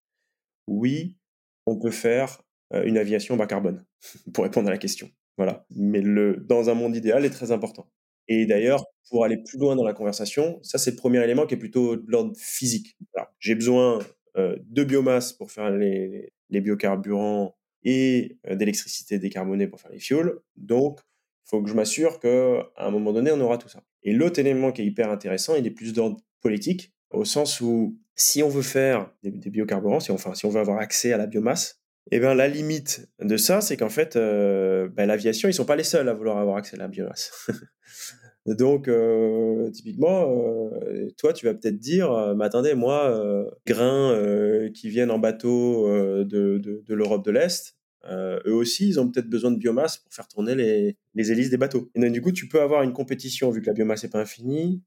oui, 0.67 1.19
on 1.67 1.79
peut 1.79 1.91
faire 1.91 2.43
euh, 2.73 2.85
une 2.85 2.97
aviation 2.97 3.37
bas 3.37 3.47
carbone, 3.47 3.85
pour 4.33 4.45
répondre 4.45 4.69
à 4.69 4.71
la 4.71 4.79
question. 4.79 5.11
Voilà. 5.37 5.67
Mais 5.77 6.01
le, 6.01 6.39
dans 6.39 6.71
un 6.71 6.75
monde 6.75 6.97
idéal 6.97 7.25
est 7.27 7.31
très 7.31 7.53
important. 7.53 7.91
Et 8.29 8.47
d'ailleurs, 8.47 8.85
pour 9.11 9.25
aller 9.25 9.37
plus 9.37 9.59
loin 9.59 9.77
dans 9.77 9.85
la 9.85 9.93
conversation, 9.93 10.59
ça 10.63 10.79
c'est 10.79 10.91
le 10.93 10.97
premier 10.97 11.23
élément 11.23 11.47
qui 11.47 11.55
est 11.55 11.59
plutôt 11.59 11.97
de 11.97 12.05
l'ordre 12.09 12.35
physique. 12.37 12.97
J'ai 13.41 13.55
besoin 13.55 14.01
euh, 14.37 14.57
de 14.67 14.85
biomasse 14.85 15.33
pour 15.35 15.51
faire 15.51 15.71
les, 15.71 16.33
biocarburants 16.51 17.57
et 17.85 18.39
d'électricité 18.51 19.19
décarbonée 19.19 19.69
pour 19.69 19.81
faire 19.81 19.91
les 19.91 20.01
fuels. 20.01 20.33
Donc, 20.57 21.01
faut 21.49 21.63
que 21.63 21.69
je 21.69 21.75
m'assure 21.75 22.21
qu'à 22.21 22.69
un 22.77 22.91
moment 22.91 23.13
donné, 23.13 23.33
on 23.33 23.41
aura 23.41 23.59
tout 23.59 23.69
ça. 23.69 23.83
Et 24.03 24.13
l'autre 24.13 24.39
élément 24.39 24.71
qui 24.71 24.83
est 24.83 24.87
hyper 24.87 25.11
intéressant, 25.11 25.55
il 25.55 25.67
est 25.67 25.71
plus 25.71 25.93
d'ordre 25.93 26.19
politique, 26.41 26.93
au 27.11 27.25
sens 27.25 27.61
où 27.61 27.99
si 28.15 28.43
on 28.43 28.49
veut 28.49 28.63
faire 28.63 29.11
des, 29.23 29.31
biocarburants, 29.31 30.01
si 30.01 30.11
on, 30.11 30.51
veut 30.51 30.61
avoir 30.61 30.79
accès 30.79 31.13
à 31.13 31.17
la 31.17 31.27
biomasse, 31.27 31.81
eh 32.11 32.21
ben, 32.21 32.35
la 32.35 32.49
limite 32.49 33.09
de 33.21 33.37
ça, 33.37 33.61
c'est 33.61 33.77
qu'en 33.77 33.89
fait, 33.89 34.17
euh, 34.17 34.89
ben, 34.89 35.07
l'aviation, 35.07 35.49
ils 35.49 35.55
sont 35.55 35.65
pas 35.65 35.77
les 35.77 35.85
seuls 35.85 36.09
à 36.09 36.15
vouloir 36.15 36.39
avoir 36.39 36.57
accès 36.57 36.77
à 36.77 36.79
la 36.79 36.89
biomasse. 36.89 37.49
Donc, 38.47 38.89
euh, 38.89 39.71
typiquement, 39.71 40.31
euh, 40.33 41.09
toi, 41.19 41.33
tu 41.33 41.47
vas 41.47 41.55
peut-être 41.55 41.79
dire, 41.79 42.35
mais 42.37 42.45
attendez, 42.45 42.75
moi, 42.75 43.47
grains 43.67 44.69
qui 44.75 44.89
viennent 44.89 45.11
en 45.11 45.19
bateau 45.19 45.89
de 46.25 46.95
l'Europe 46.95 47.25
de 47.25 47.31
l'Est, 47.31 47.78
euh, 48.05 48.41
eux 48.47 48.55
aussi, 48.55 48.89
ils 48.89 49.01
ont 49.01 49.11
peut-être 49.11 49.29
besoin 49.29 49.51
de 49.51 49.57
biomasse 49.57 49.99
pour 49.99 50.13
faire 50.13 50.29
tourner 50.29 50.55
les, 50.55 50.97
les 51.15 51.33
hélices 51.33 51.51
des 51.51 51.57
bateaux. 51.57 51.91
Et 51.95 52.01
donc, 52.01 52.13
du 52.13 52.21
coup, 52.21 52.33
tu 52.33 52.49
peux 52.49 52.61
avoir 52.61 52.83
une 52.83 52.93
compétition, 52.93 53.51
vu 53.51 53.61
que 53.61 53.67
la 53.67 53.73
biomasse 53.73 54.03
n'est 54.05 54.11
pas 54.11 54.21
infinie, 54.21 54.83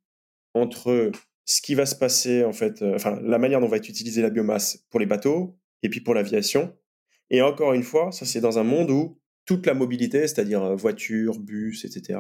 entre 0.54 1.12
ce 1.46 1.62
qui 1.62 1.76
va 1.76 1.86
se 1.86 1.96
passer, 1.96 2.44
en 2.44 2.54
fait, 2.54 2.82
euh, 2.82 2.96
enfin, 2.96 3.20
la 3.22 3.38
manière 3.38 3.60
dont 3.60 3.68
va 3.68 3.78
être 3.78 3.90
utilisée 3.90 4.22
la 4.22 4.30
biomasse 4.30 4.86
pour 4.90 5.00
les 5.00 5.06
bateaux 5.06 5.58
et 5.84 5.90
puis 5.90 6.02
pour 6.02 6.14
l'aviation. 6.14 6.76
Et 7.30 7.42
encore 7.42 7.74
une 7.74 7.84
fois, 7.84 8.12
ça, 8.12 8.26
c'est 8.26 8.42
dans 8.42 8.60
un 8.60 8.64
monde 8.64 8.92
où 8.92 9.20
toute 9.46 9.66
la 9.66 9.74
mobilité, 9.74 10.22
c'est-à-dire 10.22 10.64
euh, 10.64 10.76
voiture, 10.76 11.40
bus, 11.40 11.86
etc., 11.86 12.20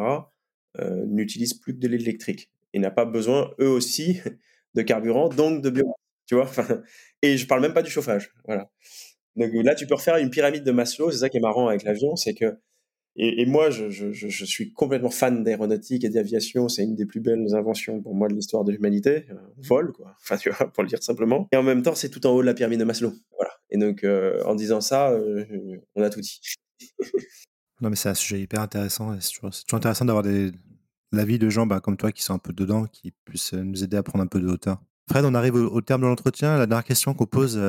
n'utilise 1.05 1.53
plus 1.53 1.73
que 1.73 1.79
de 1.79 1.89
l'électrique 1.89 2.49
et 2.71 2.79
n'a 2.79 2.91
pas 2.91 3.03
besoin, 3.03 3.51
eux 3.59 3.67
aussi, 3.67 4.21
de 4.73 4.81
carburant, 4.81 5.27
donc 5.27 5.61
de 5.61 5.69
biomasse. 5.69 5.95
Tu 6.27 6.35
vois 6.35 6.49
Et 7.21 7.35
je 7.35 7.45
parle 7.45 7.61
même 7.61 7.73
pas 7.73 7.81
du 7.81 7.91
chauffage. 7.91 8.33
Voilà. 8.45 8.71
Donc 9.35 9.51
là, 9.53 9.75
tu 9.75 9.87
peux 9.87 9.95
refaire 9.95 10.17
une 10.17 10.29
pyramide 10.29 10.63
de 10.63 10.71
Maslow. 10.71 11.11
C'est 11.11 11.19
ça 11.19 11.29
qui 11.29 11.37
est 11.37 11.41
marrant 11.41 11.67
avec 11.67 11.83
l'avion, 11.83 12.15
c'est 12.15 12.33
que 12.33 12.57
et, 13.17 13.45
moi, 13.45 13.69
je, 13.69 13.89
je, 13.89 14.45
suis 14.45 14.71
complètement 14.71 15.09
fan 15.09 15.43
d'aéronautique 15.43 16.05
et 16.05 16.09
d'aviation. 16.09 16.69
C'est 16.69 16.83
une 16.83 16.95
des 16.95 17.05
plus 17.05 17.19
belles 17.19 17.53
inventions 17.53 18.01
pour 18.01 18.15
moi 18.15 18.29
de 18.29 18.33
l'histoire 18.33 18.63
de 18.63 18.71
l'humanité. 18.71 19.25
Euh, 19.29 19.35
vol, 19.57 19.91
quoi. 19.91 20.15
Enfin, 20.21 20.37
tu 20.37 20.49
vois, 20.49 20.71
pour 20.71 20.83
le 20.83 20.89
dire 20.89 21.03
simplement. 21.03 21.47
Et 21.51 21.57
en 21.57 21.63
même 21.63 21.81
temps, 21.81 21.93
c'est 21.93 22.09
tout 22.09 22.25
en 22.25 22.31
haut 22.31 22.41
de 22.41 22.45
la 22.45 22.53
pyramide 22.53 22.79
de 22.79 22.85
Maslow. 22.85 23.13
Voilà. 23.35 23.51
Et 23.69 23.77
donc, 23.77 24.05
euh, 24.05 24.41
en 24.45 24.55
disant 24.55 24.79
ça, 24.79 25.11
euh, 25.11 25.45
on 25.95 26.03
a 26.03 26.09
tout 26.09 26.21
dit. 26.21 26.39
non, 27.81 27.89
mais 27.89 27.97
c'est 27.97 28.09
un 28.09 28.13
sujet 28.13 28.39
hyper 28.39 28.61
intéressant. 28.61 29.13
C'est 29.19 29.33
toujours, 29.33 29.51
intéressant 29.73 30.05
d'avoir 30.05 30.23
l'avis 31.11 31.37
de 31.37 31.49
gens 31.49 31.65
bah, 31.65 31.81
comme 31.81 31.97
toi 31.97 32.13
qui 32.13 32.23
sont 32.23 32.33
un 32.33 32.39
peu 32.39 32.53
dedans, 32.53 32.85
qui 32.85 33.11
puissent 33.25 33.53
nous 33.53 33.83
aider 33.83 33.97
à 33.97 34.03
prendre 34.03 34.23
un 34.23 34.27
peu 34.27 34.39
de 34.39 34.47
hauteur. 34.47 34.81
Fred, 35.09 35.25
on 35.25 35.33
arrive 35.33 35.55
au, 35.55 35.81
terme 35.81 36.01
de 36.01 36.07
l'entretien. 36.07 36.57
La 36.57 36.65
dernière 36.65 36.85
question 36.85 37.13
qu'on 37.13 37.25
pose 37.25 37.59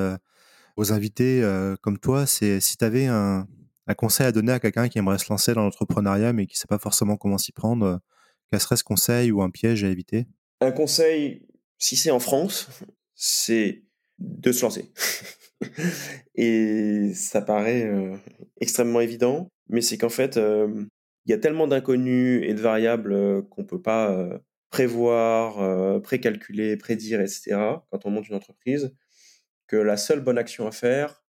aux 0.77 0.93
invités 0.93 1.43
euh, 1.43 1.77
comme 1.81 1.99
toi, 1.99 2.27
c'est 2.27 2.61
si 2.61 2.77
tu 2.77 2.85
avais 2.85 3.07
un, 3.07 3.47
conseil 3.97 4.27
à 4.27 4.33
donner 4.33 4.53
à 4.53 4.61
quelqu'un 4.61 4.89
qui 4.89 4.99
aimerait 4.99 5.19
se 5.19 5.29
lancer 5.29 5.53
dans 5.53 5.65
l'entrepreneuriat 5.65 6.33
mais 6.33 6.47
qui 6.47 6.55
ne 6.55 6.59
sait 6.59 6.67
pas 6.67 6.79
forcément 6.79 7.19
comment 7.19 7.37
s'y 7.37 7.53
prendre, 7.53 7.85
euh, 7.85 7.97
quel 8.51 8.59
serait 8.59 8.77
ce 8.77 8.85
conseil 8.85 9.31
ou 9.31 9.43
un 9.43 9.51
piège 9.51 9.85
à 9.85 9.89
éviter? 9.89 10.27
Un 10.63 10.73
conseil, 10.73 11.47
si 11.79 11.97
c'est 11.97 12.11
en 12.11 12.21
France, 12.21 12.69
c'est 13.15 13.83
de 14.19 14.51
se 14.51 14.63
lancer. 14.63 14.91
Et 16.37 17.13
ça 17.15 17.43
paraît 17.43 17.85
euh, 17.85 18.17
extrêmement 18.61 19.01
évident, 19.01 19.49
mais 19.69 19.83
c'est 19.83 19.99
qu'en 19.99 20.09
fait, 20.09 20.37
il 20.37 21.31
y 21.31 21.35
a 21.35 21.39
tellement 21.39 21.67
d'inconnus 21.67 22.43
et 22.45 22.55
de 22.55 22.61
variables 22.61 23.47
qu'on 23.49 23.63
ne 23.63 23.67
peut 23.67 23.83
pas 23.83 24.41
prévoir, 24.71 26.01
précalculer, 26.03 26.77
prédire, 26.77 27.21
etc. 27.21 27.57
quand 27.91 28.07
on 28.07 28.11
monte 28.11 28.29
une 28.29 28.37
entreprise, 28.37 28.93
que 29.73 29.77
la 29.79 29.97
seule 29.97 30.21
bonne 30.21 30.37
action 30.37 30.67
à 30.67 30.71
faire, 30.71 31.25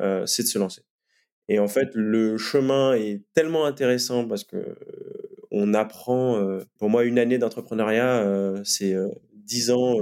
euh, 0.00 0.24
c'est 0.24 0.44
de 0.44 0.48
se 0.48 0.58
lancer. 0.58 0.82
Et 1.48 1.58
en 1.58 1.68
fait, 1.68 1.90
le 1.94 2.38
chemin 2.38 2.94
est 2.94 3.22
tellement 3.34 3.66
intéressant 3.66 4.26
parce 4.26 4.44
que 4.44 4.78
on 5.50 5.74
apprend. 5.74 6.58
pour 6.78 6.88
moi, 6.88 7.04
une 7.04 7.18
année 7.18 7.36
d'entrepreneuriat, 7.36 8.62
c'est 8.64 8.96
dix 9.34 9.70
ans 9.70 9.98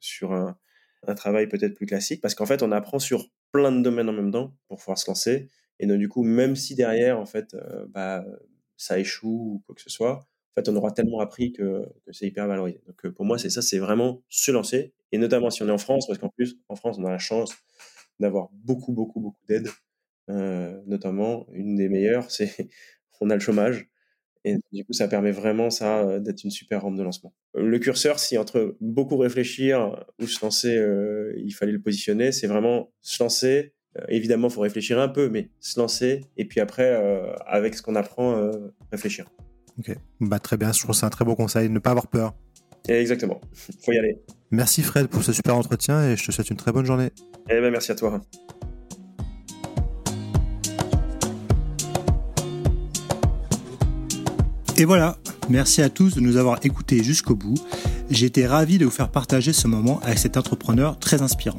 sur 0.00 0.32
un, 0.32 0.56
travail 1.14 1.46
peut-être 1.46 1.74
plus 1.74 1.86
classique 1.86 2.20
parce 2.20 2.34
qu'en 2.34 2.46
fait, 2.46 2.64
on 2.64 2.72
apprend 2.72 2.98
sur 2.98 3.30
plein 3.52 3.70
de 3.70 3.80
domaines 3.80 4.08
en 4.08 4.12
même 4.12 4.32
temps 4.32 4.56
pour 4.66 4.78
pouvoir 4.78 4.98
se 4.98 5.08
lancer. 5.08 5.48
Et 5.78 5.86
donc, 5.86 5.98
du 5.98 6.08
coup, 6.08 6.24
même 6.24 6.56
si 6.56 6.74
derrière, 6.74 7.20
en 7.20 7.26
fait, 7.26 7.54
bah, 7.90 8.24
ça 8.76 8.98
échoue 8.98 9.54
ou 9.54 9.62
quoi 9.66 9.76
que 9.76 9.82
ce 9.82 9.90
soit, 9.90 10.26
on 10.66 10.76
aura 10.76 10.90
tellement 10.90 11.20
appris 11.20 11.52
que, 11.52 11.86
c'est 12.10 12.26
hyper 12.26 12.46
valorisé. 12.46 12.80
Donc, 12.86 13.08
pour 13.14 13.24
moi, 13.24 13.38
c'est 13.38 13.50
ça, 13.50 13.62
c'est 13.62 13.78
vraiment 13.78 14.22
se 14.28 14.50
lancer. 14.50 14.92
Et 15.12 15.18
notamment 15.18 15.50
si 15.50 15.62
on 15.62 15.68
est 15.68 15.72
en 15.72 15.78
France, 15.78 16.06
parce 16.06 16.18
qu'en 16.18 16.28
plus, 16.28 16.56
en 16.68 16.76
France, 16.76 16.96
on 16.98 17.04
a 17.04 17.10
la 17.10 17.18
chance 17.18 17.54
d'avoir 18.20 18.48
beaucoup, 18.52 18.92
beaucoup, 18.92 19.20
beaucoup 19.20 19.44
d'aides. 19.48 19.68
notamment, 20.28 21.46
une 21.52 21.76
des 21.76 21.88
meilleures, 21.88 22.30
c'est 22.30 22.68
on 23.20 23.30
a 23.30 23.34
le 23.34 23.40
chômage. 23.40 23.88
Et 24.44 24.56
du 24.72 24.84
coup, 24.84 24.92
ça 24.92 25.08
permet 25.08 25.32
vraiment 25.32 25.68
ça 25.68 26.20
d'être 26.20 26.44
une 26.44 26.50
super 26.50 26.82
rampe 26.82 26.96
de 26.96 27.02
lancement. 27.02 27.34
Le 27.54 27.78
curseur, 27.78 28.18
si 28.18 28.38
entre 28.38 28.76
beaucoup 28.80 29.16
réfléchir 29.16 30.06
ou 30.20 30.26
se 30.26 30.44
lancer, 30.44 30.80
il 31.36 31.50
fallait 31.50 31.72
le 31.72 31.82
positionner, 31.82 32.30
c'est 32.32 32.46
vraiment 32.46 32.92
se 33.00 33.22
lancer. 33.22 33.74
évidemment, 34.08 34.48
il 34.48 34.54
faut 34.54 34.60
réfléchir 34.60 34.98
un 35.00 35.08
peu, 35.08 35.28
mais 35.28 35.50
se 35.60 35.78
lancer 35.80 36.20
et 36.36 36.44
puis 36.44 36.60
après, 36.60 36.88
avec 37.46 37.74
ce 37.74 37.82
qu'on 37.82 37.96
apprend, 37.96 38.50
réfléchir. 38.92 39.28
Ok, 39.78 39.96
bah, 40.20 40.38
très 40.38 40.56
bien. 40.56 40.72
Je 40.72 40.78
trouve 40.80 40.90
que 40.90 40.96
c'est 40.96 41.06
un 41.06 41.10
très 41.10 41.24
beau 41.24 41.36
conseil, 41.36 41.68
ne 41.68 41.78
pas 41.78 41.90
avoir 41.90 42.08
peur. 42.08 42.34
exactement, 42.88 43.40
faut 43.52 43.92
y 43.92 43.98
aller. 43.98 44.18
Merci 44.50 44.82
Fred 44.82 45.08
pour 45.08 45.22
ce 45.22 45.32
super 45.32 45.56
entretien 45.56 46.02
et 46.02 46.16
je 46.16 46.24
te 46.24 46.32
souhaite 46.32 46.50
une 46.50 46.56
très 46.56 46.72
bonne 46.72 46.86
journée. 46.86 47.10
Eh 47.50 47.60
ben, 47.60 47.70
merci 47.70 47.92
à 47.92 47.94
toi. 47.94 48.20
Et 54.76 54.84
voilà, 54.84 55.18
merci 55.48 55.82
à 55.82 55.90
tous 55.90 56.14
de 56.14 56.20
nous 56.20 56.36
avoir 56.36 56.60
écoutés 56.64 57.02
jusqu'au 57.02 57.34
bout. 57.34 57.56
J'ai 58.10 58.26
été 58.26 58.46
ravi 58.46 58.78
de 58.78 58.84
vous 58.84 58.90
faire 58.90 59.10
partager 59.10 59.52
ce 59.52 59.66
moment 59.66 60.00
avec 60.02 60.18
cet 60.18 60.36
entrepreneur 60.36 60.98
très 60.98 61.20
inspirant. 61.20 61.58